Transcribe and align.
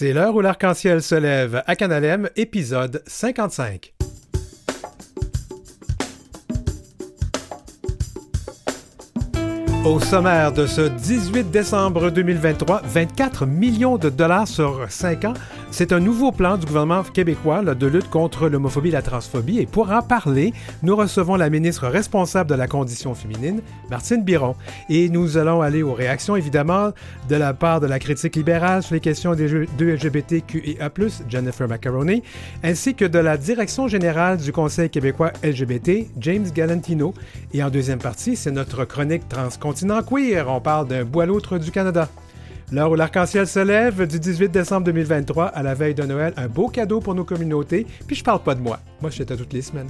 C'est 0.00 0.12
l'heure 0.12 0.32
où 0.36 0.40
l'arc-en-ciel 0.40 1.02
se 1.02 1.16
lève 1.16 1.64
à 1.66 1.74
Canalem, 1.74 2.30
épisode 2.36 3.02
55. 3.08 3.94
Au 9.84 9.98
sommaire 9.98 10.52
de 10.52 10.66
ce 10.66 10.82
18 10.82 11.50
décembre 11.50 12.10
2023, 12.10 12.82
24 12.84 13.44
millions 13.44 13.98
de 13.98 14.08
dollars 14.08 14.46
sur 14.46 14.86
5 14.88 15.24
ans 15.24 15.34
c'est 15.70 15.92
un 15.92 16.00
nouveau 16.00 16.32
plan 16.32 16.56
du 16.56 16.66
gouvernement 16.66 17.02
québécois 17.02 17.62
de 17.62 17.86
lutte 17.86 18.08
contre 18.08 18.48
l'homophobie 18.48 18.88
et 18.88 18.92
la 18.92 19.02
transphobie. 19.02 19.58
Et 19.58 19.66
pour 19.66 19.90
en 19.90 20.02
parler, 20.02 20.52
nous 20.82 20.96
recevons 20.96 21.36
la 21.36 21.50
ministre 21.50 21.86
responsable 21.86 22.50
de 22.50 22.54
la 22.54 22.66
condition 22.66 23.14
féminine, 23.14 23.60
Martine 23.90 24.24
Biron. 24.24 24.56
Et 24.88 25.08
nous 25.08 25.36
allons 25.36 25.60
aller 25.60 25.82
aux 25.82 25.92
réactions, 25.92 26.36
évidemment, 26.36 26.92
de 27.28 27.36
la 27.36 27.54
part 27.54 27.80
de 27.80 27.86
la 27.86 27.98
critique 27.98 28.36
libérale 28.36 28.82
sur 28.82 28.94
les 28.94 29.00
questions 29.00 29.34
des 29.34 29.48
de 29.48 29.86
LGBTQIA+, 29.86 30.90
Jennifer 31.28 31.68
Macaroni, 31.68 32.22
ainsi 32.62 32.94
que 32.94 33.04
de 33.04 33.18
la 33.18 33.36
direction 33.36 33.88
générale 33.88 34.38
du 34.38 34.52
Conseil 34.52 34.90
québécois 34.90 35.32
LGBT, 35.42 36.08
James 36.18 36.46
Galantino. 36.54 37.14
Et 37.52 37.62
en 37.62 37.70
deuxième 37.70 37.98
partie, 37.98 38.36
c'est 38.36 38.50
notre 38.50 38.84
chronique 38.84 39.28
Transcontinent 39.28 40.02
Queer. 40.02 40.48
On 40.48 40.60
parle 40.60 40.88
d'un 40.88 41.04
bois 41.04 41.26
l'autre 41.26 41.58
du 41.58 41.70
Canada. 41.70 42.08
L'heure 42.70 42.90
où 42.90 42.94
l'arc-en-ciel 42.96 43.46
se 43.46 43.60
lève 43.60 44.06
du 44.06 44.20
18 44.20 44.50
décembre 44.50 44.84
2023 44.84 45.46
à 45.46 45.62
la 45.62 45.72
veille 45.72 45.94
de 45.94 46.02
Noël, 46.02 46.34
un 46.36 46.48
beau 46.48 46.68
cadeau 46.68 47.00
pour 47.00 47.14
nos 47.14 47.24
communautés. 47.24 47.86
Puis 48.06 48.16
je 48.16 48.22
parle 48.22 48.42
pas 48.42 48.54
de 48.54 48.60
moi. 48.60 48.78
Moi, 49.00 49.10
je 49.10 49.14
suis 49.14 49.22
à 49.22 49.36
toutes 49.36 49.54
les 49.54 49.62
semaines. 49.62 49.88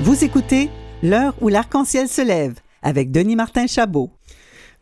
Vous 0.00 0.24
écoutez 0.24 0.70
L'heure 1.02 1.34
où 1.40 1.48
l'arc-en-ciel 1.48 2.08
se 2.08 2.22
lève 2.22 2.54
avec 2.82 3.12
Denis 3.12 3.36
Martin 3.36 3.66
Chabot. 3.66 4.10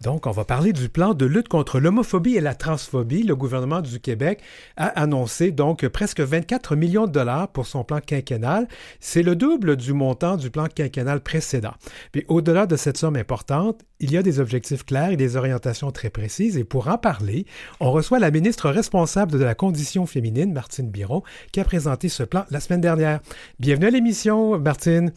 Donc, 0.02 0.26
on 0.26 0.30
va 0.30 0.44
parler 0.44 0.72
du 0.72 0.88
plan 0.88 1.14
de 1.14 1.24
lutte 1.24 1.48
contre 1.48 1.80
l'homophobie 1.80 2.36
et 2.36 2.40
la 2.40 2.54
transphobie. 2.54 3.22
Le 3.22 3.34
gouvernement 3.34 3.80
du 3.80 3.98
Québec 3.98 4.40
a 4.76 4.86
annoncé 4.86 5.52
donc 5.52 5.86
presque 5.88 6.20
24 6.20 6.76
millions 6.76 7.06
de 7.06 7.12
dollars 7.12 7.48
pour 7.48 7.66
son 7.66 7.82
plan 7.82 8.00
quinquennal. 8.00 8.68
C'est 9.00 9.22
le 9.22 9.36
double 9.36 9.76
du 9.76 9.94
montant 9.94 10.36
du 10.36 10.50
plan 10.50 10.66
quinquennal 10.66 11.20
précédent. 11.20 11.72
Mais 12.14 12.24
au-delà 12.28 12.66
de 12.66 12.76
cette 12.76 12.98
somme 12.98 13.16
importante, 13.16 13.80
il 13.98 14.12
y 14.12 14.18
a 14.18 14.22
des 14.22 14.38
objectifs 14.38 14.84
clairs 14.84 15.12
et 15.12 15.16
des 15.16 15.36
orientations 15.36 15.90
très 15.90 16.10
précises. 16.10 16.58
Et 16.58 16.64
pour 16.64 16.88
en 16.88 16.98
parler, 16.98 17.46
on 17.80 17.90
reçoit 17.90 18.18
la 18.18 18.30
ministre 18.30 18.68
responsable 18.68 19.32
de 19.32 19.44
la 19.44 19.54
condition 19.54 20.04
féminine, 20.04 20.52
Martine 20.52 20.90
Biron, 20.90 21.22
qui 21.52 21.60
a 21.60 21.64
présenté 21.64 22.10
ce 22.10 22.22
plan 22.22 22.44
la 22.50 22.60
semaine 22.60 22.82
dernière. 22.82 23.20
Bienvenue 23.58 23.86
à 23.86 23.90
l'émission, 23.90 24.58
Martine. 24.58 25.12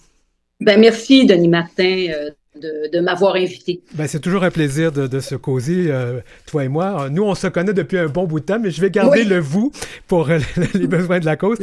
Ben, 0.61 0.79
merci, 0.79 1.25
Denis 1.25 1.47
Martin. 1.49 2.07
Euh, 2.09 2.31
de, 2.55 2.99
m'avoir 2.99 3.35
invité. 3.35 3.81
Ben, 3.93 4.07
c'est 4.07 4.19
toujours 4.19 4.43
un 4.43 4.51
plaisir 4.51 4.91
de, 4.91 5.19
se 5.19 5.35
causer, 5.35 5.91
euh, 5.91 6.19
toi 6.47 6.63
et 6.63 6.67
moi. 6.67 7.09
Nous, 7.09 7.23
on 7.23 7.35
se 7.35 7.47
connaît 7.47 7.73
depuis 7.73 7.97
un 7.97 8.07
bon 8.07 8.25
bout 8.25 8.39
de 8.39 8.45
temps, 8.45 8.59
mais 8.59 8.71
je 8.71 8.81
vais 8.81 8.89
garder 8.89 9.23
le 9.23 9.39
vous 9.39 9.71
pour 10.07 10.29
euh, 10.29 10.39
les 10.73 10.87
besoins 10.87 11.19
de 11.19 11.25
la 11.25 11.37
cause. 11.37 11.59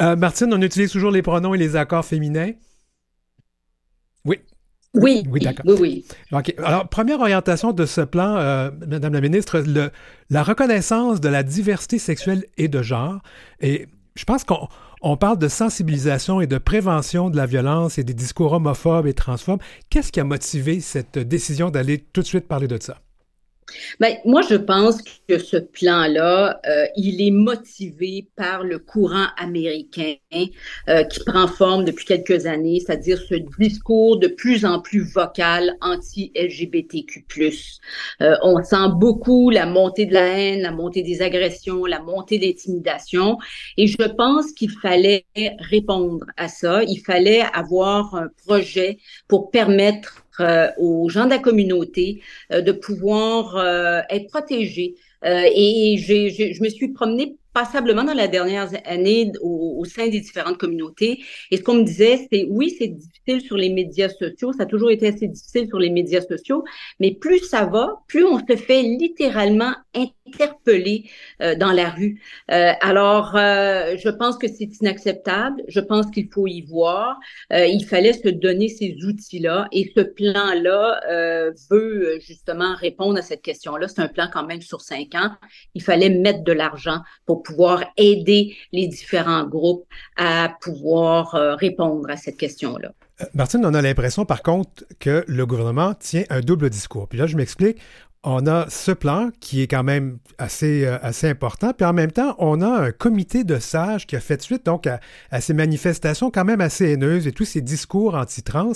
Euh, 0.00 0.16
Martine, 0.16 0.52
on 0.52 0.60
utilise 0.60 0.92
toujours 0.92 1.10
les 1.10 1.22
pronoms 1.22 1.54
et 1.54 1.58
les 1.58 1.76
accords 1.76 2.04
féminins? 2.04 2.52
Oui. 4.24 4.40
Oui, 4.94 5.24
oui, 5.28 5.40
d'accord. 5.40 5.64
Oui, 5.66 6.04
oui. 6.32 6.44
Alors, 6.58 6.88
première 6.88 7.20
orientation 7.20 7.72
de 7.72 7.84
ce 7.84 8.00
plan, 8.00 8.70
Madame 8.86 9.12
la 9.12 9.20
ministre, 9.20 9.58
le, 9.58 9.90
la 10.30 10.42
reconnaissance 10.42 11.20
de 11.20 11.28
la 11.28 11.42
diversité 11.42 11.98
sexuelle 11.98 12.44
et 12.56 12.68
de 12.68 12.80
genre. 12.82 13.20
Et 13.60 13.88
je 14.16 14.24
pense 14.24 14.44
qu'on 14.44 14.68
on 15.02 15.16
parle 15.16 15.38
de 15.38 15.48
sensibilisation 15.48 16.40
et 16.40 16.46
de 16.46 16.58
prévention 16.58 17.30
de 17.30 17.36
la 17.36 17.46
violence 17.46 17.98
et 17.98 18.04
des 18.04 18.14
discours 18.14 18.52
homophobes 18.52 19.06
et 19.06 19.14
transphobes. 19.14 19.62
Qu'est-ce 19.90 20.10
qui 20.10 20.20
a 20.20 20.24
motivé 20.24 20.80
cette 20.80 21.18
décision 21.18 21.70
d'aller 21.70 21.98
tout 21.98 22.22
de 22.22 22.26
suite 22.26 22.48
parler 22.48 22.66
de 22.66 22.78
ça? 22.80 22.98
Ben, 23.98 24.16
moi, 24.24 24.42
je 24.48 24.54
pense 24.54 25.02
que 25.28 25.38
ce 25.38 25.56
plan-là, 25.56 26.60
euh, 26.66 26.86
il 26.96 27.20
est 27.20 27.32
motivé 27.32 28.28
par 28.36 28.62
le 28.62 28.78
courant 28.78 29.26
américain 29.36 30.14
euh, 30.88 31.02
qui 31.04 31.20
prend 31.24 31.48
forme 31.48 31.84
depuis 31.84 32.04
quelques 32.04 32.46
années, 32.46 32.80
c'est-à-dire 32.80 33.18
ce 33.18 33.34
discours 33.58 34.18
de 34.18 34.28
plus 34.28 34.64
en 34.64 34.80
plus 34.80 35.00
vocal 35.00 35.76
anti-LGBTQ+. 35.80 37.24
Euh, 38.20 38.36
on 38.42 38.62
sent 38.62 38.88
beaucoup 38.94 39.50
la 39.50 39.66
montée 39.66 40.06
de 40.06 40.14
la 40.14 40.26
haine, 40.26 40.62
la 40.62 40.72
montée 40.72 41.02
des 41.02 41.22
agressions, 41.22 41.86
la 41.86 42.00
montée 42.00 42.38
de 42.38 42.44
l'intimidation, 42.44 43.38
et 43.76 43.88
je 43.88 44.08
pense 44.16 44.52
qu'il 44.52 44.70
fallait 44.70 45.26
répondre 45.58 46.24
à 46.36 46.48
ça. 46.48 46.84
Il 46.84 46.98
fallait 46.98 47.42
avoir 47.52 48.14
un 48.14 48.28
projet 48.46 48.98
pour 49.28 49.50
permettre 49.50 50.25
euh, 50.40 50.70
aux 50.78 51.08
gens 51.08 51.24
de 51.24 51.30
la 51.30 51.38
communauté 51.38 52.20
euh, 52.52 52.60
de 52.60 52.72
pouvoir 52.72 53.56
euh, 53.56 54.00
être 54.10 54.28
protégés. 54.28 54.94
et 55.24 55.96
je 55.98 56.62
me 56.62 56.68
suis 56.68 56.88
promenée 56.92 57.36
passablement 57.56 58.04
dans 58.04 58.12
la 58.12 58.28
dernière 58.28 58.68
année 58.84 59.32
au, 59.40 59.82
sein 59.86 60.08
des 60.08 60.20
différentes 60.20 60.58
communautés. 60.58 61.24
Et 61.50 61.56
ce 61.56 61.62
qu'on 61.62 61.76
me 61.76 61.84
disait, 61.84 62.28
c'est 62.30 62.46
oui, 62.50 62.76
c'est 62.78 62.88
difficile 62.88 63.40
sur 63.40 63.56
les 63.56 63.70
médias 63.70 64.10
sociaux, 64.10 64.52
ça 64.52 64.64
a 64.64 64.66
toujours 64.66 64.90
été 64.90 65.06
assez 65.08 65.26
difficile 65.26 65.66
sur 65.66 65.78
les 65.78 65.88
médias 65.88 66.20
sociaux, 66.20 66.64
mais 67.00 67.12
plus 67.14 67.38
ça 67.38 67.64
va, 67.64 68.02
plus 68.08 68.24
on 68.24 68.38
se 68.38 68.56
fait 68.56 68.82
littéralement 68.82 69.72
interpeller 69.94 71.08
euh, 71.40 71.54
dans 71.54 71.72
la 71.72 71.90
rue. 71.90 72.20
Euh, 72.50 72.72
alors, 72.80 73.36
euh, 73.36 73.96
je 73.96 74.08
pense 74.08 74.36
que 74.36 74.48
c'est 74.48 74.68
inacceptable. 74.80 75.62
Je 75.68 75.80
pense 75.80 76.10
qu'il 76.10 76.28
faut 76.32 76.46
y 76.46 76.62
voir. 76.62 77.18
il 77.50 77.84
fallait 77.84 78.12
se 78.12 78.28
donner 78.28 78.68
ces 78.68 78.96
outils-là 79.04 79.68
et 79.72 79.92
ce 79.96 80.02
plan-là 80.02 81.00
veut 81.70 82.18
justement 82.20 82.74
répondre 82.74 83.18
à 83.18 83.22
cette 83.22 83.42
question-là. 83.42 83.88
C'est 83.88 84.00
un 84.00 84.08
plan 84.08 84.28
quand 84.32 84.46
même 84.46 84.60
sur 84.60 84.80
cinq 84.80 85.14
ans. 85.14 85.30
Il 85.74 85.82
fallait 85.82 86.10
mettre 86.10 86.42
de 86.42 86.52
l'argent 86.52 87.00
pour 87.24 87.42
pouvoir 87.46 87.84
aider 87.96 88.56
les 88.72 88.88
différents 88.88 89.46
groupes 89.46 89.86
à 90.16 90.52
pouvoir 90.60 91.34
euh, 91.34 91.54
répondre 91.54 92.10
à 92.10 92.16
cette 92.16 92.36
question-là. 92.36 92.92
Euh, 93.20 93.24
Martine, 93.34 93.64
on 93.64 93.74
a 93.74 93.82
l'impression 93.82 94.24
par 94.24 94.42
contre 94.42 94.84
que 94.98 95.24
le 95.26 95.46
gouvernement 95.46 95.94
tient 95.94 96.24
un 96.30 96.40
double 96.40 96.70
discours. 96.70 97.08
Puis 97.08 97.18
là, 97.18 97.26
je 97.26 97.36
m'explique. 97.36 97.78
On 98.24 98.46
a 98.48 98.68
ce 98.68 98.90
plan 98.90 99.30
qui 99.40 99.62
est 99.62 99.68
quand 99.68 99.84
même 99.84 100.18
assez, 100.38 100.84
euh, 100.84 100.98
assez 101.00 101.28
important, 101.28 101.72
puis 101.72 101.86
en 101.86 101.92
même 101.92 102.10
temps, 102.10 102.34
on 102.38 102.60
a 102.60 102.68
un 102.68 102.90
comité 102.90 103.44
de 103.44 103.60
sages 103.60 104.06
qui 104.06 104.16
a 104.16 104.20
fait 104.20 104.42
suite 104.42 104.66
donc 104.66 104.88
à, 104.88 104.98
à 105.30 105.40
ces 105.40 105.54
manifestations 105.54 106.32
quand 106.32 106.44
même 106.44 106.60
assez 106.60 106.90
haineuses 106.90 107.28
et 107.28 107.32
tous 107.32 107.44
ces 107.44 107.60
discours 107.60 108.16
anti-trans. 108.16 108.72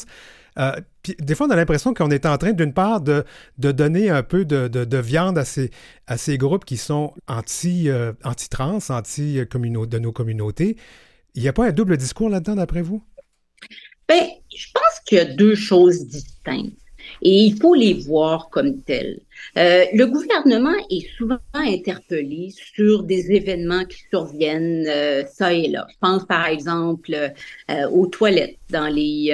Euh, 0.59 0.73
des 1.19 1.35
fois, 1.35 1.47
on 1.47 1.51
a 1.51 1.57
l'impression 1.57 1.95
qu'on 1.95 2.11
est 2.11 2.27
en 2.27 2.37
train, 2.39 2.53
d'une 2.53 2.73
part, 2.73 3.01
de, 3.01 3.25
donner 3.59 4.11
un 4.11 4.23
peu 4.23 4.45
de, 4.45 4.97
viande 4.99 5.39
à 5.39 5.45
ces, 5.45 5.71
à 6.07 6.17
ces 6.17 6.39
groupes 6.39 6.65
qui 6.65 6.77
sont 6.77 7.15
anti, 7.29 7.89
euh, 7.89 8.13
anti-trans, 8.25 8.79
anti 8.91 9.35
de 9.35 9.99
nos 9.99 10.13
communautés. 10.13 10.77
Il 11.35 11.43
n'y 11.43 11.49
a 11.49 11.53
pas 11.53 11.67
un 11.67 11.73
double 11.73 11.97
discours 11.97 12.29
là-dedans, 12.29 12.57
d'après 12.57 12.83
vous? 12.83 13.03
Bien, 14.09 14.29
je 14.55 14.67
pense 14.75 15.01
qu'il 15.07 15.19
y 15.19 15.21
a 15.21 15.25
deux 15.25 15.55
choses 15.55 16.07
distinctes 16.07 16.77
et 17.23 17.45
il 17.45 17.61
faut 17.61 17.75
les 17.75 17.95
voir 17.95 18.51
comme 18.51 18.83
telles. 18.83 19.21
Euh, 19.59 19.85
le 19.93 20.07
gouvernement 20.07 20.75
est 20.91 21.07
souvent 21.17 21.39
interpellé 21.55 22.53
sur 22.75 23.03
des 23.03 23.33
événements 23.33 23.85
qui 23.85 23.99
surviennent 24.11 24.87
euh, 24.89 25.25
ça 25.27 25.53
et 25.53 25.69
là. 25.69 25.87
Je 25.91 25.97
pense 26.01 26.25
par 26.25 26.47
exemple 26.47 27.13
euh, 27.13 27.89
aux 27.91 28.07
toilettes 28.07 28.57
dans 28.71 28.87
les 28.87 29.31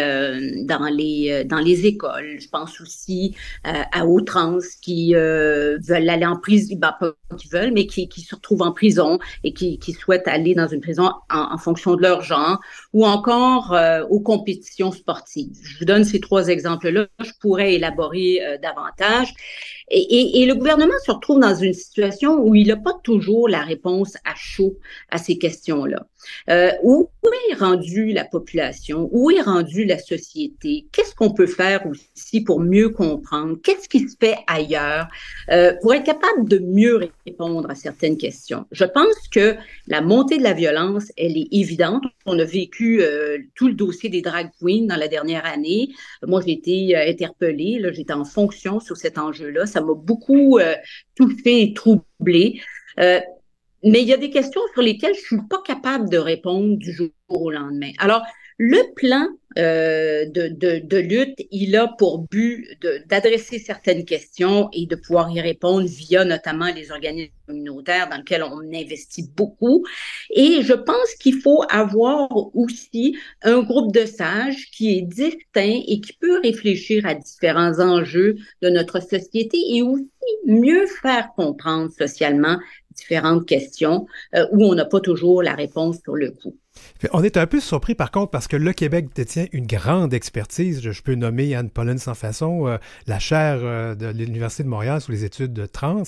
dans 0.64 0.88
les 0.88 1.44
dans 1.44 1.58
les 1.58 1.84
écoles. 1.84 2.38
Je 2.40 2.48
pense 2.48 2.80
aussi 2.80 3.34
à 3.64 4.06
aux 4.06 4.22
trans 4.22 4.58
qui 4.80 5.12
veulent 5.12 6.08
aller 6.08 6.24
en 6.24 6.38
prison, 6.38 6.74
ben, 6.78 6.94
pas 6.98 7.12
qui 7.36 7.48
veulent, 7.48 7.72
mais 7.72 7.86
qui, 7.86 8.08
qui 8.08 8.22
se 8.22 8.34
retrouvent 8.34 8.62
en 8.62 8.72
prison 8.72 9.18
et 9.44 9.52
qui, 9.52 9.78
qui 9.78 9.92
souhaitent 9.92 10.26
aller 10.26 10.54
dans 10.54 10.68
une 10.68 10.80
prison 10.80 11.10
en, 11.30 11.52
en 11.52 11.58
fonction 11.58 11.96
de 11.96 12.02
leur 12.02 12.22
genre, 12.22 12.60
ou 12.94 13.04
encore 13.04 13.76
aux 14.08 14.20
compétitions 14.20 14.90
sportives. 14.90 15.58
Je 15.62 15.80
vous 15.80 15.84
donne 15.84 16.04
ces 16.04 16.20
trois 16.20 16.48
exemples-là. 16.48 17.06
Je 17.22 17.32
pourrais 17.38 17.74
élaborer 17.74 18.40
davantage. 18.62 19.34
Et, 19.98 20.44
le 20.44 20.54
gouvernement 20.54 20.92
se 21.06 21.10
retrouve 21.10 21.40
dans 21.40 21.54
une 21.54 21.72
situation 21.72 22.38
où 22.42 22.54
il 22.54 22.68
n'a 22.68 22.76
pas 22.76 22.92
toujours 23.02 23.48
la 23.48 23.62
réponse 23.62 24.16
à 24.26 24.34
chaud 24.34 24.76
à 25.08 25.16
ces 25.16 25.38
questions-là. 25.38 26.06
Euh, 26.50 26.70
où, 26.82 27.08
est 27.50 27.54
rendue 27.54 28.12
la 28.12 28.24
population? 28.24 29.08
Où 29.12 29.30
est 29.30 29.40
rendue 29.40 29.84
la 29.84 29.98
société? 29.98 30.86
Qu'est-ce 30.92 31.14
qu'on 31.14 31.32
peut 31.32 31.46
faire 31.46 31.86
aussi 31.86 32.40
pour 32.40 32.60
mieux 32.60 32.88
comprendre? 32.88 33.56
Qu'est-ce 33.62 33.88
qui 33.88 34.08
se 34.08 34.16
fait 34.18 34.36
ailleurs? 34.46 35.08
Euh, 35.50 35.74
pour 35.80 35.94
être 35.94 36.04
capable 36.04 36.48
de 36.48 36.58
mieux 36.58 37.10
répondre 37.26 37.70
à 37.70 37.74
certaines 37.74 38.16
questions? 38.16 38.64
Je 38.72 38.84
pense 38.84 39.28
que 39.30 39.56
la 39.86 40.00
montée 40.00 40.38
de 40.38 40.42
la 40.42 40.52
violence, 40.52 41.12
elle 41.16 41.36
est 41.36 41.48
évidente. 41.52 42.04
On 42.26 42.38
a 42.38 42.44
vécu 42.44 43.02
euh, 43.02 43.38
tout 43.54 43.68
le 43.68 43.74
dossier 43.74 44.08
des 44.08 44.22
drag 44.22 44.50
queens 44.60 44.86
dans 44.86 44.96
la 44.96 45.08
dernière 45.08 45.46
année. 45.46 45.90
Moi, 46.26 46.42
j'ai 46.44 46.52
été 46.52 46.96
euh, 46.96 47.08
interpellée, 47.08 47.82
j'étais 47.92 48.12
en 48.12 48.24
fonction 48.24 48.80
sur 48.80 48.96
cet 48.96 49.18
enjeu-là. 49.18 49.66
Ça 49.66 49.80
m'a 49.80 49.94
beaucoup 49.94 50.58
touchée 51.16 51.62
et 51.62 51.74
troublée. 51.74 52.60
Euh, 52.98 53.20
mais 53.86 54.02
il 54.02 54.08
y 54.08 54.12
a 54.12 54.18
des 54.18 54.30
questions 54.30 54.60
sur 54.74 54.82
lesquelles 54.82 55.14
je 55.14 55.20
suis 55.20 55.46
pas 55.48 55.62
capable 55.64 56.10
de 56.10 56.18
répondre 56.18 56.76
du 56.76 56.92
jour 56.92 57.08
au 57.28 57.50
lendemain. 57.50 57.92
Alors, 57.98 58.22
Le 58.58 58.94
plan 58.94 59.26
euh, 59.58 60.24
de, 60.24 60.48
de, 60.48 60.80
de, 60.82 60.96
lutte, 60.96 61.38
il 61.50 61.76
a 61.76 61.88
pour 61.88 62.26
but 62.26 62.66
d'adresser 63.06 63.58
certaines 63.58 64.06
questions 64.06 64.70
et 64.72 64.86
de 64.86 64.96
pouvoir 64.96 65.30
y 65.30 65.42
répondre 65.42 65.86
via 65.86 66.24
notamment 66.24 66.72
les 66.74 66.90
organismes 66.90 67.34
communautaires 67.46 68.08
dans 68.08 68.16
lesquels 68.16 68.42
on 68.42 68.60
investit 68.60 69.28
beaucoup. 69.36 69.84
Et 70.30 70.62
je 70.62 70.72
pense 70.72 71.14
qu'il 71.20 71.38
faut 71.42 71.64
avoir 71.68 72.30
aussi 72.56 73.18
un 73.42 73.62
groupe 73.62 73.92
de 73.92 74.06
sages 74.06 74.70
qui 74.70 74.96
est 74.96 75.02
distinct 75.02 75.82
et 75.86 76.00
qui 76.00 76.14
peut 76.14 76.40
réfléchir 76.42 77.04
à 77.04 77.14
différents 77.14 77.78
enjeux 77.80 78.36
de 78.62 78.70
notre 78.70 79.00
société 79.00 79.58
et 79.68 79.82
aussi 79.82 80.08
mieux 80.46 80.86
faire 81.02 81.28
comprendre 81.36 81.90
socialement 81.90 82.58
différentes 82.96 83.46
questions 83.46 84.06
euh, 84.34 84.46
où 84.52 84.64
on 84.64 84.74
n'a 84.74 84.84
pas 84.84 85.00
toujours 85.00 85.42
la 85.42 85.54
réponse 85.54 85.98
sur 86.02 86.14
le 86.14 86.30
coup. 86.30 86.56
On 87.12 87.22
est 87.22 87.38
un 87.38 87.46
peu 87.46 87.60
surpris 87.60 87.94
par 87.94 88.10
contre 88.10 88.30
parce 88.30 88.48
que 88.48 88.56
le 88.56 88.72
Québec 88.72 89.08
détient 89.14 89.46
une 89.52 89.66
grande 89.66 90.12
expertise. 90.12 90.82
Je 90.82 91.02
peux 91.02 91.14
nommer 91.14 91.54
Anne 91.54 91.70
Pauline 91.70 91.98
sans 91.98 92.14
façon, 92.14 92.66
euh, 92.66 92.76
la 93.06 93.18
chaire 93.18 93.58
euh, 93.62 93.94
de 93.94 94.06
l'Université 94.08 94.62
de 94.62 94.68
Montréal 94.68 95.00
sur 95.00 95.12
les 95.12 95.24
études 95.24 95.52
de 95.52 95.66
trans. 95.66 96.02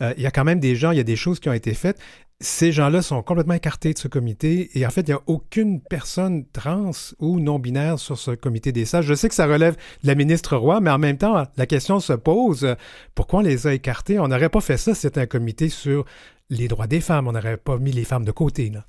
il 0.00 0.22
y 0.22 0.26
a 0.26 0.30
quand 0.30 0.44
même 0.44 0.60
des 0.60 0.76
gens, 0.76 0.90
il 0.90 0.96
y 0.96 1.00
a 1.00 1.04
des 1.04 1.16
choses 1.16 1.40
qui 1.40 1.48
ont 1.48 1.52
été 1.52 1.74
faites. 1.74 1.98
Ces 2.42 2.72
gens-là 2.72 3.02
sont 3.02 3.22
complètement 3.22 3.54
écartés 3.54 3.92
de 3.92 3.98
ce 3.98 4.08
comité 4.08 4.70
et 4.74 4.84
en 4.84 4.90
fait, 4.90 5.02
il 5.02 5.10
n'y 5.10 5.14
a 5.14 5.22
aucune 5.26 5.80
personne 5.80 6.44
trans 6.52 6.90
ou 7.20 7.38
non-binaire 7.38 8.00
sur 8.00 8.18
ce 8.18 8.32
comité 8.32 8.72
des 8.72 8.84
sages. 8.84 9.04
Je 9.04 9.14
sais 9.14 9.28
que 9.28 9.34
ça 9.36 9.46
relève 9.46 9.76
de 10.02 10.08
la 10.08 10.16
ministre 10.16 10.56
Roy, 10.56 10.80
mais 10.80 10.90
en 10.90 10.98
même 10.98 11.18
temps, 11.18 11.44
la 11.56 11.66
question 11.66 12.00
se 12.00 12.12
pose, 12.12 12.74
pourquoi 13.14 13.38
on 13.38 13.42
les 13.42 13.68
a 13.68 13.74
écartés? 13.74 14.18
On 14.18 14.26
n'aurait 14.26 14.48
pas 14.48 14.60
fait 14.60 14.76
ça 14.76 14.92
si 14.92 15.02
c'était 15.02 15.20
un 15.20 15.26
comité 15.26 15.68
sur 15.68 16.04
les 16.50 16.66
droits 16.66 16.88
des 16.88 17.00
femmes. 17.00 17.28
On 17.28 17.32
n'aurait 17.32 17.58
pas 17.58 17.78
mis 17.78 17.92
les 17.92 18.04
femmes 18.04 18.24
de 18.24 18.32
côté. 18.32 18.70
Là. 18.70 18.84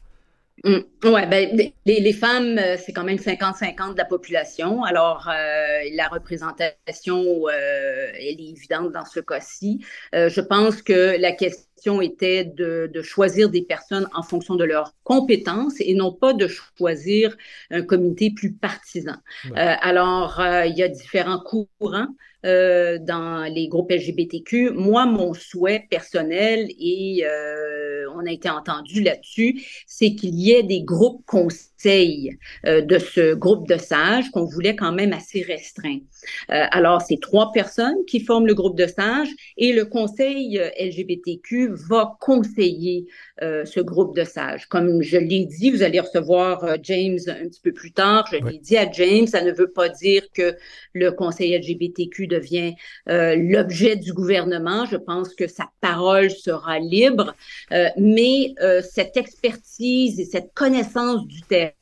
Mm. 0.63 0.79
oui, 1.05 1.21
ben, 1.27 1.71
les, 1.85 2.13
femmes, 2.13 2.57
euh, 2.57 2.77
c'est 2.77 2.94
quand 2.94 3.03
même 3.03 3.17
50-50 3.17 3.94
de 3.94 3.97
la 3.97 4.05
population. 4.05 4.83
Alors, 4.83 5.27
euh, 5.29 5.89
la 5.94 6.07
représentation, 6.07 7.23
euh, 7.47 8.07
elle 8.13 8.39
est 8.39 8.51
évidente 8.51 8.91
dans 8.91 9.05
ce 9.05 9.19
cas-ci. 9.19 9.83
je 10.13 10.41
pense 10.41 10.81
que 10.81 11.19
la 11.19 11.31
question 11.33 11.63
était 12.01 12.45
de, 12.45 12.89
choisir 13.01 13.50
des 13.50 13.62
personnes 13.62 14.07
en 14.13 14.24
fonction 14.24 14.56
de 14.56 14.63
leurs 14.63 14.94
compétences 15.03 15.75
et 15.80 15.94
non 15.94 16.12
pas 16.12 16.33
de 16.33 16.47
choisir 16.47 17.35
un 17.69 17.81
comité 17.81 18.31
plus 18.31 18.53
partisan. 18.53 19.15
alors, 19.56 20.41
il 20.65 20.75
y 20.77 20.83
a 20.83 20.88
différents 20.88 21.39
courants. 21.39 22.07
Euh, 22.45 22.97
dans 23.00 23.45
les 23.45 23.69
groupes 23.69 23.89
LGBTQ. 23.89 24.71
Moi, 24.71 25.06
mon 25.06 25.33
souhait 25.33 25.88
personnel, 25.89 26.68
et 26.77 27.25
euh, 27.25 28.06
on 28.13 28.25
a 28.25 28.31
été 28.31 28.50
entendu 28.50 29.01
là-dessus, 29.01 29.63
c'est 29.88 30.13
qu'il 30.15 30.36
y 30.36 30.51
ait 30.51 30.63
des 30.63 30.83
groupes 30.83 31.25
conseils 31.25 31.72
euh, 31.85 32.81
de 32.81 32.97
ce 32.97 33.33
groupe 33.33 33.68
de 33.68 33.77
sages 33.77 34.30
qu'on 34.31 34.45
voulait 34.45 34.75
quand 34.75 34.91
même 34.91 35.13
assez 35.13 35.41
restreint. 35.41 36.00
alors, 36.47 37.01
c'est 37.01 37.19
trois 37.19 37.51
personnes 37.51 37.97
qui 38.07 38.19
forment 38.19 38.47
le 38.47 38.53
groupe 38.53 38.77
de 38.77 38.88
sages 38.88 39.30
et 39.57 39.74
le 39.74 39.85
conseil 39.85 40.62
LGBTQ 40.80 41.71
va 41.89 42.18
conseiller 42.19 43.06
ce 43.41 43.80
groupe 43.81 44.15
de 44.15 44.24
sages. 44.24 44.68
Comme 44.68 45.01
je 45.01 45.18
l'ai 45.18 45.45
dit, 45.45 45.71
vous 45.71 45.83
allez 45.83 46.00
recevoir 46.00 46.77
James 46.83 47.19
un 47.27 47.47
petit 47.47 47.62
peu 47.62 47.74
plus 47.74 47.91
tard. 47.91 48.25
Je 48.31 48.38
l'ai 48.38 48.57
dit 48.57 48.77
à 48.77 48.89
James, 48.91 49.27
ça 49.27 49.44
ne 49.44 49.51
veut 49.51 49.71
pas 49.71 49.89
dire 49.89 50.24
que 50.33 50.56
le 50.94 51.12
conseil 51.12 51.57
LGBTQ 51.57 52.27
devient 52.27 52.75
euh, 53.09 53.36
l'objet 53.36 53.95
du 53.95 54.13
gouvernement. 54.13 54.86
Je 54.86 54.97
pense 54.97 55.33
que 55.36 55.47
sa 55.47 55.69
parole 55.81 56.29
sera 56.29 56.79
libre, 56.79 57.36
euh, 57.71 57.89
mais 57.97 58.53
euh, 58.62 58.81
cette 58.81 59.18
expertise 59.18 60.19
et 60.19 60.25
cette 60.25 60.53
connaissance 60.53 61.25
du 61.27 61.41
terrain 61.41 61.72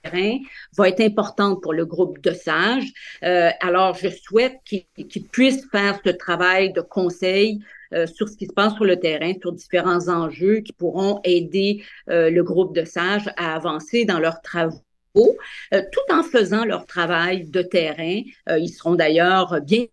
va 0.78 0.90
être 0.90 1.02
importante 1.02 1.62
pour 1.62 1.74
le 1.74 1.86
groupe 1.86 2.20
de 2.22 2.32
sages. 2.32 2.92
alors, 3.22 3.96
je 3.96 4.10
souhaite 4.10 4.58
qu'il 4.66 5.28
puisse 5.32 5.70
faire 5.70 6.00
ce 6.06 6.12
travail 6.12 6.74
de 6.74 6.82
conseil 6.82 7.60
sur 8.06 8.30
ce 8.30 8.38
qui 8.38 8.46
se 8.46 8.54
passe 8.54 8.74
sur 8.76 8.86
le 8.86 9.00
terrain, 9.00 9.34
sur 9.42 9.52
différents 9.52 10.08
enjeux 10.08 10.62
qui 10.62 10.74
pourront 10.74 11.20
aider 11.24 11.84
le 12.08 12.42
groupe 12.42 12.76
de 12.76 12.86
sages 12.86 13.30
à 13.38 13.56
avancer 13.56 14.06
dans 14.06 14.20
leurs 14.20 14.42
travaux. 14.42 14.82
tout 15.12 16.14
en 16.14 16.24
faisant 16.24 16.66
leur 16.66 16.86
travail 16.86 17.46
de 17.50 17.62
terrain. 17.62 18.22
ils 18.50 18.70
seront 18.70 18.96
d'ailleurs 18.96 19.62
bien 19.62 19.86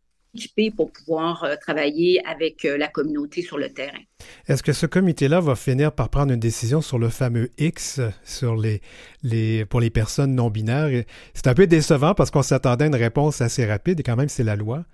pour 0.77 0.93
pouvoir 0.93 1.45
euh, 1.45 1.55
travailler 1.61 2.25
avec 2.27 2.65
euh, 2.65 2.77
la 2.77 2.89
communauté 2.89 3.43
sur 3.43 3.59
le 3.59 3.71
terrain. 3.71 3.99
Est-ce 4.47 4.63
que 4.63 4.73
ce 4.73 4.87
comité-là 4.87 5.41
va 5.41 5.55
finir 5.55 5.93
par 5.93 6.09
prendre 6.09 6.33
une 6.33 6.41
décision 6.41 6.81
sur 6.81 6.99
le 6.99 7.09
fameux 7.09 7.51
X 7.59 8.01
pour 9.69 9.81
les 9.81 9.91
personnes 9.91 10.35
non 10.35 10.51
binaires? 10.51 11.05
C'est 11.35 11.47
un 11.47 11.55
peu 11.55 11.67
décevant 11.67 12.15
parce 12.15 12.31
qu'on 12.31 12.43
s'attendait 12.43 12.85
à 12.85 12.89
une 12.89 12.95
réponse 12.95 13.41
assez 13.41 13.65
rapide 13.67 14.01
et 14.01 14.03
quand 14.03 14.17
même 14.17 14.29
c'est 14.29 14.45
la 14.45 14.57
loi. 14.57 14.85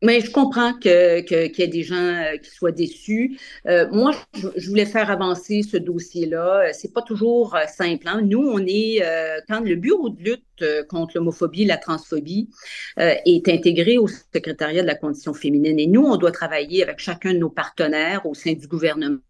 Mais 0.00 0.20
je 0.20 0.30
comprends 0.30 0.74
que, 0.74 1.20
qu'il 1.20 1.58
y 1.58 1.62
ait 1.62 1.68
des 1.68 1.82
gens 1.82 1.96
euh, 1.96 2.36
qui 2.36 2.50
soient 2.50 2.70
déçus. 2.70 3.36
Euh, 3.66 3.88
moi, 3.90 4.12
je, 4.34 4.68
voulais 4.68 4.86
faire 4.86 5.10
avancer 5.10 5.62
ce 5.62 5.76
dossier-là. 5.76 6.72
C'est 6.72 6.92
pas 6.92 7.02
toujours 7.02 7.56
euh, 7.56 7.66
simple. 7.66 8.06
Hein. 8.06 8.22
Nous, 8.22 8.40
on 8.40 8.64
est 8.64 9.02
quand 9.48 9.60
le 9.60 9.74
bureau 9.74 10.08
de 10.10 10.22
lutte 10.22 10.86
contre 10.88 11.16
l'homophobie, 11.16 11.64
la 11.64 11.76
transphobie 11.76 12.48
est 12.96 13.48
intégré 13.48 13.96
au 13.96 14.08
secrétariat 14.08 14.82
de 14.82 14.86
la 14.88 14.96
condition 14.96 15.32
féminine. 15.32 15.78
Et 15.78 15.86
nous, 15.86 16.02
on 16.02 16.16
doit 16.16 16.32
travailler 16.32 16.82
avec 16.82 16.98
chacun 16.98 17.32
de 17.32 17.38
nos 17.38 17.50
partenaires 17.50 18.26
au 18.26 18.34
sein 18.34 18.54
du 18.54 18.66
gouvernement, 18.66 19.20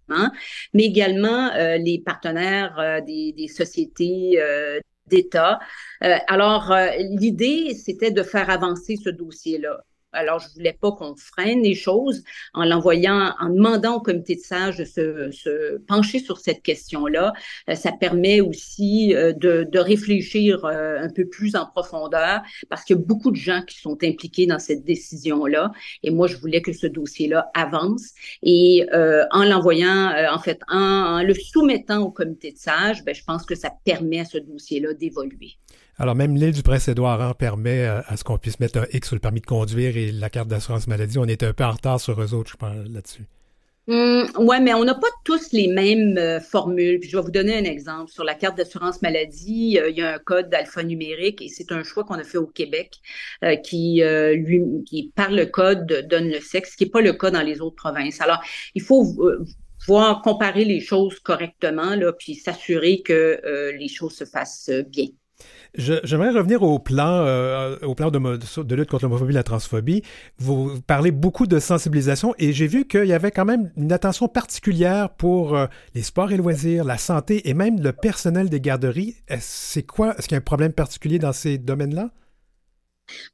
mais 0.72 0.84
également 0.84 1.50
les 1.54 2.02
partenaires 2.04 3.02
des, 3.06 3.34
des 3.36 3.48
sociétés 3.48 4.40
d'État. 5.06 5.58
alors, 6.00 6.74
l'idée, 6.98 7.74
c'était 7.74 8.10
de 8.10 8.22
faire 8.22 8.48
avancer 8.48 8.96
ce 8.96 9.10
dossier-là. 9.10 9.84
Alors, 10.12 10.38
je 10.38 10.49
voulais 10.55 10.72
pas 10.72 10.90
qu'on 10.93 11.14
freine 11.16 11.62
les 11.62 11.75
choses 11.75 12.25
en 12.55 12.64
l'envoyant, 12.64 13.34
en 13.40 13.50
demandant 13.50 13.96
au 13.96 14.00
comité 14.00 14.37
de 14.37 14.40
sages 14.40 14.78
de 14.78 14.84
se, 14.84 15.78
pencher 15.87 16.19
sur 16.19 16.38
cette 16.38 16.62
question-là. 16.62 17.34
Euh, 17.69 17.75
ça 17.75 17.93
permet 17.93 18.40
aussi 18.40 19.14
euh, 19.14 19.34
de, 19.34 19.78
réfléchir 19.78 20.64
euh, 20.64 20.99
un 20.99 21.10
peu 21.10 21.26
plus 21.26 21.56
en 21.56 21.66
profondeur 21.66 22.40
parce 22.70 22.84
qu'il 22.84 22.96
y 22.96 22.99
a 22.99 23.02
beaucoup 23.02 23.31
de 23.31 23.37
gens 23.37 23.62
qui 23.62 23.78
sont 23.78 23.99
impliqués 24.02 24.46
dans 24.46 24.58
cette 24.58 24.82
décision-là. 24.82 25.72
Et 26.02 26.11
moi, 26.11 26.26
je 26.26 26.37
voulais 26.37 26.62
que 26.62 26.72
ce 26.72 26.87
dossier-là 26.87 27.50
avance. 27.54 28.14
Et 28.43 28.87
en 28.93 29.44
l'envoyant, 29.44 30.12
en 30.32 30.38
fait, 30.38 30.61
en, 30.69 31.22
le 31.22 31.34
soumettant 31.34 32.00
au 32.00 32.11
comité 32.11 32.52
de 32.52 32.58
sages, 32.58 33.04
ben, 33.04 33.14
je 33.14 33.22
pense 33.25 33.44
que 33.44 33.54
ça 33.54 33.70
permet 33.84 34.20
à 34.20 34.25
ce 34.25 34.38
dossier-là 34.38 34.94
d'évoluer. 34.94 35.58
Alors, 36.00 36.14
même 36.14 36.36
l'île 36.36 36.52
du 36.52 36.62
Prince-Édouard 36.62 37.20
hein, 37.20 37.34
permet 37.34 37.84
euh, 37.84 38.00
à 38.06 38.16
ce 38.16 38.22
qu'on 38.22 38.38
puisse 38.38 38.60
mettre 38.60 38.78
un 38.78 38.86
X 38.92 39.08
sur 39.08 39.16
le 39.16 39.20
permis 39.20 39.40
de 39.40 39.46
conduire 39.46 39.96
et 39.96 40.12
la 40.12 40.30
carte 40.30 40.46
d'assurance 40.46 40.86
maladie. 40.86 41.18
On 41.18 41.24
est 41.24 41.42
un 41.42 41.52
peu 41.52 41.64
en 41.64 41.73
retard 41.73 42.00
sur 42.00 42.20
eux 42.23 42.34
autres, 42.34 42.52
je 42.52 42.56
pense, 42.56 42.88
là-dessus. 42.88 43.25
Hum, 43.88 44.28
oui, 44.38 44.56
mais 44.62 44.75
on 44.75 44.84
n'a 44.84 44.94
pas 44.94 45.08
tous 45.25 45.50
les 45.50 45.66
mêmes 45.66 46.16
euh, 46.16 46.38
formules. 46.38 47.00
je 47.02 47.16
vais 47.16 47.23
vous 47.23 47.32
donner 47.32 47.58
un 47.58 47.64
exemple. 47.64 48.12
Sur 48.12 48.23
la 48.23 48.34
carte 48.34 48.56
d'assurance 48.56 49.02
maladie, 49.02 49.76
euh, 49.80 49.90
il 49.90 49.96
y 49.96 50.02
a 50.02 50.14
un 50.14 50.18
code 50.18 50.54
alphanumérique 50.54 51.42
et 51.42 51.49
c'est 51.49 51.73
un 51.73 51.82
choix 51.82 52.04
qu'on 52.04 52.14
a 52.14 52.25
fait 52.25 52.38
au 52.38 52.46
Québec 52.46 53.00
qui, 53.64 54.02
lui, 54.34 55.12
par 55.16 55.32
le 55.32 55.46
code, 55.46 56.06
donne 56.08 56.28
le 56.28 56.40
sexe, 56.40 56.73
ce 56.73 56.76
qui 56.76 56.84
n'est 56.84 56.90
pas 56.90 57.00
le 57.00 57.14
cas 57.14 57.32
dans 57.32 57.42
les 57.42 57.61
autres 57.61 57.76
provinces. 57.76 58.20
Alors, 58.20 58.40
il 58.76 58.82
faut 58.82 59.16
voir, 59.87 60.23
comparer 60.23 60.64
les 60.64 60.80
choses 60.80 61.18
correctement, 61.18 61.96
là, 61.96 62.12
puis 62.12 62.34
s'assurer 62.34 63.00
que 63.02 63.73
les 63.76 63.88
choses 63.88 64.14
se 64.14 64.25
fassent 64.25 64.70
bien. 64.90 65.06
J'aimerais 65.78 66.30
revenir 66.30 66.64
au 66.64 66.80
plan, 66.80 67.23
euh, 67.25 67.76
au 67.82 67.94
plan 67.94 68.11
de, 68.11 68.75
lutte 68.75 68.90
contre 68.90 69.04
l'homophobie 69.04 69.30
et 69.30 69.35
la 69.35 69.44
transphobie. 69.44 70.02
Vous 70.38 70.80
parlez 70.87 71.12
beaucoup 71.12 71.47
de 71.47 71.61
sensibilisation 71.61 72.35
et 72.37 72.52
j'ai 72.52 72.66
vu 72.66 72.85
qu'il 72.85 73.06
y 73.06 73.12
avait 73.12 73.30
quand 73.30 73.44
même 73.44 73.70
une 73.76 73.92
attention 73.92 74.26
particulière 74.26 75.11
pour 75.11 75.56
euh, 75.56 75.66
les 75.94 76.02
sports 76.02 76.32
et 76.32 76.37
loisirs, 76.37 76.85
la 76.85 76.99
santé 76.99 77.49
et 77.49 77.54
même 77.54 77.80
le 77.80 77.92
personnel 77.92 78.50
des 78.50 78.61
garderies. 78.61 79.14
C'est 79.38 79.85
quoi? 79.85 80.16
Est-ce 80.18 80.26
qu'il 80.26 80.35
y 80.35 80.35
a 80.35 80.38
un 80.38 80.40
problème 80.40 80.73
particulier 80.73 81.20
dans 81.20 81.32
ces 81.32 81.58
domaines-là? 81.58 82.11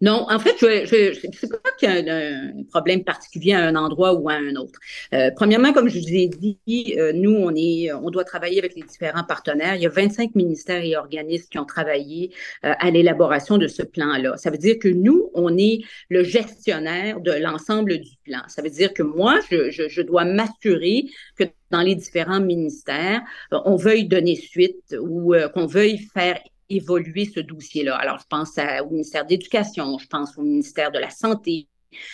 Non, 0.01 0.27
en 0.31 0.39
fait, 0.39 0.57
je 0.59 1.27
ne 1.27 1.33
sais 1.33 1.49
pas 1.49 1.71
qu'il 1.79 1.89
y 1.89 2.11
a 2.11 2.17
un, 2.17 2.63
problème 2.71 3.05
particulier 3.05 3.55
à 3.55 3.67
un 3.67 3.75
endroit 3.75 4.15
ou 4.15 4.29
à 4.29 4.35
un 4.35 4.57
autre. 4.57 4.79
Euh, 5.13 5.31
premièrement, 5.35 5.73
comme 5.73 5.89
je 5.89 5.99
vous 5.99 6.15
ai 6.15 6.29
dit, 6.29 6.95
euh, 6.99 7.13
nous, 7.13 7.35
on, 7.35 7.55
est, 7.55 7.93
on 7.93 8.11
doit 8.11 8.25
travailler 8.25 8.59
avec 8.59 8.75
les 8.75 8.83
différents 8.83 9.25
partenaires. 9.25 9.75
Il 9.77 9.83
y 9.83 9.87
a 9.87 9.91
25 9.91 10.35
ministères 10.35 10.83
et 10.83 10.97
organismes 10.97 11.49
qui 11.51 11.59
ont 11.59 11.65
travaillé 11.65 12.33
euh, 12.65 12.73
à 12.79 12.91
l'élaboration 12.91 13.59
de 13.59 13.67
ce 13.67 13.83
plan-là. 13.83 14.37
Ça 14.37 14.51
veut 14.51 14.59
dire 14.59 14.79
que 14.79 14.89
nous, 14.89 15.31
on 15.35 15.57
est 15.57 15.81
le 16.09 16.23
gestionnaire 16.23 17.21
de 17.21 17.33
l'ensemble 17.33 17.99
du 17.99 18.17
plan. 18.25 18.41
Ça 18.49 18.63
veut 18.63 18.71
dire 18.71 18.93
que 18.93 19.03
moi, 19.03 19.41
je, 19.51 19.71
je, 19.71 19.89
je 19.89 20.03
dois 20.03 20.25
m'assurer 20.25 21.07
que 21.37 21.45
dans 21.71 21.83
les 21.83 21.95
différents 21.95 22.41
ministères, 22.41 23.23
on 23.51 23.77
veuille 23.77 24.07
donner 24.07 24.37
suite 24.37 24.97
ou 25.01 25.35
qu'on 25.55 25.67
veuille 25.67 25.99
faire 26.15 26.39
évoluer 26.71 27.27
ce 27.27 27.41
dossier-là. 27.41 27.97
Alors, 27.97 28.19
je 28.19 28.27
pense 28.29 28.59
au 28.59 28.91
ministère 28.91 29.25
de 29.25 29.31
l'Éducation, 29.31 29.99
je 29.99 30.07
pense 30.07 30.37
au 30.37 30.43
ministère 30.43 30.91
de 30.93 30.99
la 30.99 31.11
Santé, 31.11 31.69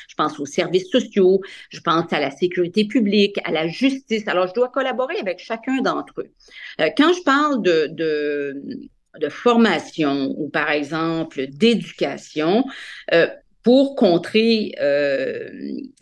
je 0.08 0.14
pense 0.14 0.38
aux 0.38 0.46
services 0.46 0.90
sociaux, 0.90 1.40
je 1.70 1.80
pense 1.80 2.12
à 2.12 2.20
la 2.20 2.30
sécurité 2.30 2.84
publique, 2.84 3.40
à 3.44 3.50
la 3.50 3.66
justice. 3.66 4.26
Alors, 4.28 4.46
je 4.48 4.54
dois 4.54 4.68
collaborer 4.68 5.18
avec 5.18 5.38
chacun 5.38 5.80
d'entre 5.80 6.20
eux. 6.20 6.30
Euh, 6.80 6.90
quand 6.96 7.12
je 7.12 7.22
parle 7.22 7.62
de, 7.62 7.86
de 9.18 9.28
formation 9.28 10.34
ou 10.36 10.48
par 10.48 10.70
exemple 10.70 11.46
d'éducation, 11.48 12.64
euh, 13.12 13.26
pour 13.62 13.94
contrer 13.94 14.74
euh, 14.80 15.50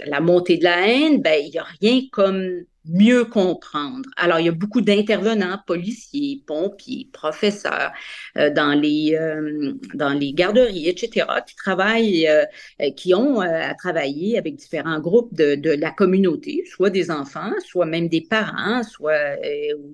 la 0.06 0.20
montée 0.20 0.58
de 0.58 0.64
la 0.64 0.88
haine, 0.88 1.20
ben, 1.20 1.40
il 1.44 1.50
n'y 1.50 1.58
a 1.58 1.66
rien 1.80 2.02
comme 2.12 2.62
mieux 2.88 3.24
comprendre. 3.24 4.08
Alors, 4.16 4.40
il 4.40 4.46
y 4.46 4.48
a 4.48 4.52
beaucoup 4.52 4.80
d'intervenants, 4.80 5.58
policiers, 5.66 6.42
pompiers, 6.46 7.08
professeurs, 7.12 7.92
euh, 8.36 8.50
dans, 8.50 8.72
les, 8.72 9.14
euh, 9.14 9.74
dans 9.94 10.12
les 10.12 10.32
garderies, 10.32 10.88
etc., 10.88 11.26
qui 11.46 11.56
travaillent, 11.56 12.28
euh, 12.28 12.44
qui 12.96 13.14
ont 13.14 13.40
à 13.40 13.74
travailler 13.74 14.38
avec 14.38 14.56
différents 14.56 15.00
groupes 15.00 15.34
de, 15.34 15.54
de, 15.54 15.70
la 15.70 15.90
communauté, 15.90 16.64
soit 16.66 16.90
des 16.90 17.10
enfants, 17.10 17.52
soit 17.66 17.86
même 17.86 18.08
des 18.08 18.22
parents, 18.22 18.82
soit 18.82 19.36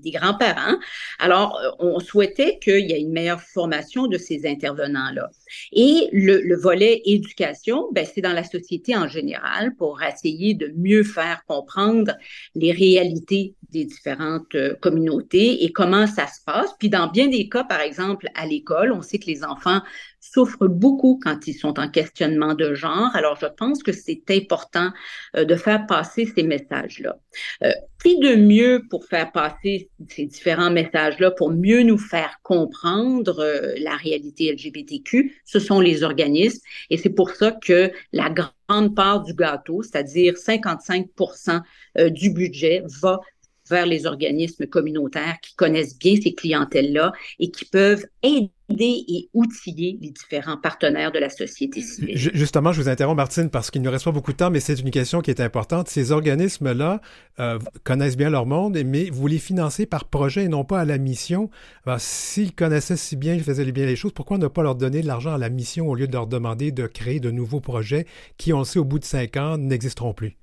des 0.02 0.10
grands-parents. 0.10 0.76
Alors, 1.18 1.58
on 1.78 1.98
souhaitait 1.98 2.58
qu'il 2.58 2.90
y 2.90 2.92
ait 2.92 3.00
une 3.00 3.12
meilleure 3.12 3.42
formation 3.42 4.06
de 4.06 4.18
ces 4.18 4.46
intervenants-là. 4.46 5.30
Et 5.72 6.08
le, 6.12 6.40
le 6.40 6.56
volet 6.56 7.02
éducation, 7.04 7.88
ben, 7.92 8.06
c'est 8.06 8.20
dans 8.20 8.32
la 8.32 8.44
société 8.44 8.96
en 8.96 9.08
général 9.08 9.74
pour 9.76 10.02
essayer 10.02 10.54
de 10.54 10.72
mieux 10.76 11.02
faire 11.02 11.44
comprendre 11.46 12.12
les 12.54 12.72
réalité 12.84 13.54
des 13.74 13.84
différentes 13.84 14.54
euh, 14.54 14.74
communautés 14.80 15.64
et 15.64 15.72
comment 15.72 16.06
ça 16.06 16.26
se 16.28 16.40
passe. 16.46 16.70
Puis 16.78 16.88
dans 16.88 17.08
bien 17.08 17.28
des 17.28 17.48
cas, 17.48 17.64
par 17.64 17.80
exemple, 17.80 18.28
à 18.34 18.46
l'école, 18.46 18.92
on 18.92 19.02
sait 19.02 19.18
que 19.18 19.26
les 19.26 19.44
enfants 19.44 19.80
souffrent 20.20 20.68
beaucoup 20.68 21.20
quand 21.22 21.46
ils 21.46 21.54
sont 21.54 21.78
en 21.78 21.90
questionnement 21.90 22.54
de 22.54 22.72
genre. 22.72 23.10
Alors, 23.14 23.36
je 23.38 23.46
pense 23.46 23.82
que 23.82 23.92
c'est 23.92 24.22
important 24.30 24.90
euh, 25.36 25.44
de 25.44 25.56
faire 25.56 25.86
passer 25.86 26.24
ces 26.24 26.44
messages-là. 26.44 27.18
Euh, 27.62 27.72
qui 28.02 28.18
de 28.18 28.36
mieux 28.36 28.82
pour 28.90 29.06
faire 29.06 29.32
passer 29.32 29.90
ces 30.08 30.26
différents 30.26 30.70
messages-là, 30.70 31.30
pour 31.30 31.50
mieux 31.50 31.82
nous 31.82 31.96
faire 31.96 32.38
comprendre 32.42 33.42
la 33.78 33.96
réalité 33.96 34.52
LGBTQ, 34.52 35.40
ce 35.46 35.58
sont 35.58 35.80
les 35.80 36.02
organismes. 36.02 36.60
Et 36.90 36.98
c'est 36.98 37.08
pour 37.08 37.30
ça 37.30 37.50
que 37.50 37.90
la 38.12 38.28
grande 38.28 38.94
part 38.94 39.22
du 39.22 39.32
gâteau, 39.32 39.82
c'est-à-dire 39.82 40.34
55% 40.34 41.62
du 42.10 42.28
budget, 42.28 42.82
va 43.00 43.20
vers 43.68 43.86
les 43.86 44.06
organismes 44.06 44.66
communautaires 44.66 45.36
qui 45.42 45.54
connaissent 45.54 45.98
bien 45.98 46.16
ces 46.22 46.34
clientèles-là 46.34 47.12
et 47.38 47.50
qui 47.50 47.64
peuvent 47.64 48.04
aider 48.22 48.50
et 48.68 49.28
outiller 49.34 49.98
les 50.00 50.10
différents 50.10 50.56
partenaires 50.56 51.12
de 51.12 51.18
la 51.18 51.28
société 51.28 51.82
civile. 51.82 52.16
Justement, 52.16 52.72
je 52.72 52.80
vous 52.80 52.88
interromps, 52.88 53.16
Martine, 53.16 53.50
parce 53.50 53.70
qu'il 53.70 53.82
ne 53.82 53.88
reste 53.88 54.04
pas 54.04 54.12
beaucoup 54.12 54.32
de 54.32 54.36
temps, 54.38 54.50
mais 54.50 54.60
c'est 54.60 54.80
une 54.80 54.90
question 54.90 55.20
qui 55.20 55.30
est 55.30 55.40
importante. 55.40 55.88
Ces 55.88 56.12
organismes-là 56.12 57.00
euh, 57.40 57.58
connaissent 57.84 58.16
bien 58.16 58.30
leur 58.30 58.46
monde, 58.46 58.78
mais 58.84 59.10
vous 59.10 59.26
les 59.26 59.38
financez 59.38 59.86
par 59.86 60.06
projet 60.06 60.44
et 60.44 60.48
non 60.48 60.64
pas 60.64 60.80
à 60.80 60.84
la 60.84 60.98
mission. 60.98 61.50
S'ils 61.98 62.54
connaissaient 62.54 62.96
si 62.96 63.16
bien, 63.16 63.34
ils 63.34 63.42
faisaient 63.42 63.70
bien 63.70 63.86
les 63.86 63.96
choses, 63.96 64.12
pourquoi 64.12 64.38
ne 64.38 64.46
pas 64.46 64.62
leur 64.62 64.74
donner 64.74 65.02
de 65.02 65.06
l'argent 65.06 65.34
à 65.34 65.38
la 65.38 65.50
mission 65.50 65.88
au 65.88 65.94
lieu 65.94 66.06
de 66.06 66.12
leur 66.12 66.26
demander 66.26 66.72
de 66.72 66.86
créer 66.86 67.20
de 67.20 67.30
nouveaux 67.30 67.60
projets 67.60 68.06
qui, 68.38 68.52
on 68.52 68.60
le 68.60 68.64
sait, 68.64 68.78
au 68.78 68.84
bout 68.84 68.98
de 68.98 69.04
cinq 69.04 69.36
ans, 69.36 69.58
n'existeront 69.58 70.14
plus? 70.14 70.36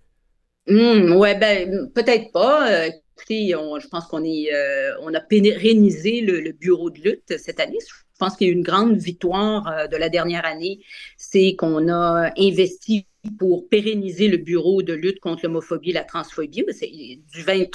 Mmh, 0.67 1.13
ouais, 1.15 1.37
ben, 1.37 1.91
peut-être 1.93 2.31
pas. 2.31 2.71
Euh, 2.71 2.89
je 3.29 3.87
pense 3.87 4.07
qu'on 4.07 4.23
euh, 4.23 4.91
on 5.01 5.13
a 5.13 5.19
pérennisé 5.21 6.21
le, 6.21 6.51
bureau 6.51 6.89
de 6.89 6.99
lutte 6.99 7.37
cette 7.37 7.59
année. 7.59 7.77
Je 7.87 7.93
pense 8.19 8.35
qu'il 8.35 8.47
y 8.47 8.49
a 8.49 8.53
une 8.53 8.63
grande 8.63 8.97
victoire 8.97 9.67
euh, 9.67 9.87
de 9.87 9.97
la 9.97 10.09
dernière 10.09 10.45
année, 10.45 10.81
c'est 11.17 11.55
qu'on 11.55 11.87
a 11.89 12.31
investi 12.37 13.07
pour 13.37 13.69
pérenniser 13.69 14.27
le 14.27 14.37
bureau 14.37 14.81
de 14.81 14.93
lutte 14.93 15.19
contre 15.19 15.45
l'homophobie 15.45 15.91
et 15.91 15.93
la 15.93 16.03
transphobie. 16.03 16.65
C'est 16.71 16.89
du 16.89 17.43
20, 17.43 17.59
du 17.59 17.67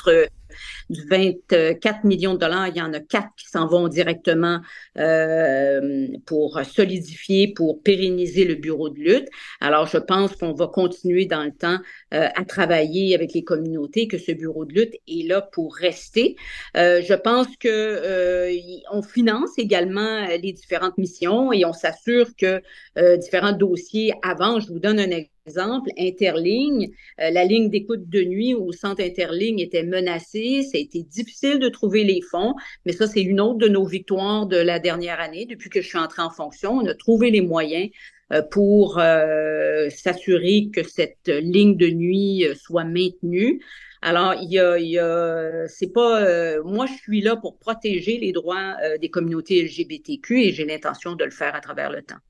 24 0.90 2.04
millions 2.04 2.34
de 2.34 2.38
dollars, 2.38 2.68
il 2.68 2.76
y 2.76 2.82
en 2.82 2.92
a 2.92 3.00
quatre 3.00 3.28
qui 3.36 3.48
s'en 3.48 3.66
vont 3.66 3.88
directement 3.88 4.60
euh, 4.98 6.06
pour 6.26 6.60
solidifier, 6.64 7.52
pour 7.52 7.82
pérenniser 7.82 8.44
le 8.44 8.54
bureau 8.54 8.88
de 8.88 8.98
lutte. 8.98 9.28
Alors, 9.60 9.86
je 9.86 9.98
pense 9.98 10.36
qu'on 10.36 10.52
va 10.52 10.68
continuer 10.68 11.26
dans 11.26 11.44
le 11.44 11.52
temps 11.52 11.78
euh, 12.14 12.28
à 12.34 12.44
travailler 12.44 13.14
avec 13.14 13.32
les 13.34 13.44
communautés, 13.44 14.08
que 14.08 14.18
ce 14.18 14.32
bureau 14.32 14.64
de 14.64 14.74
lutte 14.74 14.94
est 15.08 15.26
là 15.26 15.42
pour 15.42 15.74
rester. 15.74 16.36
Euh, 16.76 17.02
je 17.02 17.14
pense 17.14 17.48
que 17.56 17.68
euh, 17.68 18.56
on 18.92 19.02
finance 19.02 19.58
également 19.58 20.26
les 20.26 20.52
différentes 20.52 20.98
missions 20.98 21.52
et 21.52 21.64
on 21.64 21.72
s'assure 21.72 22.28
que 22.36 22.62
euh, 22.98 23.16
différents 23.16 23.52
dossiers 23.52 24.12
avancent. 24.22 24.66
Je 24.66 24.72
vous 24.72 24.78
donne 24.78 24.98
un 24.98 25.10
exemple 25.10 25.30
exemple, 25.46 25.90
Interligne, 25.98 26.90
euh, 27.20 27.30
la 27.30 27.44
ligne 27.44 27.70
d'écoute 27.70 28.08
de 28.08 28.22
nuit 28.22 28.54
au 28.54 28.72
centre 28.72 29.02
Interligne 29.02 29.60
était 29.60 29.84
menacée. 29.84 30.62
Ça 30.76 30.80
a 30.80 30.82
été 30.82 31.02
difficile 31.04 31.58
de 31.58 31.70
trouver 31.70 32.04
les 32.04 32.20
fonds, 32.20 32.54
mais 32.84 32.92
ça, 32.92 33.06
c'est 33.06 33.22
une 33.22 33.40
autre 33.40 33.56
de 33.56 33.68
nos 33.68 33.86
victoires 33.86 34.46
de 34.46 34.58
la 34.58 34.78
dernière 34.78 35.20
année. 35.20 35.46
Depuis 35.46 35.70
que 35.70 35.80
je 35.80 35.88
suis 35.88 35.96
entrée 35.96 36.20
en 36.20 36.28
fonction, 36.28 36.72
on 36.72 36.86
a 36.86 36.94
trouvé 36.94 37.30
les 37.30 37.40
moyens 37.40 37.88
euh, 38.30 38.42
pour 38.42 38.98
euh, 38.98 39.88
s'assurer 39.88 40.68
que 40.70 40.86
cette 40.86 41.28
ligne 41.28 41.78
de 41.78 41.88
nuit 41.88 42.44
soit 42.54 42.84
maintenue. 42.84 43.62
Alors, 44.02 44.34
il 44.34 44.52
y 44.52 44.58
a, 44.58 44.78
il 44.78 44.90
y 44.90 44.98
a 44.98 45.66
c'est 45.66 45.94
pas, 45.94 46.60
moi, 46.62 46.84
je 46.84 46.92
suis 46.92 47.22
là 47.22 47.36
pour 47.36 47.56
protéger 47.56 48.18
les 48.18 48.32
droits 48.32 48.76
des 49.00 49.08
communautés 49.08 49.62
LGBTQ 49.62 50.42
et 50.42 50.52
j'ai 50.52 50.66
l'intention 50.66 51.14
de 51.14 51.24
le 51.24 51.30
faire 51.30 51.54
à 51.54 51.60
travers 51.62 51.90
le 51.90 52.02
temps. 52.02 52.20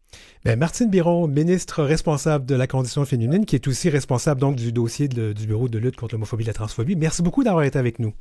Bien, 0.44 0.56
Martine 0.56 0.88
Biron, 0.88 1.26
ministre 1.26 1.82
responsable 1.82 2.46
de 2.46 2.54
la 2.54 2.66
condition 2.66 3.04
féminine, 3.04 3.44
qui 3.44 3.56
est 3.56 3.66
aussi 3.66 3.90
responsable 3.90 4.40
donc 4.40 4.56
du 4.56 4.72
dossier 4.72 5.08
du 5.08 5.46
Bureau 5.46 5.68
de 5.68 5.78
lutte 5.78 5.96
contre 5.96 6.14
l'homophobie 6.14 6.44
et 6.44 6.46
la 6.46 6.52
transphobie. 6.52 6.96
Merci 6.96 7.22
beaucoup 7.22 7.42
d'avoir 7.42 7.64
été 7.64 7.78
avec 7.78 7.98
nous. 7.98 8.14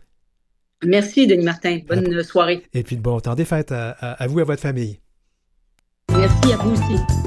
Merci, 0.84 1.28
Denis 1.28 1.46
Martin. 1.46 1.80
Bonne 1.88 2.24
soirée. 2.24 2.64
Et 2.74 2.84
puis, 2.84 2.96
bon 2.98 3.20
temps 3.20 3.36
des 3.36 3.46
fêtes 3.46 3.72
à, 3.72 3.92
à 3.92 4.28
vous 4.28 4.40
et 4.40 4.42
à 4.42 4.46
votre 4.46 4.62
famille. 4.62 5.00
Merci 6.12 6.54
à 6.54 6.58
vous 6.58 6.72
aussi. 6.72 7.25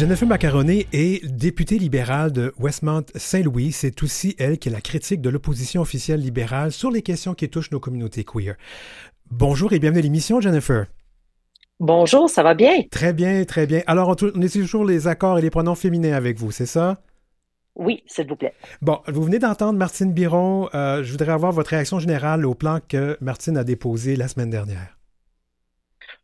Jennifer 0.00 0.26
Macaroni 0.26 0.86
est 0.94 1.26
députée 1.26 1.76
libérale 1.76 2.32
de 2.32 2.54
Westmount-Saint-Louis. 2.58 3.70
C'est 3.70 4.02
aussi 4.02 4.34
elle 4.38 4.58
qui 4.58 4.70
est 4.70 4.72
la 4.72 4.80
critique 4.80 5.20
de 5.20 5.28
l'opposition 5.28 5.82
officielle 5.82 6.20
libérale 6.20 6.72
sur 6.72 6.90
les 6.90 7.02
questions 7.02 7.34
qui 7.34 7.50
touchent 7.50 7.70
nos 7.70 7.80
communautés 7.80 8.24
queer. 8.24 8.54
Bonjour 9.30 9.74
et 9.74 9.78
bienvenue 9.78 9.98
à 9.98 10.02
l'émission, 10.04 10.40
Jennifer. 10.40 10.86
Bonjour, 11.80 12.30
ça 12.30 12.42
va 12.42 12.54
bien? 12.54 12.80
Très 12.90 13.12
bien, 13.12 13.44
très 13.44 13.66
bien. 13.66 13.82
Alors, 13.86 14.16
on, 14.22 14.40
est 14.40 14.48
toujours 14.50 14.86
les 14.86 15.06
accords 15.06 15.38
et 15.38 15.42
les 15.42 15.50
pronoms 15.50 15.74
féminins 15.74 16.14
avec 16.14 16.38
vous, 16.38 16.50
c'est 16.50 16.64
ça? 16.64 17.02
Oui, 17.74 18.02
s'il 18.06 18.26
vous 18.26 18.36
plaît. 18.36 18.54
Bon, 18.80 19.00
vous 19.06 19.22
venez 19.22 19.38
d'entendre 19.38 19.78
Martine 19.78 20.14
Biron. 20.14 20.70
Euh, 20.72 21.04
je 21.04 21.10
voudrais 21.10 21.32
avoir 21.32 21.52
votre 21.52 21.72
réaction 21.72 21.98
générale 21.98 22.46
au 22.46 22.54
plan 22.54 22.78
que 22.88 23.18
Martine 23.20 23.58
a 23.58 23.64
déposé 23.64 24.16
la 24.16 24.28
semaine 24.28 24.48
dernière. 24.48 24.96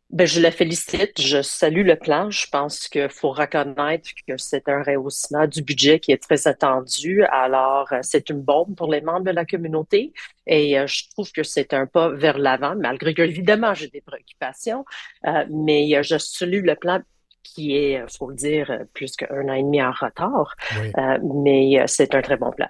Ben, 0.09 0.25
je 0.25 0.39
la 0.39 0.51
félicite. 0.51 1.19
Je 1.19 1.41
salue 1.41 1.85
le 1.85 1.97
plan. 1.97 2.29
Je 2.29 2.47
pense 2.49 2.87
qu'il 2.87 3.09
faut 3.09 3.31
reconnaître 3.31 4.09
que 4.25 4.37
c'est 4.37 4.69
un 4.69 4.81
rehaussement 4.81 5.47
du 5.47 5.61
budget 5.61 5.99
qui 5.99 6.13
est 6.13 6.21
très 6.21 6.47
attendu. 6.47 7.23
Alors, 7.25 7.91
euh, 7.91 7.99
c'est 8.03 8.29
une 8.29 8.41
bombe 8.41 8.73
pour 8.75 8.89
les 8.91 9.01
membres 9.01 9.25
de 9.25 9.31
la 9.31 9.45
communauté. 9.45 10.13
Et 10.45 10.79
euh, 10.79 10.87
je 10.87 11.09
trouve 11.09 11.29
que 11.33 11.43
c'est 11.43 11.73
un 11.73 11.87
pas 11.87 12.09
vers 12.09 12.37
l'avant, 12.37 12.75
malgré 12.77 13.13
que, 13.13 13.21
évidemment, 13.21 13.73
j'ai 13.73 13.89
des 13.89 13.99
préoccupations. 14.01 14.85
Euh, 15.25 15.45
mais 15.49 16.01
je 16.01 16.17
salue 16.17 16.63
le 16.63 16.75
plan 16.75 17.01
qui 17.43 17.75
est, 17.75 18.03
faut 18.17 18.29
le 18.29 18.35
dire, 18.35 18.79
plus 18.93 19.15
qu'un 19.15 19.49
an 19.49 19.53
et 19.53 19.63
demi 19.63 19.81
en 19.81 19.91
retard. 19.91 20.55
mais 21.43 21.81
c'est 21.87 22.13
un 22.15 22.21
très 22.21 22.37
bon 22.37 22.51
plan. 22.51 22.67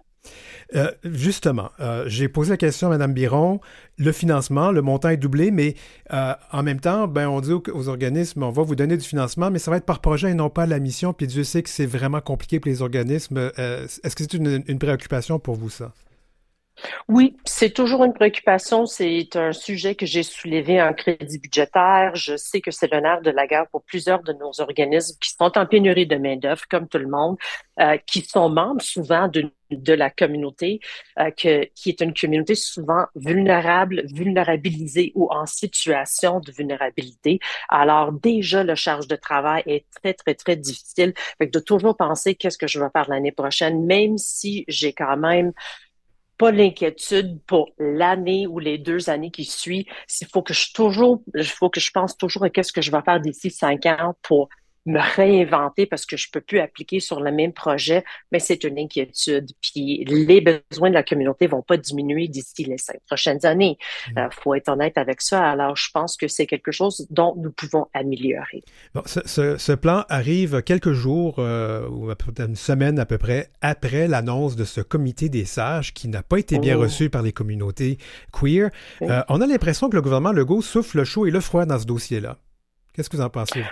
Euh, 0.76 0.92
justement, 1.04 1.72
euh, 1.80 2.04
j'ai 2.08 2.28
posé 2.28 2.52
la 2.52 2.58
question 2.58 2.88
à 2.88 2.92
Mme 2.92 3.14
Biron. 3.14 3.62
Le 3.98 4.12
financement, 4.12 4.72
le 4.72 4.82
montant 4.82 5.10
est 5.10 5.18
doublé, 5.18 5.52
mais 5.52 5.76
euh, 6.14 6.34
en 6.52 6.64
même 6.64 6.80
temps, 6.80 7.08
ben, 7.08 7.28
on 7.30 7.40
dit 7.42 7.52
aux, 7.54 7.90
organismes, 7.90 8.44
on 8.44 8.52
va 8.52 8.64
vous 8.64 8.76
donner 8.76 8.98
du 8.98 9.08
financement, 9.08 9.50
mais 9.50 9.60
ça 9.60 9.72
va 9.72 9.78
être 9.78 9.86
par 9.86 10.02
projet 10.02 10.32
et 10.32 10.34
non 10.34 10.50
pas 10.50 10.66
la 10.66 10.80
mission. 10.80 11.14
Puis 11.14 11.28
Dieu 11.28 11.44
sait 11.44 11.64
que 11.64 11.70
c'est 11.70 11.86
vraiment 11.86 12.22
compliqué 12.22 12.60
pour 12.60 12.70
les 12.70 12.82
organismes. 12.82 13.52
Est-ce 13.58 14.16
que 14.16 14.24
c'est 14.24 14.34
une 14.34 14.80
préoccupation 14.80 15.40
pour 15.40 15.56
vous, 15.56 15.70
ça? 15.70 15.94
Oui, 17.08 17.36
c'est 17.46 17.74
toujours 17.74 18.04
une 18.04 18.14
préoccupation. 18.14 18.86
C'est 18.86 19.36
un 19.36 19.52
sujet 19.52 19.96
que 19.96 20.06
j'ai 20.06 20.24
soulevé 20.24 20.82
en 20.82 20.94
crédit 20.94 21.40
budgétaire. 21.40 22.16
Je 22.16 22.38
sais 22.38 22.62
que 22.62 22.72
c'est 22.72 22.92
le 22.92 23.00
nerf 23.00 23.22
de 23.22 23.32
la 23.32 23.48
guerre 23.48 23.68
pour 23.72 23.84
plusieurs 23.84 24.22
de 24.24 24.34
nos 24.34 24.62
organismes 24.62 25.18
qui 25.20 25.32
sont 25.32 25.58
en 25.58 25.66
pénurie 25.66 26.06
de 26.06 26.18
main-d'œuvre, 26.18 26.64
comme 26.70 26.88
tout 26.88 27.00
le 27.00 27.08
monde, 27.08 27.38
euh, 27.80 27.98
qui 28.06 28.22
sont 28.22 28.50
membres 28.50 28.82
souvent 28.82 29.28
de, 29.28 29.52
la 29.94 30.10
communauté, 30.10 30.80
euh, 31.20 31.32
que, 31.32 31.66
qui 31.76 31.90
est 31.90 32.02
une 32.02 32.14
communauté 32.14 32.56
souvent 32.56 33.06
vulnérable, 33.16 34.04
vulnérabilisée 34.14 35.12
ou 35.16 35.30
en 35.32 35.46
situation 35.46 36.40
de 36.40 36.52
vulnérabilité. 36.52 37.40
Alors 37.70 38.12
déjà, 38.12 38.64
la 38.64 38.76
charge 38.76 39.08
de 39.08 39.16
travail 39.16 39.64
est 39.66 39.86
très, 40.02 40.14
très, 40.14 40.36
très 40.36 40.56
difficile. 40.56 41.14
Fait 41.38 41.48
de 41.48 41.60
toujours 41.60 41.98
penser 41.98 42.36
qu'est-ce 42.36 42.58
que 42.58 42.68
je 42.68 42.80
vais 42.80 42.90
faire 42.94 43.10
l'année 43.10 43.32
prochaine, 43.32 43.86
même 43.86 44.18
si 44.18 44.64
j'ai 44.68 44.94
quand 44.94 45.18
même 45.18 45.54
pas 46.38 46.52
l'inquiétude 46.52 47.40
pour 47.46 47.70
l'année 47.80 48.48
ou 48.48 48.60
les 48.60 48.78
deux 48.78 49.10
années 49.10 49.32
qui 49.32 49.46
suivent. 49.46 49.86
Il 50.22 50.28
faut 50.28 50.42
que 50.42 50.54
je 50.54 50.72
toujours, 50.74 51.22
il 51.36 51.44
faut 51.44 51.70
que 51.70 51.80
je 51.80 51.92
pense 51.92 52.18
toujours 52.18 52.44
à 52.44 52.50
qu'est-ce 52.50 52.74
que 52.74 52.82
je 52.82 52.92
vais 52.92 53.02
faire 53.02 53.20
d'ici 53.20 53.50
cinq 53.50 53.86
ans 53.86 54.16
pour 54.22 54.50
me 54.88 55.00
réinventer 55.00 55.86
parce 55.86 56.06
que 56.06 56.18
je 56.18 56.30
peux 56.32 56.42
plus 56.42 56.60
appliquer 56.60 57.00
sur 57.00 57.20
le 57.20 57.32
même 57.32 57.54
projet, 57.54 58.04
mais 58.32 58.40
c'est 58.40 58.64
une 58.64 58.80
inquiétude. 58.80 59.52
Puis 59.62 60.06
les 60.06 60.42
besoins 60.42 60.90
de 60.90 60.96
la 60.96 61.04
communauté 61.04 61.48
vont 61.48 61.62
pas 61.62 61.78
diminuer 61.78 62.28
d'ici 62.28 62.64
les 62.64 62.78
cinq 62.78 63.00
prochaines 63.06 63.46
années. 63.46 63.78
Il 64.08 64.14
mm. 64.14 64.18
euh, 64.18 64.30
faut 64.32 64.56
être 64.56 64.70
honnête 64.70 64.98
avec 64.98 65.22
ça. 65.22 65.44
Alors, 65.50 65.76
je 65.76 65.90
pense 65.94 66.18
que 66.18 66.28
c'est 66.28 66.46
quelque 66.46 66.72
chose 66.72 67.06
dont 67.10 67.36
nous 67.38 67.52
pouvons 67.52 67.88
améliorer. 67.94 68.64
Bon, 68.96 69.04
ce, 69.06 69.74
plan 69.76 70.06
arrive 70.10 70.64
quelques 70.64 70.94
jours 70.94 71.36
euh, 71.38 71.88
ou 71.90 72.10
une 72.40 72.56
semaine 72.56 72.98
à 72.98 73.06
peu 73.06 73.18
près 73.18 73.50
après 73.62 74.08
l'annonce 74.08 74.56
de 74.56 74.64
ce 74.64 74.82
comité 74.82 75.30
des 75.30 75.46
sages 75.46 75.94
qui 75.94 76.08
n'a 76.08 76.24
pas 76.24 76.40
été 76.40 76.58
bien 76.60 76.78
oh. 76.78 76.82
reçu 76.82 77.10
par 77.10 77.22
les 77.22 77.34
communautés 77.34 77.98
queer. 78.32 78.70
Euh, 79.02 79.22
on 79.30 79.42
a 79.42 79.48
l'impression 79.48 79.90
que 79.90 79.96
le 79.96 80.02
gouvernement 80.02 80.32
Legault 80.32 80.62
souffle 80.62 80.98
le 80.98 81.04
chaud 81.04 81.26
et 81.26 81.32
le 81.32 81.42
froid 81.42 81.66
dans 81.66 81.78
ce 81.78 81.86
dossier-là. 81.86 82.38
Qu'est-ce 82.94 83.10
que 83.10 83.18
vous 83.18 83.24
en 83.24 83.30
pensez? 83.30 83.64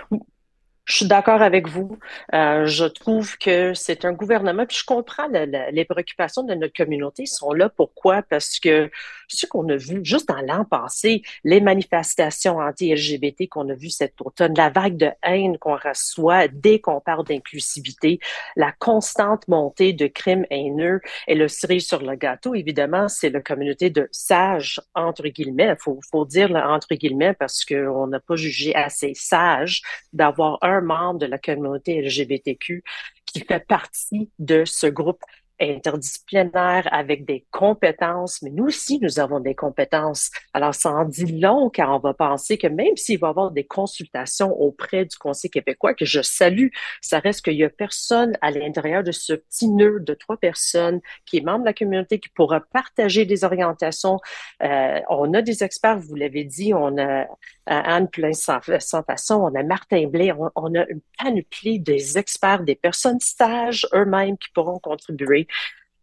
Je 0.86 0.98
suis 0.98 1.06
d'accord 1.06 1.42
avec 1.42 1.68
vous. 1.68 1.98
Euh, 2.32 2.66
je 2.66 2.84
trouve 2.84 3.36
que 3.38 3.74
c'est 3.74 4.04
un 4.04 4.12
gouvernement, 4.12 4.66
puis 4.66 4.78
je 4.78 4.84
comprends 4.84 5.26
les 5.28 5.84
préoccupations 5.84 6.44
de 6.44 6.54
notre 6.54 6.74
communauté 6.74 7.24
Ils 7.24 7.26
sont 7.26 7.52
là. 7.52 7.68
Pourquoi? 7.68 8.22
Parce 8.22 8.60
que 8.60 8.88
ce 9.26 9.46
qu'on 9.46 9.68
a 9.68 9.76
vu 9.76 10.00
juste 10.04 10.28
dans 10.28 10.40
l'an 10.42 10.64
passé, 10.64 11.22
les 11.42 11.60
manifestations 11.60 12.58
anti-LGBT 12.58 13.48
qu'on 13.48 13.68
a 13.68 13.74
vues 13.74 13.90
cet 13.90 14.14
automne, 14.20 14.54
la 14.56 14.70
vague 14.70 14.96
de 14.96 15.10
haine 15.24 15.58
qu'on 15.58 15.76
reçoit 15.76 16.46
dès 16.46 16.78
qu'on 16.78 17.00
parle 17.00 17.24
d'inclusivité, 17.24 18.20
la 18.54 18.70
constante 18.70 19.48
montée 19.48 19.92
de 19.92 20.06
crimes 20.06 20.46
haineux 20.50 21.00
et 21.26 21.34
le 21.34 21.48
cerise 21.48 21.88
sur 21.88 22.00
le 22.00 22.14
gâteau, 22.14 22.54
évidemment, 22.54 23.08
c'est 23.08 23.30
la 23.30 23.40
communauté 23.40 23.90
de 23.90 24.08
sages, 24.12 24.80
entre 24.94 25.26
guillemets. 25.26 25.74
Il 25.76 25.82
faut, 25.82 25.98
faut 26.12 26.24
dire 26.24 26.52
entre 26.54 26.94
guillemets 26.94 27.34
parce 27.34 27.64
qu'on 27.64 28.06
n'a 28.06 28.20
pas 28.20 28.36
jugé 28.36 28.72
assez 28.76 29.14
sage 29.14 29.82
d'avoir 30.12 30.58
un 30.62 30.75
membre 30.80 31.20
de 31.20 31.26
la 31.26 31.38
communauté 31.38 32.00
LGBTQ 32.00 32.82
qui 33.24 33.40
fait 33.40 33.64
partie 33.66 34.30
de 34.38 34.64
ce 34.64 34.86
groupe 34.86 35.22
interdisciplinaire 35.60 36.88
avec 36.92 37.24
des 37.24 37.46
compétences, 37.50 38.42
mais 38.42 38.50
nous 38.50 38.66
aussi, 38.66 38.98
nous 39.00 39.18
avons 39.18 39.40
des 39.40 39.54
compétences. 39.54 40.30
Alors, 40.52 40.74
ça 40.74 40.90
en 40.90 41.04
dit 41.04 41.40
long 41.40 41.70
car 41.70 41.94
on 41.94 41.98
va 41.98 42.14
penser 42.14 42.58
que 42.58 42.66
même 42.66 42.96
s'il 42.96 43.18
va 43.18 43.28
y 43.28 43.30
avoir 43.30 43.50
des 43.50 43.64
consultations 43.64 44.52
auprès 44.52 45.04
du 45.04 45.16
Conseil 45.16 45.50
québécois, 45.50 45.94
que 45.94 46.04
je 46.04 46.22
salue, 46.22 46.68
ça 47.00 47.18
reste 47.18 47.42
qu'il 47.42 47.54
y 47.54 47.64
a 47.64 47.70
personne 47.70 48.36
à 48.40 48.50
l'intérieur 48.50 49.02
de 49.02 49.12
ce 49.12 49.32
petit 49.32 49.68
nœud 49.68 50.00
de 50.00 50.14
trois 50.14 50.36
personnes 50.36 51.00
qui 51.24 51.38
est 51.38 51.40
membre 51.40 51.60
de 51.60 51.66
la 51.66 51.74
communauté 51.74 52.18
qui 52.18 52.28
pourra 52.28 52.60
partager 52.60 53.24
des 53.24 53.44
orientations. 53.44 54.18
Euh, 54.62 55.00
on 55.08 55.32
a 55.34 55.42
des 55.42 55.64
experts, 55.64 55.98
vous 55.98 56.14
l'avez 56.14 56.44
dit, 56.44 56.74
on 56.74 56.98
a 56.98 57.26
Anne 57.66 58.08
Plein 58.08 58.32
sans, 58.32 58.60
façon, 58.60 59.34
on 59.34 59.54
a 59.54 59.62
Martin 59.62 60.06
Blais, 60.06 60.32
on, 60.32 60.74
a 60.74 60.86
une 60.88 61.00
panoplie 61.18 61.80
des 61.80 62.18
experts, 62.18 62.62
des 62.62 62.74
personnes 62.74 63.20
stages 63.20 63.86
eux-mêmes 63.94 64.38
qui 64.38 64.50
pourront 64.54 64.78
contribuer. 64.78 65.45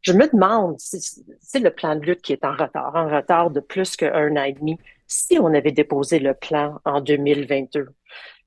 Je 0.02 0.12
me 0.12 0.30
demande, 0.30 0.78
c'est 0.80 1.60
le 1.60 1.70
plan 1.70 1.96
de 1.96 2.02
lutte 2.02 2.22
qui 2.22 2.34
est 2.34 2.44
en 2.44 2.52
retard, 2.52 2.94
en 2.94 3.08
retard 3.08 3.52
de 3.52 3.62
plus 3.62 3.96
qu'un 3.96 4.36
an 4.36 4.44
et 4.44 4.52
demi. 4.52 4.78
Si 5.08 5.38
on 5.40 5.54
avait 5.54 5.72
déposé 5.72 6.20
le 6.20 6.34
plan 6.34 6.80
en 6.84 7.00
2022, 7.00 7.88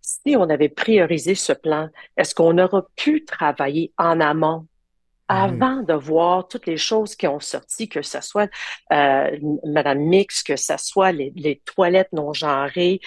si 0.02 0.36
on 0.36 0.50
avait 0.50 0.68
priorisé 0.68 1.34
ce 1.34 1.52
plan, 1.52 1.88
est-ce 2.16 2.34
qu'on 2.34 2.58
aurait 2.58 2.82
pu 2.94 3.24
travailler 3.24 3.92
en 3.96 4.20
amont 4.20 4.66
avant 5.28 5.82
de 5.82 5.94
voir 5.94 6.46
toutes 6.46 6.66
les 6.66 6.76
choses 6.76 7.16
qui 7.16 7.26
ont 7.26 7.40
sorti, 7.40 7.88
que 7.88 8.02
ce 8.02 8.20
soit 8.20 8.48
euh, 8.92 9.36
Madame 9.64 9.98
Mix, 9.98 10.42
que 10.42 10.56
ce 10.56 10.74
soit 10.76 11.10
les, 11.10 11.32
les 11.34 11.60
toilettes 11.64 12.12
non 12.12 12.32
genrées, 12.32 13.00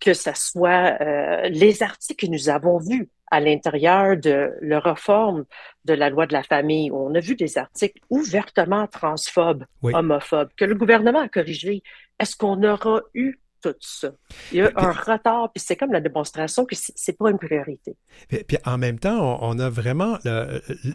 que 0.00 0.12
ce 0.12 0.32
soit 0.34 1.00
euh, 1.00 1.48
les 1.48 1.82
articles 1.82 2.26
que 2.26 2.30
nous 2.30 2.48
avons 2.48 2.78
vus? 2.78 3.08
À 3.30 3.40
l'intérieur 3.40 4.16
de 4.16 4.52
la 4.60 4.80
réforme 4.80 5.44
de 5.84 5.94
la 5.94 6.10
loi 6.10 6.26
de 6.26 6.32
la 6.32 6.42
famille, 6.42 6.90
où 6.90 6.96
on 6.96 7.14
a 7.14 7.20
vu 7.20 7.36
des 7.36 7.58
articles 7.58 8.00
ouvertement 8.10 8.86
transphobes, 8.86 9.64
homophobes, 9.82 10.50
que 10.56 10.64
le 10.64 10.74
gouvernement 10.74 11.20
a 11.20 11.28
corrigé. 11.28 11.82
Est-ce 12.18 12.36
qu'on 12.36 12.62
aura 12.62 13.00
eu 13.14 13.38
tout 13.62 13.74
ça? 13.80 14.12
Il 14.52 14.58
y 14.58 14.62
a 14.62 14.70
un 14.76 14.92
retard, 14.92 15.50
puis 15.52 15.62
c'est 15.64 15.76
comme 15.76 15.92
la 15.92 16.00
démonstration 16.00 16.64
que 16.64 16.74
c'est 16.76 17.16
pas 17.16 17.30
une 17.30 17.38
priorité. 17.38 17.96
Puis, 18.28 18.58
en 18.64 18.78
même 18.78 18.98
temps, 18.98 19.38
on, 19.42 19.58
a 19.58 19.70
vraiment 19.70 20.18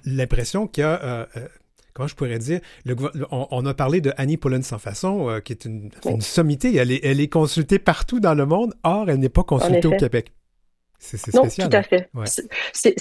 l'impression 0.05 0.67
qu'il 0.67 0.83
y 0.83 0.85
a 0.85 1.03
euh, 1.03 1.25
euh, 1.37 1.47
comment 1.93 2.07
je 2.07 2.15
pourrais 2.15 2.39
dire, 2.39 2.59
on, 3.31 3.65
a 3.65 3.73
parlé 3.73 4.01
de 4.01 4.13
Annie 4.17 4.37
Pullen 4.37 4.63
sans 4.63 4.79
façon, 4.79 5.29
euh, 5.29 5.39
qui 5.39 5.53
est 5.53 5.65
une, 5.65 5.89
une 6.05 6.21
sommité. 6.21 6.75
Elle 6.75 6.91
est, 6.91 7.01
elle 7.03 7.19
est, 7.19 7.27
consultée 7.27 7.79
partout 7.79 8.19
dans 8.19 8.33
le 8.33 8.45
monde. 8.45 8.73
Or, 8.83 9.09
elle 9.09 9.19
n'est 9.19 9.29
pas 9.29 9.43
consultée 9.43 9.87
au 9.87 9.97
Québec. 9.97 10.31
C'est 11.01 11.17
spécial. 11.17 11.43
Non, 11.43 11.69
tout 11.69 11.75
à 11.75 11.83
fait. 11.83 12.09
C'est 12.73 12.95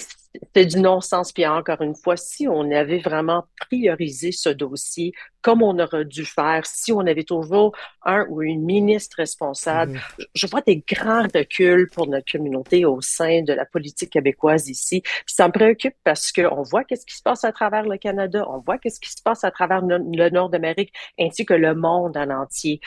du 0.55 0.79
non-sens. 0.79 1.31
Puis 1.31 1.45
encore 1.45 1.81
une 1.81 1.95
fois, 1.95 2.17
si 2.17 2.47
on 2.47 2.71
avait 2.71 2.99
vraiment 2.99 3.45
priorisé 3.59 4.31
ce 4.31 4.49
dossier 4.49 5.13
comme 5.41 5.63
on 5.63 5.79
aurait 5.79 6.05
dû 6.05 6.23
faire, 6.23 6.65
si 6.65 6.91
on 6.91 6.99
avait 6.99 7.23
toujours 7.23 7.75
un 8.05 8.25
ou 8.29 8.41
une 8.41 8.63
ministre 8.63 9.17
responsable, 9.17 9.93
mm-hmm. 9.93 10.25
je 10.35 10.47
vois 10.47 10.61
des 10.61 10.83
grands 10.87 11.23
reculs 11.33 11.89
pour 11.91 12.07
notre 12.07 12.31
communauté 12.31 12.85
au 12.85 13.01
sein 13.01 13.41
de 13.41 13.53
la 13.53 13.65
politique 13.65 14.11
québécoise 14.11 14.69
ici. 14.69 15.01
Puis 15.01 15.35
ça 15.35 15.47
me 15.47 15.51
préoccupe 15.51 15.95
parce 16.03 16.31
qu'on 16.31 16.61
voit 16.61 16.83
qu'est-ce 16.83 17.05
qui 17.05 17.15
se 17.15 17.23
passe 17.23 17.43
à 17.43 17.51
travers 17.51 17.83
le 17.83 17.97
Canada, 17.97 18.45
on 18.49 18.59
voit 18.59 18.77
qu'est-ce 18.77 18.99
qui 18.99 19.11
se 19.11 19.21
passe 19.21 19.43
à 19.43 19.51
travers 19.51 19.81
le 19.81 20.29
Nord 20.29 20.49
d'Amérique 20.49 20.93
ainsi 21.19 21.45
que 21.45 21.53
le 21.53 21.73
monde 21.73 22.17
en 22.17 22.29
entier. 22.29 22.79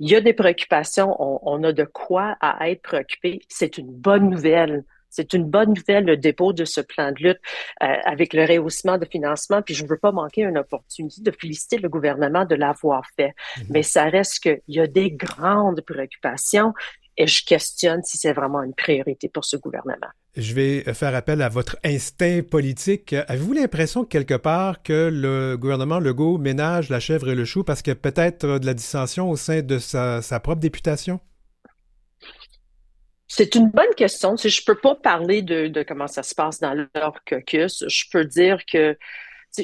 Il 0.00 0.10
y 0.10 0.16
a 0.16 0.20
des 0.20 0.34
préoccupations, 0.34 1.16
on, 1.18 1.62
a 1.62 1.72
de 1.72 1.84
quoi 1.84 2.36
à 2.40 2.68
être 2.68 2.82
préoccupé. 2.82 3.40
C'est 3.48 3.78
une 3.78 3.92
bonne 3.92 4.28
nouvelle. 4.28 4.84
C'est 5.14 5.32
une 5.32 5.44
bonne 5.44 5.74
nouvelle, 5.74 6.04
le 6.04 6.16
dépôt 6.16 6.52
de 6.52 6.64
ce 6.64 6.80
plan 6.80 7.12
de 7.12 7.22
lutte 7.22 7.40
euh, 7.82 7.86
avec 8.04 8.32
le 8.32 8.44
rehaussement 8.44 8.98
de 8.98 9.06
financement. 9.06 9.62
Puis 9.62 9.74
je 9.74 9.84
ne 9.84 9.88
veux 9.88 9.98
pas 9.98 10.12
manquer 10.12 10.42
une 10.42 10.58
opportunité 10.58 11.20
de 11.20 11.30
féliciter 11.30 11.78
le 11.78 11.88
gouvernement 11.88 12.44
de 12.44 12.54
l'avoir 12.54 13.02
fait. 13.16 13.34
Mm-hmm. 13.56 13.66
Mais 13.70 13.82
ça 13.82 14.04
reste 14.04 14.40
qu'il 14.40 14.60
y 14.68 14.80
a 14.80 14.86
des 14.86 15.10
grandes 15.10 15.80
préoccupations 15.82 16.72
et 17.16 17.26
je 17.26 17.44
questionne 17.44 18.02
si 18.02 18.18
c'est 18.18 18.32
vraiment 18.32 18.62
une 18.62 18.74
priorité 18.74 19.28
pour 19.28 19.44
ce 19.44 19.56
gouvernement. 19.56 20.08
Je 20.36 20.52
vais 20.52 20.80
faire 20.94 21.14
appel 21.14 21.42
à 21.42 21.48
votre 21.48 21.76
instinct 21.84 22.40
politique. 22.42 23.12
Avez-vous 23.12 23.52
l'impression 23.52 24.04
quelque 24.04 24.34
part 24.34 24.82
que 24.82 25.08
le 25.12 25.56
gouvernement 25.56 26.00
Legault 26.00 26.38
ménage 26.38 26.88
la 26.90 26.98
chèvre 26.98 27.30
et 27.30 27.36
le 27.36 27.44
chou 27.44 27.62
parce 27.62 27.82
qu'il 27.82 27.92
y 27.92 27.96
a 27.96 28.00
peut-être 28.00 28.58
de 28.58 28.66
la 28.66 28.74
dissension 28.74 29.30
au 29.30 29.36
sein 29.36 29.62
de 29.62 29.78
sa, 29.78 30.20
propre 30.40 30.60
députation? 30.60 31.20
C'est 33.26 33.54
une 33.54 33.70
bonne 33.70 33.94
question. 33.96 34.36
Si 34.36 34.50
je 34.50 34.64
peux 34.64 34.76
pas 34.76 34.94
parler 34.94 35.42
de, 35.42 35.82
comment 35.82 36.06
ça 36.06 36.22
se 36.22 36.34
passe 36.34 36.60
dans 36.60 36.74
leur 36.94 37.24
caucus, 37.24 37.84
je 37.88 38.04
peux 38.10 38.24
dire 38.24 38.64
que 38.66 38.96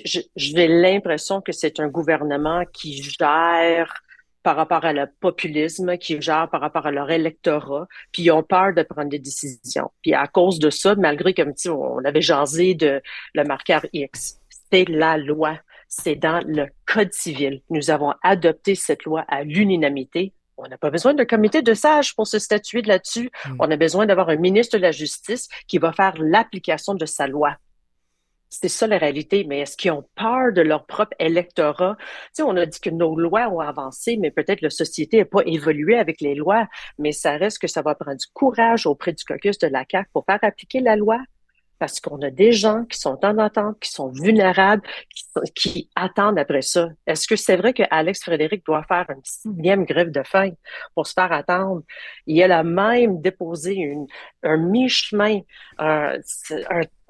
j'ai 0.05 0.69
l'impression 0.69 1.41
que 1.41 1.53
c'est 1.53 1.81
un 1.81 1.89
gouvernement 1.89 2.65
qui 2.73 3.03
gère 3.03 4.03
par 4.43 4.57
rapport 4.57 4.85
à 4.85 4.93
le 4.93 5.07
populisme, 5.21 5.99
qui 5.99 6.21
gèrent 6.21 6.49
par 6.49 6.61
rapport 6.61 6.87
à 6.87 6.91
leur 6.91 7.11
électorat, 7.11 7.87
puis 8.13 8.23
ils 8.23 8.31
ont 8.31 8.43
peur 8.43 8.73
de 8.75 8.83
prendre 8.83 9.11
des 9.11 9.19
décisions. 9.19 9.91
Puis 10.03 10.15
à 10.15 10.27
cause 10.27 10.59
de 10.59 10.71
ça, 10.71 10.95
malgré 10.95 11.35
comme 11.35 11.53
on 11.69 12.05
avait 12.05 12.23
jasé 12.23 12.75
de 12.75 13.03
le 13.35 13.45
marqueur 13.45 13.85
X, 13.93 14.41
c'est 14.73 14.89
la 14.89 15.19
loi, 15.19 15.59
c'est 15.89 16.15
dans 16.15 16.43
le 16.47 16.69
Code 16.87 17.13
civil. 17.13 17.63
Nous 17.69 17.91
avons 17.91 18.15
adopté 18.23 18.75
cette 18.75 19.05
loi 19.05 19.25
à 19.29 19.45
l'unanimité. 19.45 20.33
On 20.63 20.69
n'a 20.69 20.79
pas 20.79 20.91
besoin 20.91 21.15
d'un 21.15 21.25
comité 21.25 21.63
de 21.63 21.75
sages 21.75 22.15
pour 22.15 22.27
se 22.27 22.39
statuer 22.39 22.83
là-dessus. 22.83 23.31
Hmm. 23.47 23.57
On 23.61 23.71
a 23.71 23.77
besoin 23.77 24.07
d'avoir 24.07 24.29
un 24.29 24.37
ministre 24.37 24.77
de 24.77 24.83
la 24.83 24.93
Justice 24.93 25.49
qui 25.67 25.79
va 25.79 25.93
faire 25.93 26.15
l'application 26.19 26.95
de 26.95 27.07
sa 27.07 27.27
loi. 27.27 27.57
C'est 28.53 28.69
ça 28.69 28.89
la 28.89 28.99
réalité, 28.99 29.45
mais 29.45 29.61
est-ce 29.61 29.77
qu'ils 29.77 29.93
ont 29.93 30.05
peur 30.17 30.53
de 30.53 30.61
leur 30.61 30.85
propre 30.85 31.15
électorat? 31.21 31.97
Tu 32.01 32.07
sais, 32.33 32.43
on 32.43 32.57
a 32.57 32.67
dit 32.67 32.81
que 32.81 32.91
nos 32.91 33.17
lois 33.17 33.49
ont 33.49 33.61
avancé, 33.61 34.17
mais 34.17 34.33
peut-être 34.33 34.61
la 34.61 34.71
société 34.71 35.19
n'a 35.19 35.25
pas 35.25 35.43
évolué 35.47 35.97
avec 35.97 36.21
les 36.21 36.35
lois, 36.35 36.67
mais 36.99 37.13
ça 37.13 37.37
reste 37.37 37.61
que 37.61 37.69
ça 37.69 37.81
va 37.83 37.95
prendre 37.95 38.19
du 38.19 38.27
courage 38.35 38.87
auprès 38.87 39.13
du 39.13 39.25
caucus 39.25 39.57
de 39.59 39.69
la 39.69 39.85
CAQ 39.89 40.11
pour 40.13 40.25
faire 40.25 40.41
appliquer 40.43 40.81
la 40.81 40.97
loi. 40.97 41.21
Parce 41.81 41.99
qu'on 41.99 42.23
a 42.23 42.31
des 42.31 42.53
gens 42.53 42.85
qui 42.85 42.99
sont 42.99 43.19
en 43.25 43.39
attente, 43.39 43.81
qui 43.81 43.91
sont 43.91 44.09
vulnérables, 44.11 44.83
qui, 45.57 45.91
attendent 45.97 46.39
après 46.39 46.63
ça. 46.63 46.91
Est-ce 47.07 47.27
que 47.27 47.35
c'est 47.35 47.57
vrai 47.57 47.73
que 47.73 47.83
Alex 47.91 48.23
Frédéric 48.23 48.65
doit 48.65 48.85
faire 48.85 49.07
une 49.09 49.23
sixième 49.25 49.85
grève 49.85 50.13
de 50.13 50.23
faim 50.23 50.51
pour 50.95 51.09
se 51.09 51.15
faire 51.15 51.33
attendre? 51.33 51.83
Il 52.27 52.53
a 52.53 52.63
même 52.63 53.21
déposé 53.21 53.97
un 54.45 54.57
mi-chemin, 54.57 55.41
euh, 55.81 56.19